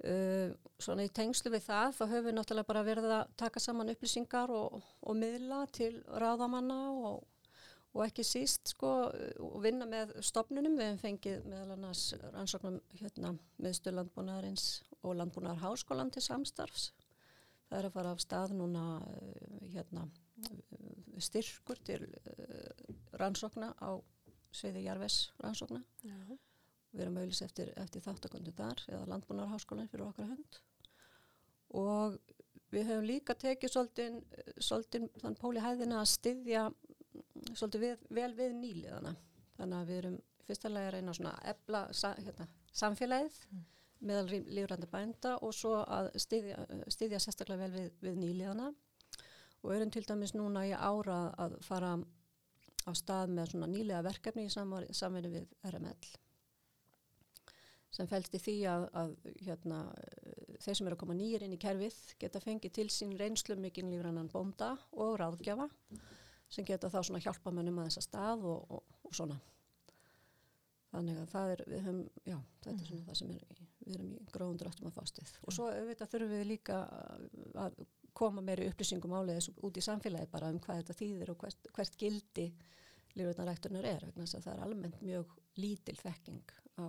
Uh, 0.01 0.55
svona 0.81 1.05
í 1.05 1.11
tengslu 1.13 1.51
við 1.53 1.67
það 1.67 1.91
þá 1.93 2.05
höfum 2.09 2.25
við 2.25 2.35
náttúrulega 2.39 2.69
bara 2.71 2.83
verið 2.83 3.11
að 3.13 3.33
taka 3.37 3.61
saman 3.61 3.91
upplýsingar 3.93 4.49
og, 4.49 4.79
og 5.05 5.17
miðla 5.17 5.67
til 5.77 5.91
ráðamanna 6.09 6.79
og, 6.91 7.27
og 7.91 8.05
ekki 8.05 8.25
síst 8.27 8.71
sko 8.75 8.91
og 9.11 9.57
vinna 9.65 9.87
með 9.89 10.13
stopnunum 10.23 10.77
við 10.79 10.87
hefum 10.87 11.01
fengið 11.03 11.47
meðal 11.51 11.75
annars 11.75 12.05
rannsóknum 12.23 12.79
hérna 13.01 13.33
með 13.59 13.77
Sturlandbúnaðarins 13.81 14.67
og 15.03 15.17
landbúnar 15.19 15.59
háskólan 15.63 16.13
til 16.13 16.23
samstarfs. 16.23 16.91
Það 17.71 17.79
er 17.79 17.89
að 17.89 17.97
fara 17.97 18.13
af 18.15 18.23
stað 18.23 18.55
núna 18.59 18.85
uh, 18.99 19.67
hérna, 19.73 20.07
styrkur 21.23 21.81
til 21.87 22.03
uh, 22.05 22.95
rannsókna 23.21 23.73
á 23.79 23.91
sviði 24.55 24.85
Jarves 24.87 25.31
rannsókna. 25.43 25.83
Já. 26.03 26.19
Við 26.91 27.05
erum 27.05 27.21
auðvitað 27.21 27.47
eftir, 27.47 27.73
eftir 27.79 28.03
þáttakundu 28.03 28.55
þar 28.59 28.83
eða 28.91 29.09
landbúnarháskólan 29.13 29.91
fyrir 29.91 30.09
okkar 30.09 30.33
hönd. 30.33 30.61
Og 31.79 32.17
við 32.75 32.89
höfum 32.91 33.07
líka 33.07 33.37
tekið 33.39 33.73
svolítið, 33.75 34.17
svolítið 34.59 35.07
þann 35.23 35.39
póli 35.39 35.63
hæðina 35.63 36.01
að 36.03 36.11
styðja 36.11 36.65
svolítið 37.55 37.85
við, 37.85 38.07
vel 38.21 38.31
við 38.39 38.55
nýliðana. 38.61 39.15
Þannig 39.59 39.79
að 39.81 39.91
við 39.91 40.01
erum 40.03 40.21
fyrsta 40.47 40.71
lega 40.71 40.91
að 40.91 40.97
reyna 40.97 41.17
að 41.31 41.51
ebla 41.55 41.83
hérna, 42.25 42.49
samfélagið 42.73 43.43
Mm. 43.51 43.67
meðal 44.09 44.39
lífrandi 44.49 44.87
bænda 44.89 45.35
og 45.45 45.53
svo 45.55 45.75
að 45.85 46.07
styðja, 46.17 46.57
styðja 46.89 47.19
sérstaklega 47.21 47.67
vel 47.67 47.73
við, 47.75 47.91
við 48.01 48.17
nýliðana 48.23 48.71
og 49.61 49.75
erum 49.75 49.91
til 49.93 50.07
dæmis 50.09 50.33
núna 50.33 50.65
í 50.65 50.73
ára 50.73 51.35
að 51.37 51.59
fara 51.67 51.99
á 52.89 52.91
stað 52.97 53.35
með 53.37 53.53
svona 53.53 53.69
nýlega 53.69 54.03
verkefni 54.07 54.47
í 54.49 54.53
samvinnu 54.53 55.33
við 55.35 55.53
RML 55.69 56.09
sem 57.91 58.09
fælst 58.09 58.35
í 58.39 58.41
því 58.41 58.57
að, 58.71 58.87
að 59.03 59.15
hérna, 59.45 59.81
þeir 60.63 60.79
sem 60.79 60.87
eru 60.87 60.97
að 60.97 61.03
koma 61.03 61.19
nýjir 61.19 61.45
inn 61.45 61.57
í 61.57 61.61
kerfið 61.61 61.99
geta 62.23 62.41
fengið 62.41 62.77
til 62.79 62.89
sín 62.95 63.17
reynslu 63.19 63.59
mikinn 63.61 63.91
lífrannan 63.93 64.31
bónda 64.33 64.77
og 64.93 65.19
ráðgjafa 65.21 65.69
sem 66.51 66.67
geta 66.67 66.91
þá 66.91 67.01
svona 67.07 67.23
hjálpa 67.23 67.53
mönnum 67.55 67.81
að 67.81 67.91
þessa 67.91 68.07
stað 68.09 68.45
og, 68.51 68.77
og, 68.77 68.99
og 69.07 69.17
svona. 69.17 69.39
Þannig 70.91 71.21
að 71.23 71.29
það 71.31 71.53
er, 71.55 71.61
við 71.71 71.85
höfum, 71.87 72.01
já, 72.27 72.37
þetta 72.65 72.83
er 72.83 72.89
svona 72.89 73.07
það 73.07 73.19
sem 73.21 73.33
er, 73.37 73.61
við 73.85 73.95
erum 73.95 74.11
í 74.11 74.25
gróðum 74.35 74.57
dráttum 74.59 74.89
að 74.91 74.97
fástið. 74.97 75.35
Og 75.47 75.55
svo 75.55 75.69
auðvitað 75.71 76.13
þurfum 76.15 76.33
við 76.35 76.49
líka 76.49 76.79
að 77.63 77.77
koma 78.19 78.43
meiri 78.43 78.67
upplýsingum 78.71 79.15
áleiðis 79.15 79.53
út 79.63 79.79
í 79.79 79.85
samfélagi 79.85 80.31
bara 80.33 80.51
um 80.51 80.59
hvað 80.63 80.81
þetta 80.83 80.97
þýðir 80.99 81.31
og 81.31 81.45
hvert, 81.45 81.71
hvert 81.77 82.01
gildi 82.01 82.49
lífröðnaræktunar 83.19 83.87
er, 83.87 84.09
vegna 84.09 84.27
þess 84.27 84.41
að 84.41 84.49
það 84.49 84.57
er 84.57 84.65
almennt 84.67 84.99
mjög 85.05 85.37
lítil 85.63 85.97
þekking 86.01 86.53
á, 86.83 86.87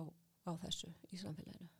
á 0.50 0.52
þessu 0.64 0.90
í 1.10 1.22
samfélaginu. 1.22 1.70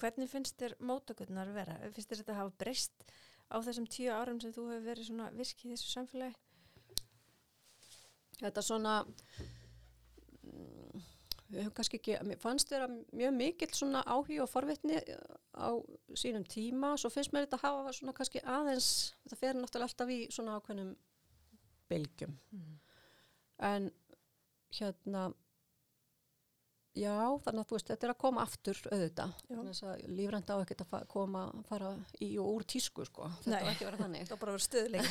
Hvernig 0.00 0.30
finnst 0.32 0.60
þér 0.60 0.76
mótökurnar 0.84 1.50
vera? 1.52 1.76
Finnst 1.92 2.12
þér 2.12 2.22
þetta 2.22 2.38
hafa 2.38 2.54
breyst 2.60 3.04
á 3.52 3.56
þessum 3.64 3.88
tíu 3.90 4.12
árum 4.12 4.40
sem 4.40 4.52
þú 4.52 4.68
hefur 4.70 4.86
verið 4.86 5.10
svona 5.10 5.28
virk 5.36 5.64
í 5.64 5.72
þessu 5.74 5.92
samfélagi? 5.92 6.36
Þetta 8.40 8.64
svona, 8.64 8.94
mm, 10.42 11.02
við 11.50 11.62
höfum 11.62 11.76
kannski 11.76 12.00
ekki, 12.00 12.16
mér 12.26 12.40
fannst 12.40 12.72
vera 12.72 12.88
mjög 12.88 13.36
mikill 13.36 13.72
svona 13.76 14.02
áhuga 14.06 14.44
og 14.46 14.50
forvitni 14.52 15.00
á 15.54 15.70
sínum 16.16 16.46
tíma, 16.48 16.94
svo 16.96 17.10
finnst 17.12 17.34
mér 17.34 17.46
þetta 17.46 17.62
hafa 17.64 17.94
svona 17.96 18.16
kannski 18.16 18.42
aðeins, 18.44 18.90
þetta 19.24 19.40
fer 19.42 19.58
náttúrulega 19.58 19.90
alltaf 19.90 20.14
í 20.14 20.20
svona 20.32 20.56
ákveðnum 20.58 20.94
bylgjum. 21.90 22.36
En 23.70 23.90
hérna, 24.78 25.30
já, 26.96 27.16
þannig 27.44 27.62
að 27.62 27.68
þú 27.70 27.76
veist, 27.76 27.90
þetta 27.90 28.06
er 28.06 28.12
að 28.12 28.18
koma 28.22 28.42
aftur 28.44 28.80
auðvitað. 28.90 29.34
Þess 29.50 29.84
að 29.86 30.02
lífrænt 30.18 30.50
á 30.50 30.56
ekkert 30.56 30.84
að 30.84 30.90
fa 30.90 31.00
koma, 31.10 31.42
fara 31.68 31.92
í 32.22 32.30
og 32.42 32.50
úr 32.56 32.66
tísku, 32.68 33.06
sko. 33.08 33.28
Þetta 33.44 33.60
var 33.60 33.70
ekki 33.72 33.86
að 33.86 33.90
vera 33.90 34.02
þannig. 34.02 34.24
Það 34.28 34.34
var 34.34 34.42
bara 34.42 34.52
að 34.52 34.58
vera 34.58 34.66
stöðuleik. 34.66 35.08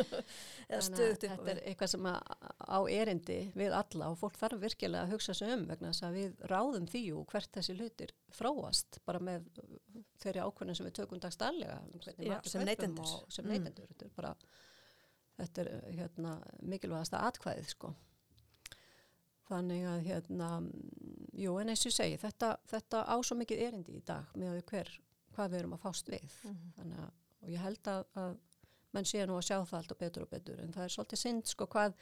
Eða 0.68 0.80
að 0.80 0.86
stöðugt 0.88 1.26
upp 1.28 1.36
Þetta 1.36 1.54
er 1.54 1.62
eitthvað 1.68 1.92
sem 1.94 2.10
að, 2.12 2.34
á 2.62 2.78
erindi 2.96 3.38
við 3.62 3.76
alla 3.82 4.10
og 4.12 4.18
fólk 4.22 4.40
þarf 4.40 4.64
virkilega 4.66 5.06
að 5.06 5.14
hugsa 5.16 5.36
sig 5.36 5.54
um 5.54 5.64
vegna 5.70 5.92
þess 5.92 6.06
að 6.08 6.18
við 6.18 6.44
ráðum 6.52 6.90
því 6.92 7.04
og 7.18 7.26
hvert 7.32 7.54
þessi 7.58 7.78
hlutir 7.78 8.14
þróast 8.32 9.00
bara 9.06 9.20
með 9.22 9.48
þeirri 10.22 10.44
ákvörðin 10.46 10.78
sem 10.78 10.88
við 10.88 10.98
tökum 11.00 11.20
dagstælega 11.22 11.80
Já, 12.22 12.38
sem 12.48 12.64
neytendur. 12.64 13.16
sem 13.28 13.48
Mm. 13.52 13.66
Þetta 13.88 14.06
er 14.06 14.12
bara 14.16 14.34
þetta 15.40 15.64
hérna, 15.96 16.32
mikilvægasta 16.62 17.20
atkvæðið 17.28 17.68
sko. 17.74 17.92
Þannig 19.48 19.86
að 19.90 20.04
hérna, 20.06 20.48
mm, 20.60 21.32
jú 21.42 21.56
en 21.60 21.72
eins 21.72 21.82
og 21.82 21.90
ég 21.90 21.96
segi, 21.96 22.18
þetta, 22.22 22.52
þetta 22.70 23.02
á 23.08 23.16
svo 23.20 23.36
mikið 23.40 23.64
erindi 23.66 23.98
í 23.98 24.04
dag 24.06 24.30
með 24.38 24.62
hver, 24.70 24.90
hvað 25.34 25.52
við 25.52 25.58
erum 25.58 25.76
að 25.76 25.84
fást 25.86 26.10
við. 26.12 26.36
Mhm. 26.44 26.72
Þannig 26.78 27.04
að, 27.04 27.12
og 27.42 27.48
ég 27.50 27.64
held 27.66 27.90
að, 27.90 28.04
að 28.22 28.36
menn 28.92 29.08
sé 29.08 29.24
nú 29.26 29.38
að 29.38 29.46
sjá 29.48 29.56
það 29.64 29.78
alltaf 29.80 29.98
betur 30.02 30.26
og 30.26 30.30
betur 30.32 30.60
en 30.62 30.74
það 30.74 30.84
er 30.84 30.94
svolítið 30.94 31.22
synd 31.22 31.48
sko 31.48 31.66
hvað, 31.72 31.94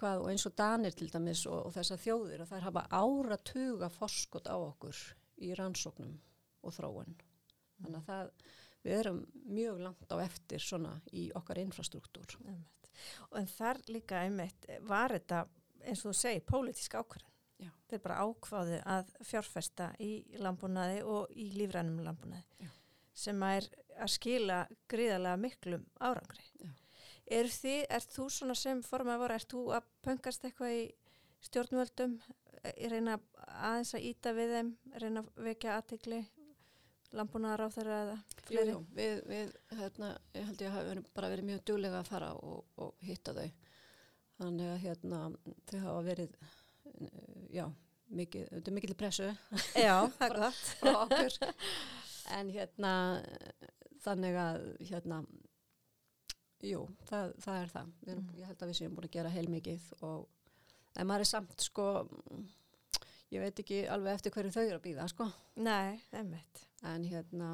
hvað 0.00 0.24
og 0.24 0.30
eins 0.32 0.46
og 0.48 0.56
Danir 0.58 0.96
til 0.96 1.08
dæmis 1.12 1.44
og, 1.48 1.60
og 1.68 1.74
þessar 1.74 2.02
þjóðir 2.02 2.44
að 2.44 2.52
þær 2.52 2.66
hafa 2.68 2.84
áratuga 3.00 3.90
forskot 3.94 4.50
á 4.50 4.56
okkur 4.56 5.00
í 5.44 5.54
rannsóknum 5.58 6.14
og 6.64 6.76
þróun. 6.76 7.16
Þannig 7.80 7.98
að 7.98 8.06
það, 8.08 8.30
við 8.84 8.98
erum 9.00 9.20
mjög 9.56 9.82
langt 9.82 10.12
á 10.12 10.16
eftir 10.24 10.62
svona 10.62 10.94
í 11.12 11.26
okkar 11.36 11.60
infrastruktúr. 11.64 12.36
En 13.34 13.48
þar 13.50 13.80
líka 13.90 14.22
einmitt 14.22 14.68
var 14.86 15.16
þetta, 15.16 15.44
eins 15.84 16.04
og 16.04 16.12
þú 16.12 16.16
segir, 16.18 16.44
pólitísk 16.48 16.94
ákvörðin. 16.98 17.30
Já. 17.64 17.70
Þeir 17.88 18.00
bara 18.02 18.16
ákváðu 18.26 18.78
að 18.96 19.12
fjárfesta 19.24 19.90
í 20.02 20.10
landbúnaði 20.42 21.02
og 21.06 21.30
í 21.38 21.50
lífrænum 21.54 22.00
landbúnaði 22.04 22.44
Já. 22.66 22.70
sem 23.14 23.42
er 23.46 23.68
að 24.02 24.10
skila 24.16 24.58
gríðarlega 24.90 25.38
miklum 25.38 25.84
árangri. 26.00 26.42
Er, 27.30 27.46
þið, 27.48 27.84
er 27.88 28.04
þú 28.10 28.26
svona 28.28 28.54
sem 28.58 28.82
formað 28.84 29.22
voru, 29.22 29.34
er 29.38 29.46
þú 29.48 29.60
að 29.78 29.86
pöngast 30.04 30.44
eitthvað 30.44 30.78
í 30.80 30.84
stjórnvöldum, 31.48 32.18
Ég 32.80 32.88
reyna 32.88 33.18
aðeins 33.60 33.90
að 33.92 34.04
íta 34.08 34.30
við 34.32 34.52
þeim, 34.54 34.68
reyna 35.02 35.20
að 35.20 35.42
vekja 35.44 35.74
aðtegli, 35.76 36.20
landbúnaðar 37.12 37.62
á 37.68 37.74
þeirra 37.74 37.96
eða 38.04 38.14
Jú, 38.16 38.44
fleiri? 38.48 38.70
jú, 38.72 38.78
við, 38.96 39.18
við 39.28 39.50
hérna, 39.80 40.08
ég 40.34 40.46
held 40.48 40.62
ég 40.64 40.72
hafi 40.72 40.88
verið- 40.88 41.10
bara 41.18 41.28
verið 41.28 41.44
mjög 41.50 41.60
duglega 41.68 41.98
að 42.00 42.08
fara 42.08 42.30
og, 42.34 42.64
og 42.80 42.94
hitta 43.04 43.34
þau. 43.36 43.50
Þannig 44.40 44.70
að 44.74 44.80
hérna, 44.82 45.18
þau 45.70 45.78
hafa 45.84 46.02
verið, 46.08 46.32
já, 47.54 47.64
mikið, 48.14 48.48
þetta 48.50 48.70
er 48.70 48.74
mikil 48.78 48.96
pressu 48.98 49.28
Já, 49.78 49.94
það 50.16 50.24
er 50.26 50.36
gott. 50.42 50.62
frá 50.80 50.94
okkur. 51.04 51.36
en 52.38 52.50
hérna, 52.54 52.92
þannig 54.04 54.38
að, 54.42 54.66
hérna, 54.90 55.20
jú, 56.64 56.82
það, 57.10 57.34
það 57.44 57.60
er 57.62 57.72
það. 57.76 57.92
Við 58.02 58.12
Erum, 58.14 58.24
Mhm. 58.24 58.38
Ég 58.40 58.50
held 58.50 58.62
að 58.64 58.70
við 58.72 58.78
séum 58.80 58.94
búin 58.96 59.08
að 59.08 59.14
gera 59.18 59.30
heilmikið 59.34 59.88
og 60.02 60.28
en 60.96 61.06
maður 61.10 61.24
er 61.24 61.30
samt, 61.30 61.54
sko, 61.60 61.86
ég 63.34 63.42
veit 63.42 63.58
ekki 63.62 63.80
alveg 63.90 64.14
eftir 64.18 64.32
hverju 64.34 64.52
þau 64.54 64.62
eru 64.66 64.78
að 64.78 64.84
býða, 64.88 65.08
sko. 65.10 65.26
Nei, 65.56 66.00
einmitt. 66.12 66.66
En 66.82 67.04
hérna, 67.06 67.52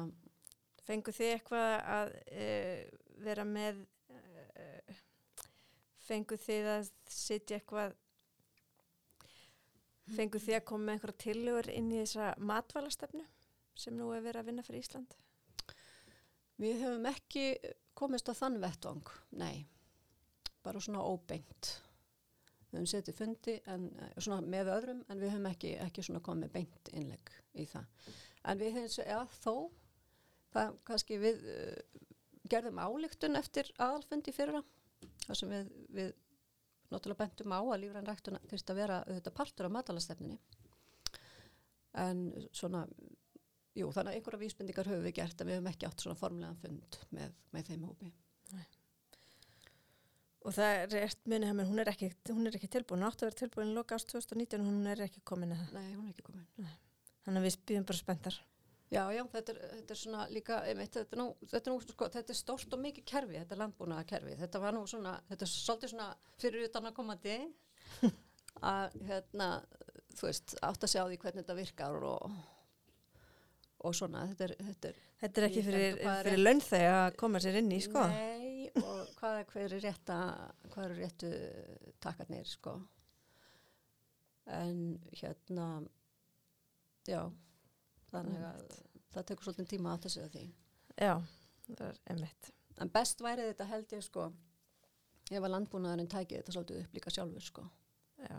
Fengu 0.81 1.13
þið 1.13 1.35
eitthvað 1.35 1.73
að 1.93 2.11
uh, 2.33 3.01
vera 3.21 3.43
með, 3.45 3.83
uh, 4.09 4.95
fengu 6.11 6.37
þið 6.39 6.69
að 6.75 6.87
sitja 7.07 7.57
eitthvað, 7.57 7.95
fengu 10.11 10.41
þið 10.43 10.57
að 10.57 10.65
koma 10.67 10.87
með 10.87 10.97
einhverja 10.97 11.23
tillögur 11.25 11.69
inn 11.71 11.91
í 11.93 12.01
þessa 12.01 12.31
matvælastefnu 12.51 13.27
sem 13.81 13.95
nú 13.95 14.09
er 14.11 14.25
verið 14.25 14.41
að 14.41 14.49
vinna 14.51 14.65
fyrir 14.65 14.83
Ísland? 14.83 15.15
Við 16.61 16.83
höfum 16.83 17.07
ekki 17.09 17.45
komist 17.97 18.29
á 18.29 18.33
þann 18.37 18.59
vettvang, 18.61 19.07
nei, 19.39 19.63
bara 20.65 20.81
svona 20.83 21.01
óbeint. 21.07 21.71
Við 22.69 22.77
höfum 22.77 22.89
setið 22.91 23.17
fundi 23.17 23.55
en, 23.71 23.87
eh, 23.99 24.41
með 24.45 24.73
öðrum 24.75 25.01
en 25.07 25.19
við 25.23 25.33
höfum 25.33 25.49
ekki, 25.49 25.71
ekki 25.87 26.21
komið 26.21 26.51
beint 26.53 26.91
innlegg 26.93 27.31
í 27.55 27.65
það. 27.65 27.87
En 28.45 28.59
við 28.59 28.77
höfum, 28.77 29.07
ja, 29.07 29.25
þó, 29.41 29.71
það 30.53 30.77
kannski 30.85 31.17
við 31.17 31.41
uh, 31.55 32.05
gerðum 32.51 32.79
álíktun 32.79 33.39
eftir 33.39 33.71
aðalfundi 33.77 34.33
fyrra, 34.35 34.63
þar 35.27 35.39
sem 35.39 35.53
við, 35.53 35.71
við 35.95 36.11
náttúrulega 36.91 37.23
bentum 37.23 37.55
á 37.55 37.59
að 37.61 37.79
lífræn 37.83 38.09
ræktuna 38.09 38.43
þurfti 38.49 38.73
að 38.73 38.81
vera 38.81 39.01
auðvitað 39.07 39.37
partur 39.37 39.69
af 39.69 39.75
matalastefninni. 39.77 40.39
En 42.01 42.29
svona 42.55 42.85
Jú, 43.71 43.87
þannig 43.95 44.11
að 44.11 44.17
einhverja 44.17 44.41
vísbendingar 44.41 44.87
höfum 44.91 45.05
við 45.05 45.13
gert 45.15 45.41
að 45.41 45.47
við 45.47 45.57
höfum 45.57 45.67
ekki 45.71 45.87
átt 45.87 46.03
svona 46.03 46.19
formlegan 46.19 46.57
fund 46.59 46.97
með, 47.15 47.35
með 47.55 47.69
þeim 47.69 47.85
hópi. 47.87 48.09
Og 50.41 50.55
það 50.57 50.95
er 50.97 51.15
minni 51.29 51.51
að 51.53 51.69
hún 51.69 51.79
er 51.83 51.91
ekki, 51.91 52.09
hún 52.33 52.49
er 52.49 52.57
ekki 52.57 52.67
tilbúin, 52.73 53.05
áttu 53.05 53.23
að 53.23 53.29
vera 53.29 53.39
tilbúin 53.43 53.71
í 53.71 53.75
loka 53.77 53.95
ást 53.95 54.09
2019 54.11 54.63
og 54.63 54.71
hún 54.71 54.89
er 54.91 55.03
ekki 55.05 55.21
komin 55.31 55.53
að 55.53 55.61
það. 55.61 55.75
Nei, 55.77 55.91
hún 55.93 56.07
er 56.07 56.15
ekki 56.15 56.25
komin. 56.25 56.47
Þannig 57.21 57.39
að 57.39 57.45
við 57.45 57.57
býðum 57.69 57.87
bara 57.91 58.01
spenntar. 58.01 58.39
Já, 58.91 59.05
já, 59.15 59.21
þetta 59.31 59.53
er, 59.53 59.59
þetta 59.77 59.93
er 59.95 59.99
svona 60.01 60.23
líka, 60.35 60.57
einmitt, 60.67 60.95
þetta 60.97 61.15
er 61.15 61.19
nú, 61.21 61.27
þetta 61.47 61.69
er 61.69 61.71
nú, 61.71 61.83
sko, 61.85 62.07
þetta 62.11 62.33
er 62.33 62.37
stórt 62.41 62.73
og 62.75 62.81
mikið 62.83 63.05
kerfi, 63.07 63.37
þetta 63.39 63.55
er 63.55 63.61
landbúnaða 63.61 64.07
kerfi. 64.09 64.33
Þetta 64.41 64.59
var 64.59 64.75
nú 64.75 64.81
svona, 64.91 65.13
þetta 65.29 65.45
er 65.47 65.51
svolítið 65.53 65.93
svona 65.93 66.07
fyrir 66.43 66.65
utan 66.67 66.89
að 66.89 66.97
komandi 66.97 67.37
að, 68.73 68.97
hérna, 69.07 69.47
þú 70.17 70.27
veist, 70.27 70.57
átt 70.59 70.83
að 70.83 70.91
sjá 70.91 71.01
því 71.05 71.19
hvernig 71.23 71.45
þetta 71.45 71.55
virkar 71.61 72.03
og, 72.09 72.35
og 73.87 73.95
svona, 73.95 74.25
þetta 74.33 74.49
er, 74.49 74.55
þetta 74.71 74.91
er 74.91 74.99
Þetta 75.21 75.37
er 75.37 75.45
ekki 75.45 75.61
fyrir, 75.61 75.99
fyrir 76.01 76.27
rétt. 76.33 76.39
launþeg 76.41 76.83
að 76.89 77.15
koma 77.21 77.39
sér 77.43 77.59
inn 77.59 77.67
í, 77.75 77.77
sko. 77.85 78.01
Nei, 78.09 78.71
og 78.81 79.11
hvað 79.19 79.35
er 79.37 79.49
hver 79.51 79.75
er 79.77 79.83
rétta, 79.83 80.15
hvað 80.73 80.85
eru 80.87 80.95
réttu 80.97 81.29
takkarnir, 82.01 82.47
sko. 82.49 82.73
En 84.49 84.79
hérna, 85.13 85.67
já, 87.05 87.21
þannig 88.11 88.45
að 88.47 88.63
það 89.11 89.27
tekur 89.29 89.47
svolítið 89.47 89.69
tíma 89.73 89.93
að 89.93 90.07
þessu 90.07 90.27
því. 90.35 90.45
Já, 90.95 91.13
það 91.69 91.85
er 91.89 92.01
emitt. 92.15 92.51
en 92.81 92.89
best 92.89 93.21
væri 93.21 93.47
þetta 93.51 93.69
held 93.69 93.93
ég 93.95 94.03
sko 94.05 94.27
ef 95.31 95.39
að 95.39 95.51
landbúnaðurinn 95.53 96.11
tæki 96.11 96.39
þetta 96.39 96.55
svolítið 96.55 96.83
upp 96.83 96.97
líka 96.97 97.13
sjálfur 97.13 97.45
sko. 97.45 97.65
Já, 98.21 98.37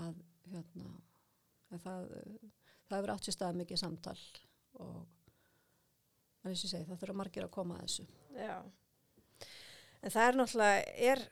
að 0.00 0.20
hérna 0.50 0.90
að 1.70 1.84
það, 1.84 2.12
það 2.88 2.96
hefur 2.96 3.12
átt 3.14 3.26
sér 3.28 3.36
stað 3.36 3.58
mikið 3.60 3.80
samtal 3.80 4.18
og 4.80 5.00
en 6.40 6.54
þess 6.54 6.64
að 6.64 6.72
segja 6.72 6.88
það 6.88 7.02
þurfa 7.02 7.18
margir 7.20 7.46
að 7.46 7.54
koma 7.54 7.76
að 7.76 7.86
þessu. 7.86 8.06
Já. 8.38 8.56
En 10.00 10.14
það 10.14 10.26
er 10.26 10.38
náttúrulega, 10.40 10.94
er 11.10 11.24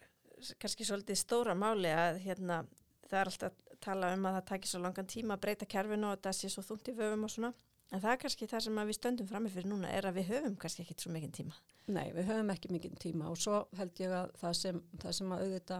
kannski 0.61 0.87
svolítið 0.87 1.21
stóra 1.23 1.55
máli 1.59 1.92
að 1.94 2.21
hérna, 2.27 2.61
það 3.09 3.21
er 3.21 3.31
alltaf 3.33 3.49
að 3.49 3.67
tala 3.85 4.12
um 4.14 4.29
að 4.29 4.38
það 4.38 4.47
takir 4.53 4.73
svo 4.73 4.81
langan 4.85 5.11
tíma 5.11 5.37
að 5.37 5.43
breyta 5.45 5.69
kerfinu 5.75 6.11
og 6.12 6.23
það 6.25 6.38
sé 6.38 6.51
svo 6.53 6.64
þungt 6.67 6.91
í 6.93 6.97
vöfum 6.99 7.27
og 7.29 7.35
svona. 7.35 7.53
En 7.88 8.03
það 8.03 8.12
er 8.12 8.19
kannski 8.23 8.49
það 8.51 8.64
sem 8.67 8.81
við 8.81 8.97
stöndum 8.99 9.29
frammi 9.29 9.51
fyrir 9.53 9.71
núna 9.71 9.93
er 9.97 10.09
að 10.09 10.19
við 10.19 10.33
höfum 10.35 10.57
kannski 10.61 10.85
ekkit 10.85 11.05
svo 11.05 11.12
mikinn 11.14 11.33
tíma. 11.33 11.55
Nei, 11.88 12.11
við 12.12 12.29
höfum 12.29 12.51
ekki 12.53 12.73
mikið 12.75 12.99
tíma 13.01 13.31
og 13.33 13.38
svo 13.41 13.62
held 13.79 14.03
ég 14.03 14.12
að 14.12 14.35
það 14.43 14.59
sem, 14.59 14.83
það 15.01 15.17
sem 15.19 15.33
að 15.33 15.45
auðvita 15.47 15.79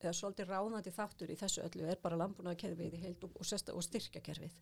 eða 0.00 0.16
svolítið 0.16 0.52
ráðandi 0.54 0.92
þáttur 0.96 1.32
í 1.32 1.36
þessu 1.36 1.64
öllu 1.66 1.88
er 1.92 2.00
bara 2.00 2.18
landbúnaðarkerfið 2.22 2.96
í 2.96 3.02
heild 3.04 3.26
og, 3.26 3.34
og, 3.36 3.72
og 3.74 3.84
styrkjakerfið 3.84 4.54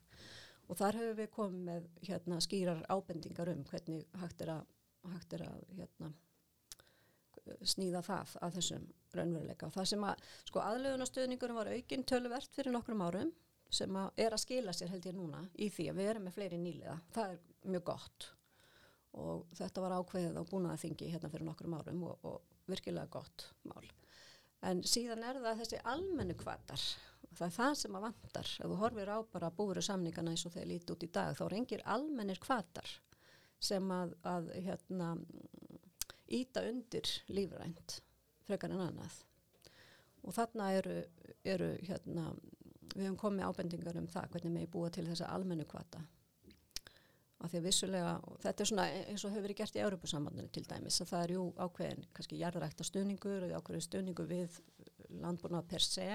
og 0.68 0.78
þar 0.80 0.98
höfum 1.00 1.18
við 1.20 1.30
komið 1.34 1.60
með 1.68 1.86
hérna, 2.08 2.40
skýrar 2.44 2.82
ábendingar 2.90 3.52
um 3.52 3.62
hvernig 3.68 4.08
hægt 4.20 4.42
er 4.44 4.56
að, 4.56 4.72
hægt 5.14 5.36
er 5.38 5.44
að 5.46 5.62
hérna, 5.78 6.10
snýða 7.62 8.02
það 8.06 8.32
að 8.46 8.56
þessum 8.58 8.88
raunveruleika 9.18 9.68
og 9.68 9.76
það 9.76 9.90
sem 9.92 10.08
að 10.08 10.24
sko 10.50 10.64
aðlöðunastöðningurum 10.64 11.60
var 11.60 11.72
aukinn 11.74 12.08
töluvert 12.08 12.56
fyrir 12.56 12.74
nokkrum 12.74 13.04
árum 13.04 13.32
sem 13.70 14.00
að 14.00 14.24
er 14.24 14.34
að 14.34 14.44
skila 14.44 14.72
sér 14.72 14.92
held 14.94 15.06
ég 15.06 15.16
núna 15.16 15.44
í 15.56 15.68
því 15.72 15.90
að 15.90 16.00
við 16.00 16.10
erum 16.14 16.28
með 16.28 16.38
fleiri 16.38 16.60
nýliða 16.60 16.98
það 17.14 17.34
er 17.34 17.72
mjög 17.74 17.88
gott 17.90 18.30
og 19.18 19.48
þetta 19.56 19.84
var 19.84 19.96
ákveðið 19.98 20.38
á 20.38 20.50
búnaðaþingi 20.50 21.10
hérna 21.12 21.30
fyrir 21.32 21.48
nokkrum 21.48 21.76
árum 21.78 22.04
og, 22.10 22.24
og 22.28 22.58
virkilega 22.68 23.08
gott 23.12 23.48
mál. 23.68 23.86
En 24.66 24.82
síðan 24.86 25.22
er 25.26 25.38
það 25.42 25.60
þessi 25.62 25.80
almennu 25.86 26.34
kvatar, 26.38 26.84
það 27.30 27.44
er 27.46 27.54
það 27.54 27.74
sem 27.82 27.98
að 27.98 28.06
vantar. 28.08 28.48
Ef 28.58 28.72
þú 28.72 28.78
horfir 28.82 29.12
á 29.14 29.18
bara 29.32 29.52
búuru 29.54 29.84
samningana 29.84 30.34
eins 30.34 30.46
og 30.48 30.54
þeir 30.56 30.70
líti 30.72 30.94
út 30.94 31.06
í 31.06 31.10
dag, 31.14 31.36
þá 31.38 31.44
er 31.46 31.58
engir 31.60 31.84
almennir 31.86 32.40
kvatar 32.42 32.90
sem 33.68 33.90
að, 33.90 34.14
að 34.26 34.50
hérna, 34.66 35.12
íta 36.28 36.64
undir 36.68 37.08
lífrænt 37.32 38.00
frekar 38.48 38.72
en 38.72 38.84
annað. 38.84 39.16
Og 40.24 40.34
þarna 40.34 40.70
eru, 40.76 41.00
eru 41.46 41.72
hérna, 41.86 42.30
við 42.94 43.04
hefum 43.06 43.18
komið 43.20 43.48
ábendingar 43.48 43.98
um 44.00 44.08
það 44.10 44.30
hvernig 44.34 44.54
með 44.54 44.70
búa 44.74 44.92
til 44.92 45.06
þessa 45.08 45.30
almennu 45.32 45.66
kvata 45.68 46.02
að 47.38 47.52
því 47.52 47.58
að 47.58 47.66
vissulega, 47.68 48.14
þetta 48.42 48.62
er 48.62 48.68
svona 48.70 48.86
eins 48.98 49.24
og 49.24 49.32
hefur 49.32 49.44
verið 49.46 49.58
gert 49.60 49.76
í 49.78 49.82
Europasambandinu 49.84 50.50
til 50.54 50.64
dæmis 50.66 50.98
að 51.02 51.10
það 51.12 51.24
er 51.24 51.32
jú 51.36 51.44
ákveðin, 51.62 52.06
kannski 52.16 52.40
jarðrækta 52.40 52.86
stuðningur 52.86 53.46
og 53.46 53.52
ákveðin 53.60 53.84
stuðningur 53.86 54.30
við 54.30 54.56
landbúnað 55.22 55.68
per 55.70 55.84
se 55.86 56.08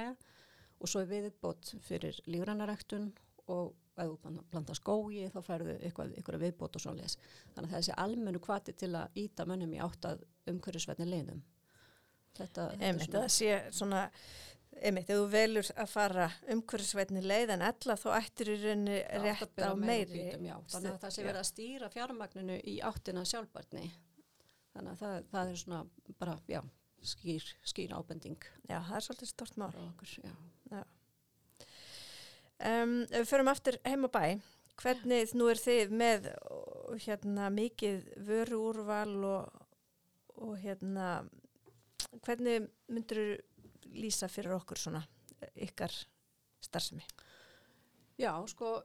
og 0.83 0.91
svo 0.91 1.03
er 1.03 1.11
viðbót 1.13 1.71
fyrir 1.85 2.19
lífrannaræktun 2.27 3.07
og 3.53 3.71
ef 3.93 4.09
þú 4.09 4.43
blanda 4.51 4.75
skógi 4.77 5.27
þá 5.33 5.39
færðu 5.45 5.75
eitthvað, 5.79 6.13
eitthvað 6.17 6.45
viðbót 6.47 6.77
og 6.77 6.83
svoleiðis 6.83 7.17
þannig 7.53 7.67
að 7.67 7.75
þessi 7.75 7.97
almennu 8.05 8.41
kvati 8.43 8.73
til 8.77 8.93
að 8.97 9.19
íta 9.23 9.45
mönnum 9.49 9.75
í 9.75 9.81
áttað 9.83 10.23
umhverjusverðni 10.49 11.09
leinum 11.09 11.43
þetta, 12.37 12.69
þetta 12.71 12.87
Einmitt, 12.87 13.13
það 13.13 13.27
sé 13.35 13.51
svona, 13.69 14.03
einmitt, 14.81 15.11
ef 15.13 15.21
þú 15.21 15.27
velur 15.33 15.71
að 15.77 15.91
fara 15.93 16.29
umhverfisveitni 16.55 17.23
leið 17.25 17.55
en 17.57 17.65
ella 17.69 17.97
þá 18.01 18.07
ættir 18.17 18.53
í 18.53 18.59
rauninni 18.63 19.01
að 19.03 19.27
rétt 19.27 19.61
á 19.61 19.71
meiri 19.77 20.15
bítum, 20.15 20.47
já. 20.49 20.55
þannig 20.73 20.95
að 20.95 21.03
það 21.05 21.15
sé 21.17 21.27
verið 21.27 21.43
að 21.43 21.51
stýra 21.51 21.91
fjármagninu 21.93 22.57
í 22.73 22.79
áttina 22.89 23.25
sjálfbarni 23.29 23.85
þannig 24.73 24.95
að 24.95 25.03
það, 25.03 25.19
það 25.35 25.53
er 25.53 25.61
svona 25.61 25.83
bara, 26.17 26.39
já, 26.49 26.63
skýr, 27.13 27.53
skýr 27.67 27.93
ábending 27.97 28.49
Já, 28.65 28.79
það 28.79 28.97
er 28.97 29.05
svolítið 29.07 29.31
stort 29.33 29.57
mál. 29.59 29.71
okkur, 29.89 30.17
já. 30.23 30.33
Um, 32.63 32.93
við 33.11 33.27
förum 33.27 33.51
aftur 33.51 33.77
heim 33.83 34.07
á 34.07 34.09
bæ, 34.13 34.25
hvernig 34.79 35.33
nú 35.35 35.49
er 35.51 35.59
þið 35.59 35.91
með 35.99 36.29
hérna 37.03 37.49
mikið 37.53 38.05
vöru 38.27 38.61
úrval 38.69 39.17
og, 39.27 39.65
og 40.39 40.55
hérna, 40.61 41.09
hvernig 42.23 42.69
myndur 42.87 43.35
lýsa 43.93 44.29
fyrir 44.31 44.55
okkur 44.57 44.79
svona 44.79 45.03
ykkar 45.59 45.93
starfsemi? 46.63 47.03
Já, 48.21 48.31
sko 48.47 48.77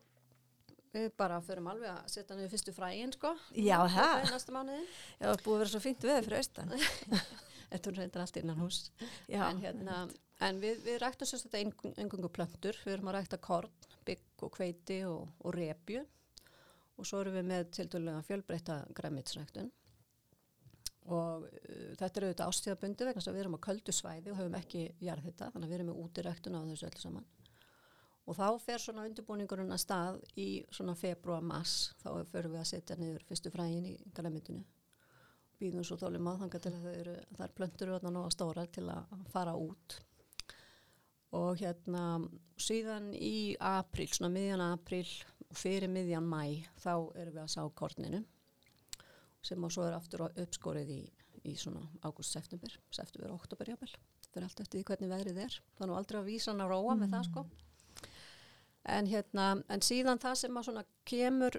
við 0.94 1.10
bara 1.20 1.40
förum 1.44 1.68
alveg 1.70 1.90
að 1.92 2.12
setja 2.12 2.36
niður 2.36 2.52
fyrstu 2.54 2.74
frægin, 2.74 3.12
sko 3.14 3.34
Já, 3.52 3.76
það. 3.84 3.98
það 3.98 4.22
er 4.22 4.32
næsta 4.32 4.54
mánuði 4.56 4.84
Já, 4.86 5.26
það 5.26 5.42
búið 5.44 5.54
að 5.54 5.60
vera 5.62 5.72
svo 5.74 5.82
fínt 5.84 6.06
veður 6.08 6.28
fyrir 6.28 6.40
austan. 6.40 6.72
Þetta 7.68 7.90
er 7.90 7.98
reyndar 8.00 8.24
allt 8.24 8.38
innan 8.40 8.62
hús 8.62 8.78
Já, 9.28 9.42
en, 9.50 9.60
hérna, 9.62 9.98
en 10.46 10.61
við, 10.62 10.83
við 10.87 11.01
ræktum 11.03 11.29
sérst 11.29 11.48
þetta 11.48 11.90
engungu 12.03 12.31
plöntur, 12.35 12.79
við 12.85 12.96
erum 12.96 13.11
að 13.11 13.18
rækta 13.18 13.40
korn, 13.42 13.88
bygg 14.07 14.44
og 14.46 14.55
kveiti 14.55 15.01
og, 15.09 15.27
og 15.44 15.57
repju. 15.57 16.05
Og 16.98 17.07
svo 17.07 17.20
erum 17.22 17.37
við 17.38 17.46
með 17.46 17.68
tildulega 17.77 18.24
fjölbreytta 18.27 18.81
græmitsræktun 18.94 19.68
og 21.09 21.44
uh, 21.46 21.92
þetta 21.96 22.20
er 22.20 22.24
auðvitað 22.27 22.51
ástíðabundi 22.53 23.07
vegna 23.09 23.33
við 23.33 23.40
erum 23.40 23.55
á 23.57 23.64
köldu 23.64 23.94
svæði 23.96 24.33
og 24.33 24.40
höfum 24.40 24.57
ekki 24.59 24.83
jarðhita 25.01 25.48
þannig 25.55 25.68
að 25.68 25.70
við 25.70 25.77
erum 25.79 25.90
með 25.92 26.01
útiræktun 26.03 26.59
á 26.59 26.61
þessu 26.66 26.88
öllu 26.90 27.05
saman. 27.05 27.29
Og 28.29 28.37
þá 28.37 28.48
fer 28.61 28.83
svona 28.83 29.07
undirbúningurinn 29.09 29.72
að 29.72 29.81
stað 29.87 30.18
í 30.37 30.48
svona 30.74 30.92
februar 30.98 31.46
mass 31.48 31.94
þá 32.03 32.11
förum 32.29 32.59
við 32.59 32.61
að 32.61 32.68
setja 32.74 32.98
niður 33.01 33.24
fyrstu 33.31 33.55
frægin 33.55 33.88
í 33.88 33.94
græmitinu 34.12 34.66
býðum 35.59 35.87
svo 35.87 35.98
þólum 35.98 36.29
að 36.31 36.42
þanga 36.44 36.61
til 36.62 36.72
að 36.72 36.85
það 36.85 36.98
eru, 37.01 37.14
það 37.37 37.46
er 37.46 37.55
plöntur 37.57 37.94
og 37.94 38.05
nóga 38.12 38.35
stóra 38.35 38.66
til 38.74 38.85
að 38.92 39.16
fara 39.33 39.55
út 39.59 39.98
og 41.36 41.60
hérna 41.60 42.04
síðan 42.60 43.12
í 43.14 43.56
april, 43.60 44.08
svona 44.08 44.32
miðjan 44.32 44.64
april 44.64 45.06
og 45.48 45.56
fyrir 45.56 45.90
miðjan 45.92 46.26
mæ 46.28 46.64
þá 46.80 46.92
erum 47.18 47.34
við 47.34 47.42
að 47.44 47.52
sá 47.52 47.62
korninu 47.76 48.22
sem 49.44 49.64
og 49.64 49.72
svo 49.72 49.86
er 49.86 49.96
aftur 49.96 50.26
á 50.26 50.28
uppskorið 50.30 50.92
í, 50.92 51.02
í 51.46 51.54
svona 51.56 51.84
ágúst-september 52.02 52.74
september 52.90 53.32
og 53.32 53.42
oktober 53.42 53.70
jábel 53.70 53.90
fyrir 54.32 54.48
allt 54.48 54.60
eftir 54.62 54.80
því 54.80 54.84
hvernig 54.90 55.12
veðrið 55.12 55.40
er. 55.44 55.56
Er 55.80 55.88
nú 55.88 55.96
aldrei 55.96 56.20
að 56.20 56.28
vísa 56.28 56.52
hann 56.52 56.64
að 56.64 56.72
róa 56.74 56.96
með 56.98 57.14
það 57.14 57.26
sko. 57.28 57.44
En 58.88 59.08
hérna 59.08 59.46
en 59.72 59.84
síðan 59.84 60.20
það 60.22 60.40
sem 60.42 60.58
að 60.58 60.66
svona 60.68 60.84
kemur 61.08 61.58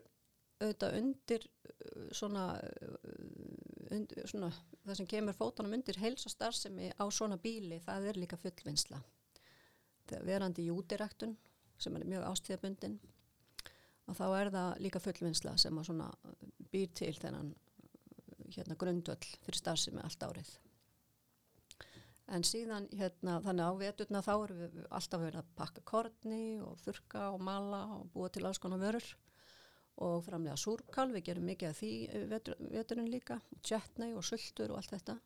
auðvitað 0.60 0.97
undir 0.99 1.45
uh, 1.47 2.10
svona, 2.15 2.45
uh, 2.60 3.93
undir, 3.95 4.25
svona 4.27 4.49
það 4.84 4.99
sem 4.99 5.10
kemur 5.13 5.38
fótunum 5.38 5.77
undir 5.77 5.99
heilsa 6.01 6.32
starfsemi 6.32 6.91
á 6.99 7.05
svona 7.13 7.39
bíli 7.39 7.79
það 7.86 8.10
er 8.12 8.19
líka 8.19 8.39
fullvinnsla 8.39 8.99
verandi 10.26 10.65
í 10.67 10.74
útiræktun 10.74 11.36
sem 11.80 11.95
er 11.95 12.08
mjög 12.10 12.28
ástíðabundin 12.28 13.00
og 14.10 14.17
þá 14.17 14.26
er 14.39 14.52
það 14.54 14.80
líka 14.84 15.02
fullvinnsla 15.04 15.56
sem 15.62 15.78
að 15.78 15.91
svona 15.91 16.10
býr 16.72 16.89
til 16.98 17.13
þennan 17.17 17.54
hérna 18.50 18.78
grundvöll 18.80 19.30
fyrir 19.43 19.60
starfsemi 19.60 20.02
allt 20.02 20.26
árið. 20.26 20.50
En 22.30 22.45
síðan 22.45 22.86
hérna 22.93 23.39
þannig 23.41 23.69
á 23.69 23.74
veturna 23.80 24.22
þá 24.26 24.34
erum 24.36 24.60
við 24.62 24.84
alltaf 24.89 25.24
verið 25.24 25.41
að 25.41 25.56
pakka 25.58 25.86
korni 25.91 26.43
og 26.62 26.78
þurka 26.84 27.24
og 27.34 27.41
mala 27.41 27.82
og 27.95 28.12
búa 28.13 28.30
til 28.30 28.45
alls 28.45 28.62
konar 28.62 28.82
vörur 28.82 29.08
og 30.00 30.22
framlega 30.24 30.56
súrkál, 30.56 31.10
við 31.12 31.26
gerum 31.28 31.50
mikið 31.50 31.69
af 31.69 31.80
því 31.82 31.91
vetur, 32.30 32.56
veturinn 32.72 33.10
líka, 33.12 33.39
tjötnei 33.65 34.13
og 34.15 34.24
sultur 34.24 34.72
og 34.72 34.80
allt 34.80 34.93
þetta. 34.93 35.17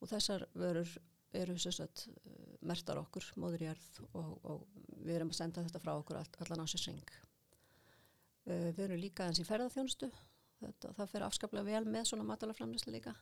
Og 0.00 0.08
þessar 0.08 0.46
vörur 0.56 0.94
eru 1.42 1.56
sagt 1.60 2.06
eh, 2.08 2.56
mertar 2.66 3.00
okkur, 3.00 3.26
móðurjörð 3.40 4.00
og, 4.12 4.32
og 4.46 4.66
við 5.06 5.18
erum 5.18 5.32
að 5.32 5.40
senda 5.40 5.64
þetta 5.66 5.82
frá 5.82 5.92
okkur 5.96 6.20
all, 6.20 6.28
allan 6.44 6.64
á 6.64 6.66
sér 6.70 6.84
seng. 6.88 7.14
Uh, 8.46 8.70
við 8.76 8.84
erum 8.84 9.02
líka 9.02 9.26
eins 9.26 9.40
í 9.42 9.46
ferðarþjónustu, 9.46 10.10
þetta, 10.60 10.92
það 10.98 11.10
fer 11.12 11.24
afskaplega 11.26 11.66
vel 11.66 11.88
með 11.90 12.10
svona 12.12 12.26
matalaframlisli 12.28 12.94
líka. 12.94 13.14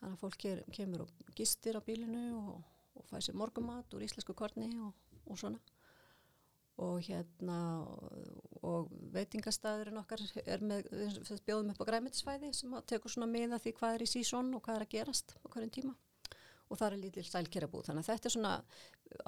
Þannig 0.00 0.16
að 0.16 0.22
fólk 0.24 0.46
kemur 0.74 1.04
og 1.04 1.34
gistir 1.38 1.78
á 1.78 1.80
bílinu 1.86 2.24
og, 2.40 2.56
og 2.98 3.06
fæ 3.06 3.20
sér 3.22 3.38
morgumat 3.38 3.94
úr 3.94 4.02
íslensku 4.02 4.34
korni 4.34 4.72
og, 4.82 4.96
og 5.30 5.38
svona. 5.38 5.62
Og 6.82 6.96
hérna, 7.04 7.56
og 8.66 8.88
veitingastæðurinn 9.14 10.00
okkar 10.00 10.24
er 10.42 10.64
með, 10.64 10.88
við 10.90 11.42
bjóðum 11.46 11.74
upp 11.74 11.84
á 11.84 11.88
græmitisfæði 11.92 12.50
sem 12.56 12.74
tekur 12.88 13.12
svona 13.12 13.30
miða 13.30 13.60
því 13.62 13.74
hvað 13.78 13.98
er 13.98 14.06
í 14.06 14.10
sísón 14.10 14.50
og 14.56 14.64
hvað 14.64 14.80
er 14.80 14.86
að 14.86 14.94
gerast 14.96 15.36
á 15.38 15.46
hverjum 15.52 15.74
tíma 15.76 15.94
og 16.72 16.80
það 16.80 16.88
er 16.88 17.00
lítil 17.02 17.24
sælkerabúð. 17.28 17.86
Þannig 17.88 18.04
að 18.04 18.10
þetta 18.10 18.28
er 18.28 18.34
svona 18.36 18.52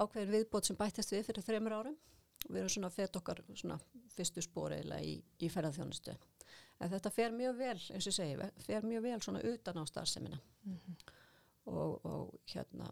ákveðin 0.00 0.34
viðbót 0.34 0.68
sem 0.68 0.78
bættist 0.80 1.12
við 1.12 1.26
fyrir 1.28 1.46
þreymur 1.46 1.76
árum. 1.78 1.98
Við 2.44 2.60
erum 2.60 2.72
svona 2.72 2.92
fett 2.92 3.16
okkar 3.20 3.40
svona 3.56 3.78
fyrstu 4.14 4.44
spóri 4.44 4.80
í, 5.00 5.14
í 5.40 5.50
ferðarþjónustu. 5.52 6.16
En 6.82 6.90
þetta 6.92 7.12
fer 7.14 7.36
mjög 7.36 7.60
vel, 7.60 7.76
eins 7.94 8.08
og 8.10 8.16
segi, 8.16 8.48
fer 8.66 8.84
mjög 8.84 9.04
vel 9.06 9.20
svona 9.24 9.44
utan 9.46 9.80
á 9.80 9.84
starfsemina. 9.88 10.40
Mhm. 10.68 10.96
Og, 11.64 12.04
og 12.04 12.50
hérna, 12.52 12.90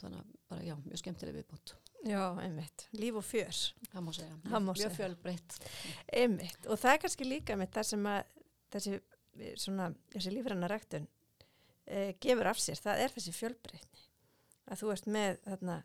þannig 0.00 0.22
að 0.22 0.36
bara 0.48 0.62
já, 0.64 0.76
mjög 0.86 1.02
skemmtileg 1.02 1.36
viðbót. 1.36 1.74
Já, 2.06 2.22
einmitt, 2.38 2.86
líf 2.94 3.16
og 3.18 3.24
fjör 3.26 3.58
það 3.90 4.04
má 4.06 4.10
segja, 4.14 4.34
Það 4.44 4.62
má 4.62 4.70
mjög 4.76 4.92
fjölbreytt 4.94 5.56
einmitt, 6.20 6.66
og 6.68 6.78
það 6.78 6.92
er 6.92 7.00
kannski 7.02 7.26
líka 7.26 7.56
með 7.58 7.70
það 7.74 7.86
sem 7.88 8.08
að 8.10 8.18
þessi, 8.74 8.98
svona, 9.64 9.88
þessi 10.14 10.34
lífræna 10.34 10.70
ræktun 10.70 11.08
e, 11.86 12.14
gefur 12.22 12.50
af 12.50 12.60
sér, 12.62 12.80
það 12.82 13.02
er 13.04 13.14
þessi 13.14 13.34
fjölbreytni. 13.36 14.06
Að 14.66 14.82
þú 14.82 14.92
ert 14.94 15.10
með 15.16 15.38
þarna 15.46 15.76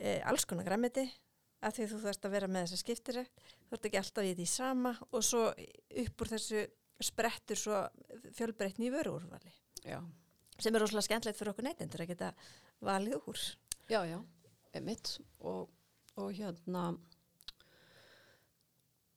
e, 0.00 0.20
alls 0.28 0.46
konar 0.48 0.68
græmiti 0.68 1.06
að 1.62 1.76
því 1.76 1.88
þú 1.90 1.98
þarfst 2.02 2.26
að 2.26 2.34
vera 2.34 2.50
með 2.50 2.64
þessa 2.66 2.80
skiptirækt 2.80 3.44
þú 3.72 3.76
ert 3.76 3.88
ekki 3.88 4.00
alltaf 4.00 4.28
í 4.28 4.32
því 4.38 4.46
sama 4.50 4.92
og 5.10 5.26
svo 5.26 5.44
upp 6.02 6.24
úr 6.24 6.32
þessu 6.32 6.64
sprettur 7.02 7.58
svo 7.58 7.78
fjölbreytni 8.36 8.88
í 8.88 8.94
vöruúrvali. 8.94 9.52
Sem 9.82 10.74
er 10.74 10.82
rosalega 10.82 11.06
skemmtilegt 11.08 11.38
fyrir 11.38 11.52
okkur 11.52 11.66
neytendur 11.66 12.04
að 12.04 12.12
geta 12.12 12.32
valið 12.84 13.16
úr. 13.30 13.40
Já, 13.90 14.02
já, 14.06 14.18
emitt 14.78 15.16
og, 15.40 15.70
og 16.20 16.28
hérna 16.36 16.92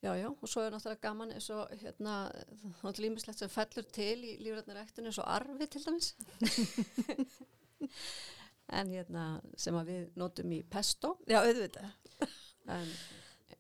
já, 0.06 0.12
já, 0.22 0.30
og 0.30 0.50
svo 0.52 0.63
er 0.63 0.74
náttúrulega 0.74 1.02
gaman 1.04 1.34
eins 1.36 1.50
og 1.54 1.74
hérna, 1.82 2.15
þá 2.80 2.86
er 2.91 3.02
límislegt 3.06 3.41
sem 3.41 3.52
fellur 3.52 3.89
til 3.96 4.15
í 4.22 4.38
lífrætnar 4.44 4.84
ektinu 4.84 5.12
eins 5.12 5.22
og 5.24 5.30
arfi 5.38 5.70
til 5.74 5.86
dæmis. 5.88 6.13
En 8.74 8.89
hérna 8.89 9.26
sem 9.62 9.76
að 9.78 9.91
við 9.91 10.06
notum 10.18 10.54
í 10.56 10.63
pesto. 10.65 11.12
Já, 11.30 11.44
auðvitað. 11.44 11.91
En 12.74 12.88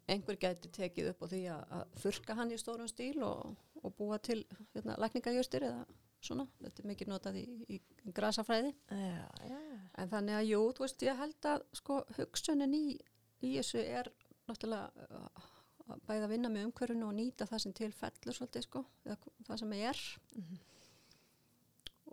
einhver 0.09 0.37
gæti 0.41 0.71
tekið 0.73 1.11
upp 1.11 1.21
á 1.21 1.27
því 1.29 1.41
að, 1.53 1.75
þurka 2.01 2.37
hann 2.39 2.53
í 2.53 2.57
stórum 2.57 2.89
stíl 2.89 3.21
og, 3.25 3.53
og 3.81 3.93
búa 3.97 4.17
til 4.17 4.39
hérna, 4.73 4.97
lækningajustir 5.01 5.67
eða 5.67 5.85
svona, 6.25 6.47
þetta 6.63 6.81
er 6.81 6.89
mikið 6.89 7.11
notað 7.11 7.37
í, 7.37 7.45
í, 7.69 7.79
grasafræði. 8.17 8.73
Já, 8.89 9.25
já, 9.45 9.59
en 10.01 10.13
þannig 10.13 10.39
að 10.39 10.47
jú, 10.49 10.61
þú 10.73 10.85
veist, 10.87 11.05
ég 11.05 11.19
held 11.21 11.49
að 11.51 11.65
sko 11.81 11.99
hugsunin 12.17 12.73
í, 12.77 12.85
í 13.45 13.51
þessu 13.59 13.83
er 13.83 14.09
náttúrulega 14.49 15.45
bæða 15.85 16.23
að 16.25 16.31
vinna 16.33 16.49
með 16.49 16.67
umhverfinu 16.69 17.05
og 17.07 17.13
nýta 17.17 17.45
það 17.49 17.61
sem 17.65 17.73
til 17.77 17.91
fellur 17.93 18.33
svolítið 18.37 18.65
sko, 18.65 18.81
eða 19.05 19.17
það 19.47 19.59
sem 19.63 19.73
er 19.79 20.03
Mhm. 20.35 20.59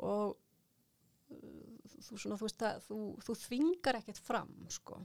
og 0.02 0.37
uh, 1.32 1.90
þú, 2.06 2.16
svona, 2.18 2.37
þú, 2.37 2.46
veist, 2.46 2.62
að, 2.68 2.80
þú, 2.88 2.98
þú 3.26 3.37
þvingar 3.46 3.98
ekkert 4.00 4.20
fram 4.22 4.52
sko, 4.72 5.00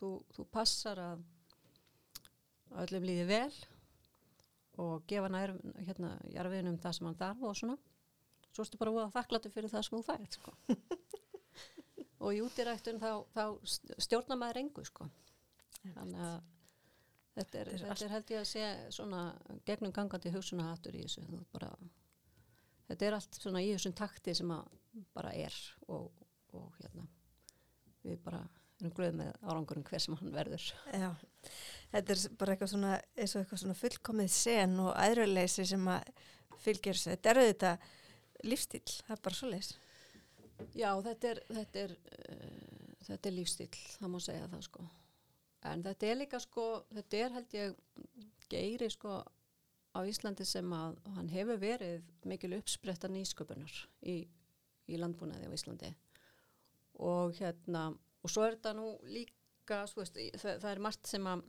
þú, 0.00 0.10
þú 0.36 0.46
passar 0.52 1.00
að 1.04 1.24
öllum 2.84 3.06
líði 3.08 3.26
vel 3.30 3.54
og 4.80 5.02
gefa 5.10 5.28
nær 5.32 5.52
hérna 5.84 6.12
jarfiðinum 6.32 6.78
það 6.80 6.94
sem 6.96 7.08
hann 7.08 7.18
þarf 7.18 7.42
og 7.48 7.56
svona 7.58 7.76
svo 8.50 8.64
ertu 8.64 8.78
bara 8.80 8.92
að 9.06 9.12
þakklatu 9.16 9.50
fyrir 9.54 9.70
það 9.72 9.84
sem 9.86 9.96
þú 9.96 10.02
fært 10.06 10.36
sko. 10.38 10.52
og 12.24 12.32
í 12.36 12.40
útiræktun 12.44 13.00
þá, 13.02 13.10
þá 13.34 13.44
stjórnar 14.02 14.38
maður 14.40 14.60
engu 14.64 14.84
sko. 14.88 15.06
þannig 15.94 16.24
að 16.26 16.40
þetta 17.40 17.62
er, 17.62 17.72
Þetta 17.72 17.74
er 17.74 17.90
þetta 17.90 18.06
er 18.06 18.14
held 18.14 18.32
ég 18.34 18.44
að 18.44 18.48
sé 18.50 18.68
svona 18.96 19.24
gegnum 19.68 19.94
gangandi 19.96 20.34
hugsunaháttur 20.34 20.98
í 20.98 21.04
þessu 21.06 21.42
bara, 21.52 21.72
þetta 22.88 23.08
er 23.08 23.18
allt 23.18 23.40
svona 23.42 23.64
í 23.64 23.72
þessum 23.74 23.96
takti 23.98 24.36
sem 24.38 24.54
að 24.54 24.78
bara 25.16 25.34
er 25.36 25.60
og, 25.88 26.10
og 26.56 26.80
hérna 26.80 27.06
við 28.04 28.18
bara 28.24 28.40
erum 28.80 28.94
glöð 28.96 29.16
með 29.18 29.34
árangurum 29.44 29.84
hver 29.84 30.00
sem 30.00 30.16
hann 30.16 30.32
verður 30.32 30.66
Já, 30.96 31.10
þetta 31.92 32.14
er 32.14 32.22
bara 32.40 32.54
eitthvað 32.54 32.72
svona, 32.72 32.92
eitthvað 33.14 33.62
svona 33.62 33.76
fullkomið 33.76 34.30
sen 34.34 34.78
og 34.80 34.94
æðruleysi 34.96 35.66
sem 35.68 35.90
að 35.92 36.12
fylgjur 36.60 36.96
þessu. 36.96 37.14
Þetta 37.14 37.32
er 37.32 37.40
auðvitað 37.42 37.88
lífstíl, 38.50 38.84
það 39.06 39.16
er 39.16 39.22
bara 39.26 39.38
svo 39.38 39.50
leys. 39.50 39.70
Já, 40.76 40.90
þetta 41.06 41.30
er, 41.30 41.42
þetta 41.56 41.84
er, 41.84 41.94
uh, 42.16 42.96
þetta 43.08 43.30
er 43.30 43.36
lífstíl, 43.36 43.70
það 43.96 44.12
má 44.12 44.18
segja 44.24 44.48
það 44.52 44.66
sko. 44.68 44.88
En 45.68 45.82
þetta 45.84 46.08
er 46.08 46.18
líka 46.22 46.40
sko, 46.40 46.66
þetta 46.94 47.18
er 47.20 47.34
held 47.36 47.54
ég 47.56 47.74
geiri 48.50 48.88
sko 48.90 49.18
á 49.94 50.00
Íslandi 50.06 50.46
sem 50.46 50.72
að 50.72 50.98
hann 51.16 51.30
hefur 51.32 51.58
verið 51.60 52.06
mikil 52.28 52.54
uppspretta 52.56 53.10
nýsköpunar 53.10 53.72
í, 54.06 54.22
í 54.88 55.00
landbúnaði 55.00 55.50
á 55.50 55.54
Íslandi. 55.56 55.90
Og 57.00 57.34
hérna, 57.40 57.88
og 58.22 58.32
svo 58.32 58.46
er 58.46 58.56
þetta 58.56 58.74
nú 58.78 58.92
líka, 59.08 59.82
veist, 59.96 60.18
það, 60.38 60.60
það 60.62 60.70
er 60.70 60.84
margt 60.86 61.10
sem 61.10 61.26
að, 61.30 61.42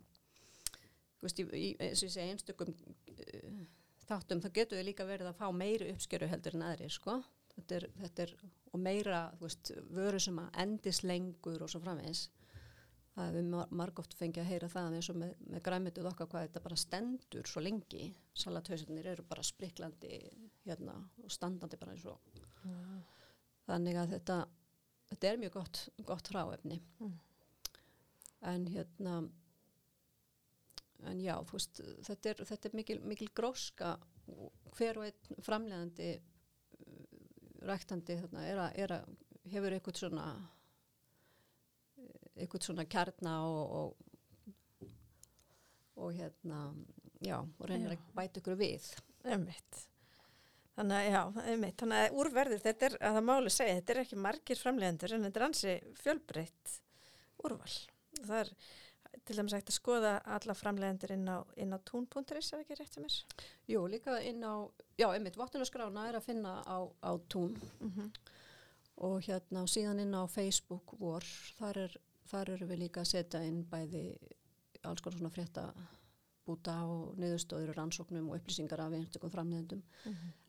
veist, 1.21 1.41
í, 1.41 1.69
í, 1.75 2.25
einstökum 2.25 2.73
uh, 2.73 3.61
þáttum, 4.07 4.41
það 4.43 4.57
getur 4.57 4.81
við 4.81 4.89
líka 4.89 5.07
verið 5.07 5.31
að 5.31 5.39
fá 5.39 5.47
meiri 5.55 5.91
uppskeru 5.93 6.29
heldur 6.31 6.57
en 6.57 6.67
aðrir, 6.71 6.93
sko. 6.93 7.21
Þetta 7.51 7.77
er, 7.77 7.87
þetta 7.99 8.25
er, 8.25 8.35
og 8.71 8.79
meira, 8.81 9.25
veist, 9.41 9.73
vöru 9.91 10.21
sem 10.23 10.37
að 10.39 10.61
endist 10.63 11.03
lengur 11.05 11.61
og 11.61 11.71
svo 11.71 11.81
framvegis. 11.83 12.29
Það 13.11 13.27
hefur 13.27 13.47
mar 13.51 13.73
margóft 13.75 14.13
fengið 14.15 14.45
að 14.45 14.51
heyra 14.53 14.67
það 14.71 14.93
eins 14.95 15.09
og 15.11 15.17
með, 15.19 15.31
með 15.51 15.63
græmituð 15.65 16.07
okkar 16.13 16.29
hvað 16.31 16.45
þetta 16.45 16.61
bara 16.63 16.77
stendur 16.79 17.49
svo 17.49 17.63
lengi. 17.63 18.05
Salathauðsarnir 18.39 19.09
eru 19.11 19.25
bara 19.27 19.43
spriklandi 19.43 20.19
hérna 20.63 20.95
og 21.19 21.33
standandi 21.33 21.79
bara 21.81 21.95
eins 21.95 22.05
og. 22.07 22.31
Þannig 23.67 23.99
að 23.99 24.15
þetta, 24.15 24.37
þetta 25.11 25.29
er 25.29 25.41
mjög 25.43 25.57
gott, 25.57 25.81
gott 26.07 26.31
hráefni. 26.31 26.79
Mm. 27.01 27.19
En 28.51 28.65
hérna, 28.73 29.17
en 31.11 31.21
já, 31.21 31.35
veist, 31.51 31.83
þetta 32.07 32.31
er, 32.31 32.45
þetta 32.47 32.69
er 32.69 32.79
mikil, 32.79 32.99
mikil 33.11 33.29
gróska 33.35 33.97
hver 34.77 35.01
og 35.01 35.09
einn 35.09 35.43
framlegandi 35.43 36.13
ræktandi 37.67 38.17
þarna 38.23 38.47
er 38.47 38.63
að, 38.63 38.79
er 38.81 38.95
að 38.95 39.11
hefur 39.51 39.75
eitthvað 39.75 39.99
svona 39.99 40.25
eitthvað 42.41 42.67
svona 42.67 42.85
kjarna 42.89 43.37
og, 43.45 43.77
og, 43.79 44.89
og 46.01 46.13
hérna 46.17 46.59
já, 47.21 47.37
og 47.39 47.65
reynir 47.69 47.93
Já. 47.93 47.97
að 47.97 48.11
bæta 48.17 48.41
ykkur 48.41 48.59
við 48.59 48.91
Einmitt. 49.21 49.87
Þannig 50.75 50.97
að, 50.97 51.07
já, 51.11 51.47
einmitt. 51.51 51.75
Þannig 51.77 52.03
að 52.03 52.19
úrverður, 52.21 52.61
þetta 52.63 52.85
er, 52.87 52.93
að 53.05 53.17
það 53.17 53.25
máli 53.27 53.51
segja, 53.53 53.79
þetta 53.79 53.93
er 53.93 53.99
ekki 54.01 54.21
margir 54.25 54.61
framleiðendur 54.61 55.15
en 55.15 55.27
þetta 55.27 55.39
er 55.41 55.45
ansi 55.47 55.73
fjölbreytt 56.01 56.77
úrval. 57.45 57.75
Það 58.21 58.37
er 58.39 58.53
til 59.27 59.37
dæmis 59.37 59.55
að 59.57 59.73
skoða 59.75 60.13
alla 60.37 60.55
framleiðendur 60.57 61.13
inn 61.13 61.27
á, 61.27 61.37
á 61.43 61.77
tún.is, 61.85 62.51
er 62.53 62.63
ekki 62.63 62.77
rétt 62.79 62.95
sem 62.95 63.05
er? 63.05 63.17
Jú, 63.69 63.83
líka 63.91 64.17
inn 64.25 64.41
á, 64.41 64.65
já, 64.97 65.09
einmitt, 65.11 65.37
vatnunaskrána 65.39 66.07
er 66.09 66.17
að 66.17 66.29
finna 66.29 66.61
á, 66.63 66.77
á 67.03 67.11
tún 67.29 67.57
Mm 67.81 67.91
-hmm. 67.91 68.09
og 68.95 69.21
hérna 69.21 69.67
síðan 69.67 69.99
inn 69.99 70.15
á 70.15 70.23
Facebook 70.27 70.97
vor, 70.99 71.23
þar, 71.59 71.77
er, 71.77 71.97
þar 72.29 72.53
eru 72.55 72.67
við 72.69 72.85
líka 72.85 73.01
að 73.01 73.11
setja 73.13 73.41
inn 73.45 73.63
bæði 73.69 74.05
alls 74.87 75.01
konar 75.03 75.19
svona 75.19 75.33
frétta 75.33 75.65
búta 76.45 76.73
og 76.89 77.17
niðurstóður 77.21 77.75
rannsóknum 77.77 78.31
og 78.31 78.39
upplýsingar 78.39 78.81
af 78.83 78.95
einstökum 78.97 79.31
framleiðendum. 79.33 79.81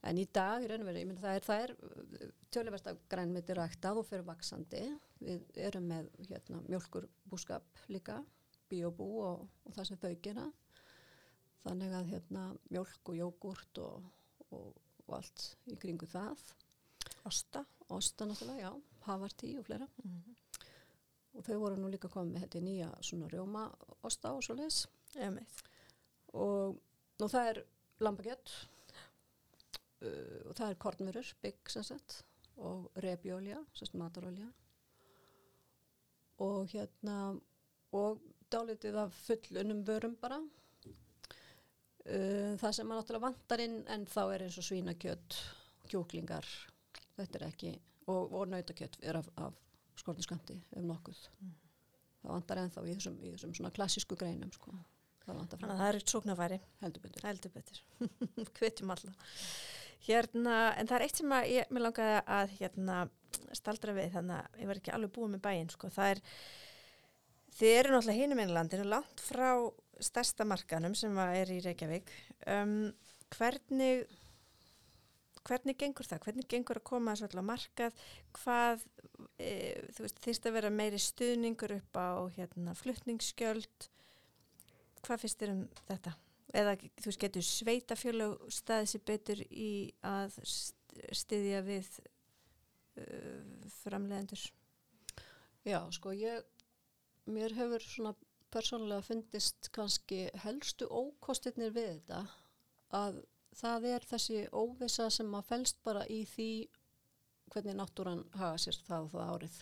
En 0.08 0.18
í 0.18 0.24
dag, 0.34 0.62
í 0.64 0.70
raun 0.70 0.84
og 0.84 0.88
veru, 0.88 1.02
ég 1.02 1.08
myndi 1.08 1.22
það 1.22 1.38
er, 1.38 1.46
það 1.46 1.64
er 1.64 2.32
töluvert 2.54 2.88
af 2.90 3.02
grænmeti 3.12 3.56
ræktað 3.58 4.00
og 4.00 4.08
fyrir 4.08 4.26
vaksandi. 4.28 4.82
Við 5.22 5.60
erum 5.68 5.90
með 5.92 6.08
hérna, 6.30 6.62
mjölkur 6.68 7.08
búskap 7.28 7.84
líka, 7.92 8.22
biobú 8.72 9.10
og, 9.26 9.46
og 9.66 9.76
það 9.76 9.90
sem 9.90 10.02
þau 10.02 10.12
gera. 10.24 10.48
Þannig 11.62 11.96
að 11.98 12.10
hérna, 12.14 12.48
mjölk 12.72 13.12
og 13.12 13.20
jógurt 13.20 13.82
og, 13.84 14.10
og, 14.50 14.72
og 15.06 15.16
allt 15.20 15.48
í 15.70 15.78
kringu 15.78 16.08
það. 16.10 16.40
Osta. 17.28 17.66
Osta 17.92 18.26
náttúrulega, 18.26 18.70
já, 18.70 19.02
havartí 19.06 19.58
og 19.60 19.68
fleira. 19.68 19.90
Mm 20.02 20.41
Og 21.32 21.46
þau 21.46 21.60
voru 21.62 21.80
nú 21.80 21.88
líka 21.92 22.12
komið 22.12 22.34
með 22.34 22.46
þetta 22.46 22.64
nýja 22.66 22.88
svona 23.00 23.30
rjóma 23.32 23.68
osta 24.04 24.34
og 24.36 24.44
svo. 24.44 24.56
Einmitt. 25.16 25.62
Og 26.36 26.76
nú 27.20 27.28
það 27.28 27.48
er 27.52 27.62
lambakjött 28.02 28.52
uh, 30.02 30.40
og 30.48 30.54
það 30.58 30.68
er 30.68 30.80
kornmurur, 30.82 31.28
bygg 31.44 31.62
sem 31.72 31.84
sagt 31.86 32.10
og 32.62 32.78
repjólja, 33.00 33.58
sem 33.72 33.86
sagt 33.88 34.00
matarólja 34.00 34.48
og 36.42 36.58
hérna 36.72 37.16
og 37.94 38.12
dálítið 38.52 38.94
af 39.04 39.10
fullunum 39.26 39.80
vörum 39.86 40.16
bara 40.20 40.38
uh, 40.42 40.48
það 42.60 42.72
sem 42.72 42.86
maður 42.88 43.00
náttúrulega 43.02 43.26
vantar 43.26 43.58
inn 43.64 43.78
en 43.94 44.02
þá 44.10 44.22
er 44.24 44.40
eins 44.46 44.58
og 44.60 44.68
svínakjött 44.68 45.30
kjúklingar, 45.92 46.46
þetta 47.18 47.34
er 47.38 47.44
ekki 47.48 47.72
og, 48.08 48.22
og 48.32 48.44
nautakjött 48.50 48.96
er 49.02 49.14
af, 49.20 49.26
af 49.36 49.52
skortinskamti 50.02 50.58
ef 50.76 50.82
nokkuð 50.84 51.22
það 52.22 52.34
vantar 52.36 52.62
ennþá 52.62 52.84
í 52.86 52.96
þessum, 52.96 53.18
í 53.20 53.34
þessum 53.34 53.54
svona 53.58 53.72
klassísku 53.74 54.18
greinum 54.18 54.52
sko. 54.54 54.74
það 55.24 55.38
vantar 55.40 55.64
að 55.66 55.82
það 55.82 55.88
er 55.88 56.04
heldur 56.82 57.04
betur 57.04 57.26
Heldur 57.28 57.54
betur. 57.54 57.82
Hvetjum 58.58 58.92
alla. 58.94 59.14
Hérna, 60.02 60.56
en 60.78 60.88
það 60.90 60.96
er 60.96 61.04
eitt 61.06 61.20
sem 61.20 61.34
ég, 61.46 61.68
mér 61.70 61.84
langaði 61.86 62.22
að 62.36 62.54
hérna, 62.58 62.96
staldra 63.54 63.94
við, 63.94 64.08
þannig 64.16 64.38
að 64.38 64.62
ég 64.62 64.70
var 64.70 64.80
ekki 64.80 64.94
alveg 64.96 65.12
búið 65.14 65.30
með 65.36 65.44
bæinn, 65.44 65.70
sko. 65.70 65.90
Það 65.94 66.14
er, 66.14 66.22
þið 67.58 67.76
eru 67.76 67.92
náttúrulega 67.92 68.24
hinum 68.24 68.42
einlandinu, 68.42 68.88
langt 68.90 69.22
frá 69.22 69.52
stærsta 70.02 70.46
markanum 70.48 70.96
sem 70.98 71.22
er 71.22 71.54
í 71.54 71.60
Reykjavík. 71.62 72.10
Um, 72.50 72.74
hvernig, 73.36 74.10
hvernig 75.46 75.78
gengur 75.78 76.10
það? 76.10 76.24
Hvernig 76.26 76.50
gengur 76.50 76.82
að 76.82 76.88
koma 76.90 77.14
þessu 77.14 77.28
alltaf 77.28 77.46
markað? 77.52 78.02
Hvað, 78.40 78.82
e, 79.42 79.54
þú 79.94 80.06
veist, 80.06 80.20
þýrst 80.24 80.48
að 80.48 80.56
vera 80.58 80.72
meiri 80.72 81.00
stuðningur 81.02 81.74
upp 81.78 81.98
á 81.98 82.10
hérna 82.36 82.74
fluttningsskjöld? 82.78 83.88
Hvað 85.02 85.24
finnst 85.24 85.42
þér 85.42 85.54
um 85.56 85.62
þetta? 85.88 86.14
Eða 86.62 86.74
þú 86.84 87.06
veist, 87.08 87.22
getur 87.22 87.46
sveitafjölu 87.48 88.30
staðið 88.52 88.90
sér 88.92 89.04
betur 89.08 89.44
í 89.48 89.72
að 90.06 90.36
styðja 91.16 91.62
við 91.66 91.88
uh, 92.02 93.70
framlegendur? 93.80 94.42
Já, 95.64 95.78
sko, 95.94 96.12
ég, 96.16 96.44
mér 97.30 97.54
hefur 97.56 97.84
svona 97.86 98.14
persónulega 98.52 99.06
fundist 99.06 99.70
kannski 99.72 100.26
helstu 100.44 100.88
ókostirnir 100.90 101.72
við 101.72 101.94
þetta 101.94 102.22
að 102.92 103.22
það 103.56 103.86
er 103.94 104.06
þessi 104.08 104.40
óvisa 104.52 105.08
sem 105.12 105.34
að 105.36 105.48
fælst 105.48 105.80
bara 105.86 106.04
í 106.10 106.22
því 106.28 106.50
hvernig 107.52 107.76
náttúran 107.78 108.24
hafa 108.38 108.58
sér 108.60 108.80
það 108.86 109.06
og 109.06 109.12
það 109.16 109.34
árið. 109.34 109.58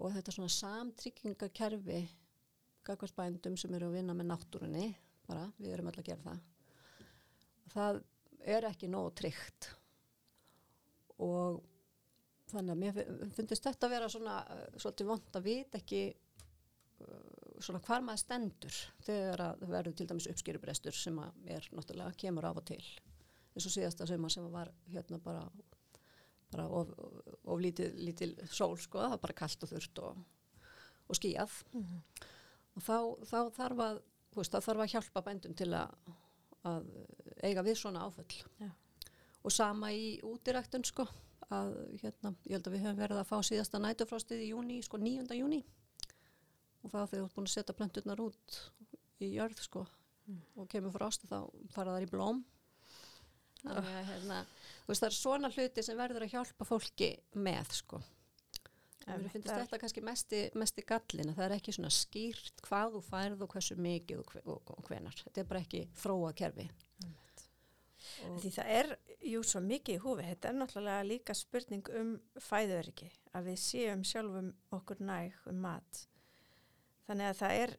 Og 0.00 0.14
þetta 0.14 0.36
svona 0.36 0.54
samtryggingakerfi 0.54 2.00
gagvarsbændum 2.86 3.58
sem 3.60 3.74
eru 3.76 3.90
að 3.90 3.98
vinna 3.98 4.16
með 4.16 4.30
náttúrunni 4.30 4.86
bara, 5.26 5.50
við 5.58 5.74
erum 5.74 5.90
alltaf 5.90 6.06
að 6.06 6.12
gera 6.12 6.26
það 6.30 6.40
það 7.74 8.00
er 8.56 8.66
ekki 8.70 8.90
nóg 8.90 9.12
tryggt. 9.18 9.68
Og 11.20 11.60
þannig 12.50 12.72
að 12.74 12.80
mér 12.80 13.30
finnst 13.36 13.66
þetta 13.66 13.86
að 13.86 13.94
vera 13.94 14.10
svona 14.10 14.40
svolítið 14.80 15.10
vond 15.10 15.38
að 15.38 15.46
vita 15.46 15.80
ekki 15.80 16.02
svona 17.60 17.80
hvar 17.84 18.02
maður 18.04 18.22
stendur 18.24 18.78
þegar 19.04 19.42
það 19.42 19.74
verður 19.74 19.96
til 19.96 20.06
dæmis 20.10 20.28
uppskýrubrestur 20.32 20.96
sem 20.96 21.20
er 21.20 21.68
náttúrulega 21.76 22.16
kemur 22.20 22.48
af 22.48 22.60
og 22.62 22.66
til. 22.72 22.82
Eins 23.50 23.66
og 23.66 23.74
síðasta 23.74 24.08
sem 24.08 24.48
var 24.52 24.72
hérna 24.88 25.20
bara, 25.22 25.44
bara 26.50 26.66
of, 26.68 26.92
of 27.44 27.62
lítil, 27.62 27.90
lítil 28.00 28.34
sól 28.50 28.76
sko, 28.78 29.00
það 29.02 29.14
var 29.14 29.22
bara 29.24 29.38
kallt 29.42 29.64
og 29.66 29.72
þurft 29.72 30.02
og, 30.04 30.20
og 31.08 31.18
skíjað 31.18 31.56
mm 31.72 31.84
-hmm. 31.84 32.28
og 32.76 32.82
þá, 32.82 32.96
þá 33.30 33.38
þarf 33.58 33.84
að 33.86 34.02
veist, 34.36 34.52
það 34.52 34.66
þarf 34.66 34.84
að 34.84 34.92
hjálpa 34.94 35.24
bændum 35.26 35.54
til 35.54 35.72
að, 35.74 35.96
að 36.70 36.86
eiga 37.42 37.62
við 37.66 37.76
svona 37.80 38.04
áföll 38.06 38.38
ja. 38.60 38.70
og 39.42 39.52
sama 39.52 39.92
í 39.92 40.20
útiræktun 40.22 40.84
sko 40.84 41.06
að 41.50 41.74
hérna, 42.02 42.34
ég 42.46 42.54
held 42.54 42.66
að 42.66 42.74
við 42.74 42.84
höfum 42.84 43.00
verið 43.00 43.20
að 43.20 43.30
fá 43.30 43.42
síðasta 43.42 43.78
nætufrostið 43.82 44.44
í 44.44 44.50
júni, 44.52 44.82
sko 44.82 45.00
9. 45.02 45.26
júni 45.34 45.64
og 46.82 46.92
þá 46.92 47.00
þegar 47.00 47.18
þú 47.18 47.24
ert 47.24 47.34
búin 47.34 47.48
að 47.48 47.54
setja 47.54 47.76
plönturnar 47.76 48.22
út 48.22 48.60
í 49.20 49.32
jörð 49.34 49.62
sko 49.64 49.82
mm. 50.26 50.40
og 50.56 50.68
kemur 50.70 50.94
frost 50.94 51.26
þá 51.28 51.50
fara 51.74 51.96
þar 51.96 52.06
í 52.06 52.10
blóm 52.10 52.44
þannig 53.60 53.90
að 53.90 54.08
hérna, 54.10 54.38
veist, 54.86 55.02
það 55.02 55.10
er 55.10 55.18
svona 55.18 55.52
hluti 55.54 55.84
sem 55.84 56.00
verður 56.00 56.26
að 56.26 56.34
hjálpa 56.34 56.66
fólki 56.68 57.10
með 57.36 57.76
sko. 57.80 58.00
Mér 59.10 59.32
finnst 59.32 59.48
þetta 59.48 59.78
kannski 59.80 60.02
mesti, 60.04 60.40
mesti 60.60 60.84
gallin 60.86 61.32
það 61.34 61.46
er 61.46 61.54
ekki 61.56 61.72
svona 61.74 61.90
skýrt 61.94 62.60
hvað 62.66 62.96
þú 62.96 63.00
færð 63.08 63.44
og 63.46 63.54
hversu 63.54 63.76
mikið 63.80 64.20
og, 64.22 64.34
og, 64.44 64.72
og 64.76 64.86
hvenar 64.86 65.16
þetta 65.24 65.42
er 65.42 65.48
bara 65.50 65.62
ekki 65.64 65.86
þróa 65.98 66.30
kerfi. 66.36 66.68
Því 68.20 68.52
það 68.52 68.70
er 68.76 68.90
jú 69.30 69.42
svo 69.46 69.62
mikið 69.64 69.96
í 69.96 70.00
húfi, 70.02 70.26
þetta 70.28 70.50
er 70.50 70.56
náttúrulega 70.58 71.06
líka 71.08 71.36
spurning 71.36 71.90
um 71.96 72.14
fæðuriki 72.40 73.10
að 73.36 73.50
við 73.50 73.60
séum 73.62 74.04
sjálfum 74.06 74.50
okkur 74.76 75.02
næg 75.04 75.36
um 75.50 75.60
mat. 75.64 76.04
Þannig 77.08 77.30
að 77.30 77.40
það 77.40 77.60
er 77.64 77.76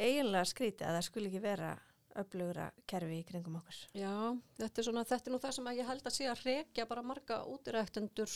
eiginlega 0.00 0.50
skrítið 0.50 0.88
að 0.88 0.98
það 0.98 1.06
skul 1.08 1.26
ekki 1.28 1.42
vera 1.44 1.70
öflugra 2.18 2.70
kerfi 2.90 3.20
í 3.20 3.26
kringum 3.28 3.58
okkur. 3.60 3.80
Já, 3.98 4.14
þetta 4.58 4.82
er, 4.82 4.86
svona, 4.86 5.04
þetta 5.08 5.30
er 5.30 5.34
nú 5.34 5.42
það 5.42 5.56
sem 5.56 5.70
ég 5.76 5.90
held 5.90 6.08
að 6.08 6.16
sé 6.16 6.30
að 6.30 6.42
rekja 6.48 6.86
bara 6.90 7.04
marga 7.06 7.40
útiræktendur 7.50 8.34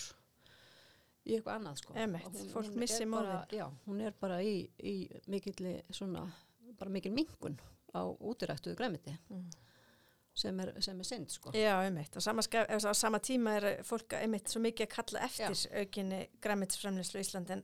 í 1.25 1.37
eitthvað 1.37 1.59
annað 1.59 1.83
sko. 1.83 1.97
Emmett, 2.05 2.41
fólk 2.53 2.79
missi 2.79 3.07
móðin. 3.09 3.45
Já, 3.57 3.67
hún 3.87 4.03
er 4.05 4.17
bara 4.21 4.41
í, 4.45 4.57
í 4.79 4.97
mikilli 5.33 5.79
svona, 5.95 6.25
bara 6.79 6.93
mikil 6.93 7.15
mingun 7.15 7.59
á 7.95 8.03
útiræktuðu 8.05 8.77
græmiti. 8.79 9.15
Mm. 9.31 9.47
Sem 10.35 10.59
er, 10.65 10.73
sem 10.83 10.99
er 10.99 11.07
synd 11.07 11.31
sko. 11.31 11.53
Já, 11.55 11.77
einmitt. 11.85 12.17
Á 12.19 12.21
sama, 12.25 12.43
sama 12.99 13.21
tíma 13.23 13.53
er 13.61 13.67
fólk 13.87 14.17
einmitt 14.19 14.51
svo 14.51 14.65
mikið 14.65 14.89
að 14.89 14.95
kalla 14.97 15.21
eftir 15.29 15.55
Já. 15.55 15.85
aukinni 15.85 16.25
græmitsframleyslu 16.43 17.21
í 17.21 17.23
Íslandin 17.23 17.63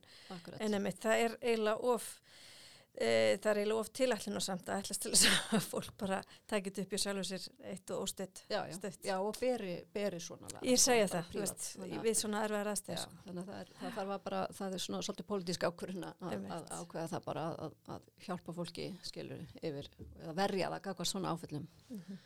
en 0.60 0.76
einmitt 0.78 1.02
það 1.02 1.24
er 1.24 1.34
eiginlega 1.40 1.90
of 1.90 2.06
E, 2.90 3.38
það 3.38 3.50
er 3.50 3.58
eiginlega 3.60 3.80
of 3.80 3.88
tilætlun 3.94 4.36
og 4.36 4.42
samt 4.42 4.66
að 4.68 4.80
ætlast 4.82 5.04
til 5.04 5.10
þess 5.14 5.52
að 5.54 5.66
fólk 5.70 5.92
bara 6.00 6.16
tækit 6.50 6.80
upp 6.82 6.94
í 6.96 6.98
sjálfu 6.98 7.22
sér 7.28 7.44
eitt 7.70 7.90
og 7.94 8.02
óstutt 8.02 8.40
já, 8.50 8.58
já. 8.66 8.88
já 9.06 9.12
og 9.14 9.36
beri, 9.38 9.76
beri 9.94 10.18
svona 10.20 10.50
lag, 10.50 10.64
ég 10.66 10.80
segja 10.82 11.06
það, 11.12 11.28
veist, 11.38 11.68
við 11.78 12.18
svona 12.18 12.40
erfiðar 12.48 12.72
aðstæðis 12.72 13.04
þannig 13.28 13.52
að 13.54 13.70
það 13.78 14.00
er, 14.02 14.10
bara 14.26 14.40
það 14.58 14.74
er 14.74 14.82
svona 14.84 15.02
svolítið 15.06 15.28
pólitísk 15.28 15.66
ákvörðun 15.68 16.08
að 16.10 16.66
ákveða 16.80 17.04
það 17.12 17.22
bara 17.28 17.44
að, 17.52 17.76
að 17.94 18.10
hjálpa 18.26 18.56
fólki 18.58 18.88
skilur 19.06 19.54
yfir 19.62 19.90
að 20.26 20.34
verja 20.42 20.72
það 20.74 20.84
gafkvæmst 20.88 21.14
svona 21.14 21.36
áföllum. 21.36 21.68
Mm 21.90 22.02
-hmm. 22.08 22.18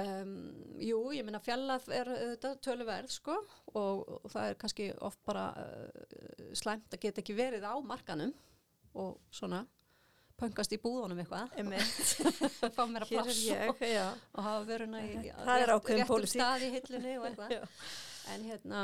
um, 0.00 0.32
jú, 0.80 1.02
ég 1.12 1.28
minna 1.28 1.42
fjallað 1.44 1.92
er 1.92 2.10
þetta 2.14 2.54
töluverð 2.64 3.12
sko 3.12 3.36
og, 3.74 4.02
og 4.24 4.26
það 4.32 4.48
er 4.48 4.58
kannski 4.64 4.90
oft 4.98 5.22
bara 5.28 5.46
uh, 5.52 6.50
slæmt 6.56 6.88
að 6.96 7.04
geta 7.04 7.20
ekki 7.20 7.36
verið 7.36 7.68
á 7.68 7.76
markanum 7.84 8.34
og 9.00 9.18
svona 9.34 9.64
pöngast 10.40 10.74
í 10.74 10.80
búðunum 10.82 11.20
eitthvað. 11.22 11.52
Fá 12.76 12.82
mér 12.90 13.06
að 13.06 13.12
plassa 13.12 13.34
ég, 13.40 13.72
og 14.34 14.46
hafa 14.48 14.64
veruna 14.68 15.02
í 15.04 15.12
réttum 15.22 16.26
stað 16.30 16.66
í 16.66 16.72
hillinu 16.78 17.18
og 17.20 17.28
eitthvað. 17.30 17.68
En 18.32 18.40
hérna 18.40 18.78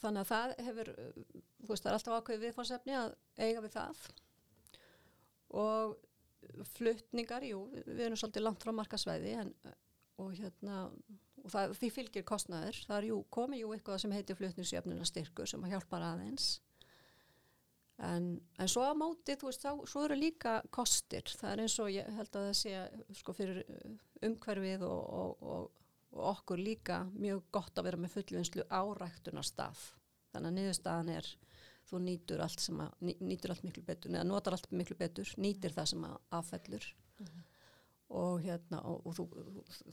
þannig 0.00 0.24
að 0.24 0.30
það 0.32 0.52
hefur 0.66 0.88
þú 0.90 1.68
veist 1.68 1.84
það 1.84 1.90
er 1.90 1.96
alltaf 1.96 2.16
ákveðið 2.16 2.46
viðfórsefni 2.48 2.96
að 2.98 3.12
eiga 3.38 3.62
við 3.62 3.74
það. 3.76 4.00
Og 5.60 6.64
fluttningar, 6.74 7.46
jú, 7.46 7.60
við 7.86 8.02
erum 8.08 8.18
svolítið 8.18 8.42
langt 8.42 8.64
frá 8.64 8.72
markasvæði 8.74 9.36
en, 9.44 9.52
og 10.18 10.32
hérna 10.34 10.80
og 11.44 11.52
það, 11.52 11.76
því 11.78 11.90
fylgir 11.94 12.26
kostnæður 12.28 12.80
það 12.86 12.96
er 12.96 13.06
jú, 13.10 13.20
komið 13.32 13.62
jú 13.62 13.70
eitthvað 13.74 14.02
sem 14.02 14.14
heitir 14.14 14.38
fluttningsjöfnuna 14.38 15.06
styrkur 15.08 15.48
sem 15.48 15.62
að 15.64 15.76
hjálpa 15.76 16.00
aðeins 16.10 16.48
En, 18.00 18.40
en 18.56 18.68
svo 18.70 18.86
á 18.88 18.96
móti, 18.96 19.34
þú 19.36 19.50
veist, 19.50 19.64
þá, 19.64 19.82
svo 19.92 20.06
eru 20.06 20.16
líka 20.16 20.54
kostir. 20.72 21.26
Það 21.36 21.50
er 21.52 21.62
eins 21.66 21.76
og 21.82 21.90
ég 21.92 22.06
held 22.16 22.36
að 22.38 22.46
það 22.46 22.54
sé 22.56 23.16
sko 23.18 23.34
fyrir 23.36 23.60
uh, 23.60 23.90
umhverfið 24.24 24.84
og, 24.86 25.02
og, 25.18 25.42
og, 25.44 25.82
og 26.16 26.22
okkur 26.30 26.62
líka 26.64 27.02
mjög 27.12 27.42
gott 27.52 27.76
að 27.76 27.90
vera 27.90 28.00
með 28.00 28.14
fullvinnslu 28.14 28.64
áræktunar 28.72 29.44
stað. 29.44 29.82
Þannig 30.32 30.48
að 30.48 30.56
niðurstaðan 30.56 31.12
er, 31.12 31.28
þú 31.90 32.00
nýtur 32.06 32.44
allt 32.46 32.64
að, 32.70 32.96
ný, 33.04 33.14
nýtur 33.32 33.52
allt 33.52 33.68
miklu 33.68 33.84
betur, 33.90 34.14
neða 34.14 34.28
notar 34.30 34.56
allt 34.56 34.72
miklu 34.80 34.96
betur, 34.96 35.34
nýtir 35.42 35.76
það 35.76 35.92
sem 35.92 36.08
að 36.08 36.16
affellur 36.40 36.88
mm 37.18 37.26
-hmm. 37.26 37.44
og 38.22 38.40
hérna, 38.46 38.80
og 38.80 39.12
þú, 39.18 39.28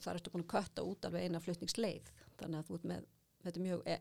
það 0.00 0.14
ertu 0.14 0.30
búin 0.30 0.46
að 0.46 0.52
kötta 0.54 0.82
út 0.82 1.04
alveg 1.04 1.22
eina 1.28 1.40
flutningsleið. 1.44 2.10
Þannig 2.38 2.58
að 2.58 2.66
þú 2.68 2.74
ert 2.74 2.90
með, 2.94 3.04
þetta 3.42 3.60
er 3.60 3.66
mjög 3.68 3.82
e, 3.84 4.00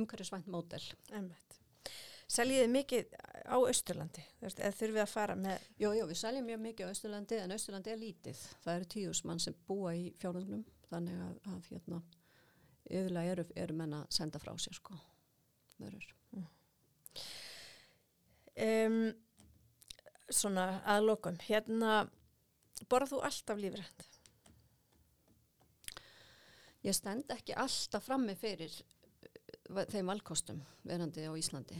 umhverfisvænt 0.00 0.46
mótel. 0.46 0.82
Emmett. 1.12 1.57
Seljiði 2.28 2.68
mikið 2.68 3.12
á 3.48 3.56
Östurlandi, 3.56 4.22
eða 4.44 4.72
þurfið 4.76 5.00
að 5.00 5.12
fara 5.14 5.36
með? 5.38 5.62
Jú, 5.80 5.94
jú, 5.96 6.08
við 6.10 6.18
seljum 6.20 6.44
mjög 6.44 6.58
mikið 6.66 6.90
á 6.90 6.92
Östurlandi 6.92 7.38
en 7.40 7.54
Östurlandi 7.56 7.92
er 7.94 8.02
lítið. 8.02 8.42
Það 8.64 8.74
eru 8.74 8.88
tíus 8.94 9.22
mann 9.24 9.40
sem 9.40 9.56
búa 9.68 9.94
í 9.96 10.10
fjárhundunum 10.20 10.66
þannig 10.90 11.22
að, 11.24 11.38
að 11.54 11.70
hérna, 11.70 12.02
yfirlega 12.84 13.32
eru, 13.32 13.46
eru 13.64 13.78
menna 13.80 14.02
að 14.04 14.12
senda 14.18 14.42
frá 14.42 14.52
sér 14.60 14.76
sko. 14.76 14.98
Mm. 15.78 16.44
Um, 18.68 19.00
svona 20.28 20.68
aðlokum, 20.84 21.40
hérna 21.48 22.04
borðað 22.90 23.14
þú 23.14 23.24
alltaf 23.30 23.62
lífrænt? 23.64 24.08
Ég 26.84 26.94
stend 26.94 27.30
ekki 27.32 27.56
alltaf 27.56 28.04
frammi 28.04 28.36
fyrir 28.38 28.74
eh, 28.76 29.86
þeim 29.88 30.12
valkostum 30.12 30.60
verandi 30.84 31.24
á 31.24 31.32
Íslandi 31.32 31.78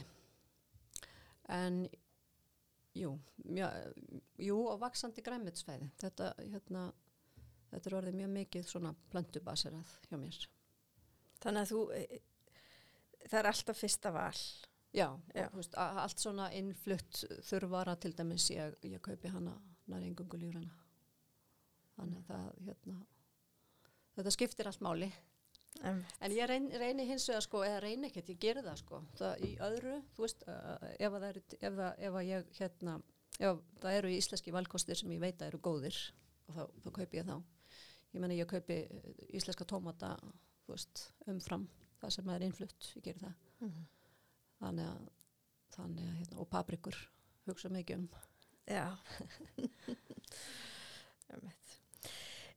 en 1.54 1.82
jú, 2.98 3.12
mjö, 3.44 3.68
jú 4.48 4.58
og 4.68 4.80
vaksandi 4.82 5.24
græmitsfæði 5.24 5.90
þetta, 6.00 6.32
hérna, 6.38 6.86
þetta 7.72 7.90
er 7.90 7.98
orðið 8.00 8.18
mjög 8.22 8.32
mikið 8.36 8.70
svona 8.70 8.94
plöntubaserað 9.12 9.94
hjá 10.08 10.16
mér. 10.20 10.40
Þannig 11.42 11.62
að 11.62 11.72
þú 11.72 11.82
e, 11.94 12.02
það 13.26 13.38
er 13.40 13.50
alltaf 13.52 13.78
fyrsta 13.78 14.12
val. 14.14 14.42
Já, 14.88 15.08
Já. 15.36 15.46
Og, 15.46 15.56
veist, 15.60 15.74
allt 15.76 16.20
svona 16.22 16.48
innflutt 16.56 17.24
þurfara 17.44 17.94
til 18.00 18.14
dæmis 18.16 18.48
ég, 18.54 18.76
ég 18.88 19.02
kaupi 19.04 19.30
hana 19.30 19.52
næringungu 19.88 20.40
lífrana 20.40 20.74
þannig 21.98 22.22
að 22.22 22.28
það 22.30 22.68
hérna, 22.68 22.98
þetta 24.16 24.32
skiptir 24.34 24.70
allt 24.70 24.84
máli 24.84 25.08
Um. 25.86 26.00
En 26.20 26.32
ég 26.34 26.48
reyni, 26.50 26.78
reyni 26.80 27.06
hins 27.06 27.28
vegar 27.30 27.44
sko, 27.44 27.62
eða 27.62 27.82
reyni 27.84 28.08
ekkert, 28.08 28.32
ég 28.32 28.40
gerði 28.42 28.64
það 28.66 28.78
sko, 28.80 29.02
það 29.20 29.44
í 29.46 29.50
öðru, 29.68 29.96
þú 30.16 30.24
veist, 30.24 30.42
uh, 30.50 30.88
ef, 30.98 31.12
það 31.12 31.26
er, 31.28 31.40
ef, 31.58 31.76
það, 31.76 31.92
ef 32.08 32.18
ég, 32.26 32.48
hérna, 32.58 32.96
ef 33.38 33.60
það 33.84 33.98
eru 34.00 34.14
íslenski 34.16 34.54
valkostir 34.54 34.98
sem 34.98 35.12
ég 35.14 35.22
veit 35.22 35.38
að 35.38 35.52
eru 35.52 35.60
góðir 35.62 36.00
og 36.48 36.56
þá, 36.56 36.62
þá 36.82 36.90
kaupi 36.98 37.20
ég 37.20 37.28
þá. 37.28 37.36
Ég 38.08 38.24
menna 38.24 38.38
ég 38.38 38.50
kaupi 38.50 38.80
íslenska 39.38 39.68
tómata, 39.68 40.16
veist, 40.66 41.12
umfram 41.30 41.68
það 42.00 42.14
sem 42.14 42.32
er 42.32 42.46
innflutt, 42.46 42.90
ég 42.96 43.04
gerir 43.04 43.22
það 43.26 43.36
Mm 43.58 43.68
-hmm. 43.68 43.86
þannig 44.60 44.86
að, 44.86 45.08
þannig 45.74 46.04
að 46.08 46.18
hérna, 46.18 46.36
og 46.38 46.48
paprikur 46.48 46.96
hugsa 47.46 47.68
mikið 47.68 47.96
um 47.96 48.08
Já 48.68 48.96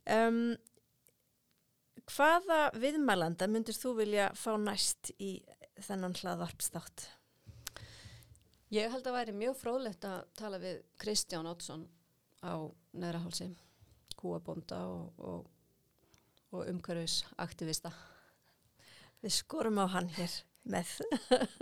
um, 0.27 0.57
Hvaða 2.11 2.71
viðmælanda 2.75 3.47
myndir 3.47 3.75
þú 3.77 3.93
vilja 4.01 4.31
fá 4.35 4.51
næst 4.59 5.13
í 5.21 5.37
þennan 5.79 6.15
hlaðvarpstátt? 6.19 7.05
Ég 8.71 8.91
held 8.91 9.07
að 9.07 9.15
væri 9.15 9.35
mjög 9.35 9.57
fróðlegt 9.61 10.07
að 10.07 10.25
tala 10.39 10.59
við 10.59 10.81
Kristján 10.99 11.47
Ótsson 11.47 11.85
á 12.43 12.67
Neðrahálsi 12.99 13.47
kúabonda 14.19 14.81
og, 14.91 15.21
og, 15.23 15.45
og 16.51 16.67
umhverfisaktivista. 16.71 17.93
Við 19.23 19.35
skorum 19.37 19.79
á 19.79 19.87
hann 19.95 20.11
hér 20.17 20.35
með. 20.67 20.91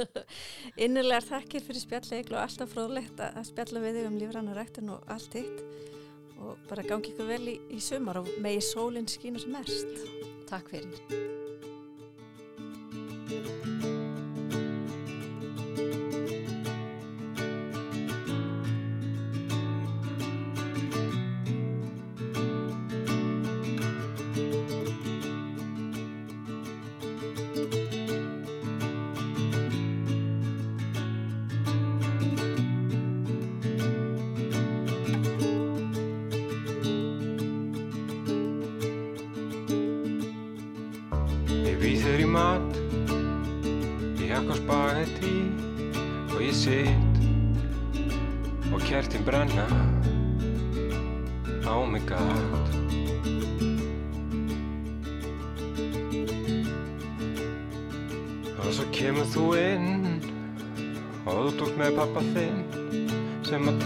Innilegar 0.84 1.28
þakkir 1.30 1.66
fyrir 1.68 1.84
spjalleglu 1.84 2.40
og 2.40 2.42
alltaf 2.48 2.74
fróðlegt 2.74 3.22
að 3.28 3.44
spjalla 3.52 3.84
við 3.86 4.00
þig 4.00 4.10
um 4.10 4.18
lífrannaræktin 4.24 4.94
og 4.96 5.14
allt 5.14 5.38
hitt. 5.38 5.62
Og 6.40 6.58
bara 6.72 6.88
gangi 6.88 7.14
ykkur 7.14 7.30
vel 7.30 7.44
í, 7.54 7.60
í 7.70 7.84
sumar 7.84 8.24
og 8.24 8.34
megi 8.42 8.66
sólinn 8.66 9.10
skýna 9.12 9.44
sem 9.44 9.62
erst 9.62 10.39
Takk 10.50 10.70
fyrir 10.70 11.49
kertin 49.10 49.26
brenna. 49.26 49.66
Á 51.66 51.86
mig 51.86 52.02
gat 52.06 52.70
Og 58.60 58.74
svo 58.74 58.86
kemur 58.94 59.26
þú 59.34 59.46
inn 59.58 60.22
Og 61.26 61.34
þú 61.34 61.52
tók 61.58 61.74
með 61.78 61.96
pappa 61.98 62.22
þinn 62.34 62.60
Sem 63.46 63.70
að 63.70 63.78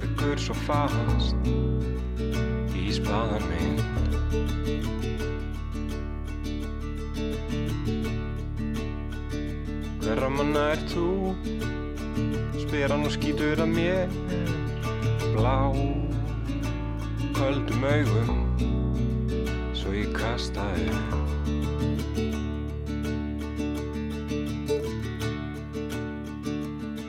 tekur 0.00 0.38
svo 0.38 0.54
fast 0.66 1.36
Í 2.74 2.92
spaðan 2.94 3.44
minn. 3.50 3.78
Hverra 10.04 10.28
manna 10.30 10.62
er 10.74 10.80
þú? 10.92 11.08
Spyr 12.74 12.90
hann 12.90 13.06
og 13.06 13.12
skýtur 13.14 13.60
að 13.62 13.68
mér. 13.70 14.08
Blá 15.30 15.70
Köldum 17.36 17.84
augum 17.86 18.40
Svo 19.78 19.92
ég 19.94 20.10
kasta 20.10 20.64
upp 20.82 21.14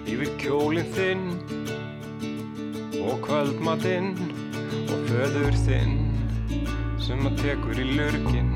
Yfir 0.05 0.29
kjólinn 0.37 0.93
þinn 0.93 1.25
Og 3.01 3.17
kvöldmatinn 3.25 4.13
Og 4.85 5.09
föður 5.09 5.57
þinn 5.65 5.97
Sem 7.01 7.25
að 7.25 7.41
tekur 7.41 7.81
í 7.81 7.89
lurginn 7.97 8.53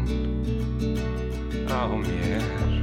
Á 1.74 1.90
mér 1.90 2.79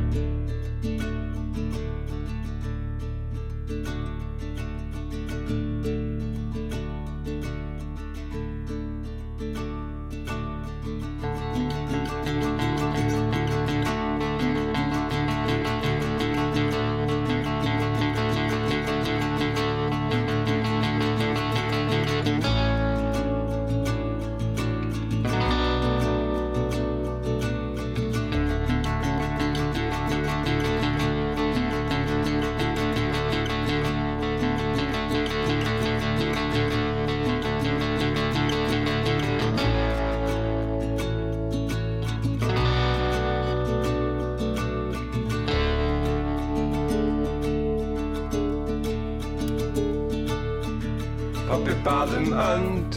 Pappi 51.87 51.95
bað 51.95 52.17
um 52.19 52.33
önd. 52.35 52.97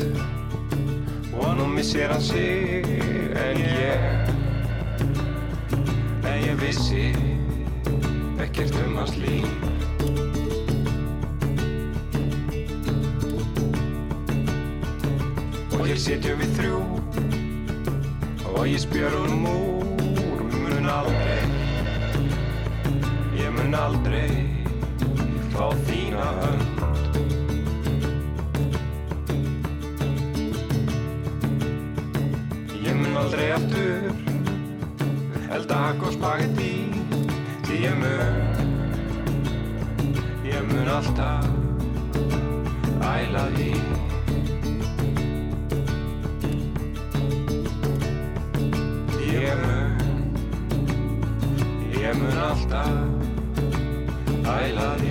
Nú 1.57 1.65
missir 1.67 2.09
hann 2.09 2.21
sig 2.21 2.85
en 3.37 3.57
ég 3.61 4.01
en 6.25 6.39
ég 6.41 6.55
vissi 6.57 7.13
ekkert 8.41 8.73
um 8.85 8.95
hans 8.97 9.13
líf. 9.13 9.45
Og 15.77 15.85
hér 15.85 15.99
sitjum 16.05 16.41
við 16.41 16.57
þrjú 16.57 16.81
og 18.55 18.65
ég 18.65 18.81
spjör 18.81 19.19
um 19.19 19.45
úr 19.53 20.41
mun 20.55 20.89
aldrei 20.95 21.43
ég 23.37 23.53
mun 23.53 23.77
aldrei 23.83 24.27
fá 25.53 25.69
þína 25.85 26.33
hönd 26.41 26.68
mun 38.01 38.35
Ég 40.43 40.63
mun 40.71 40.87
alltaf 40.97 41.45
Æla 43.13 43.45
því 43.55 43.71
Ég 49.31 49.55
mun 49.63 49.91
Ég 52.01 52.13
mun 52.21 52.37
alltaf 52.49 52.93
Æla 54.57 54.89
því 55.01 55.08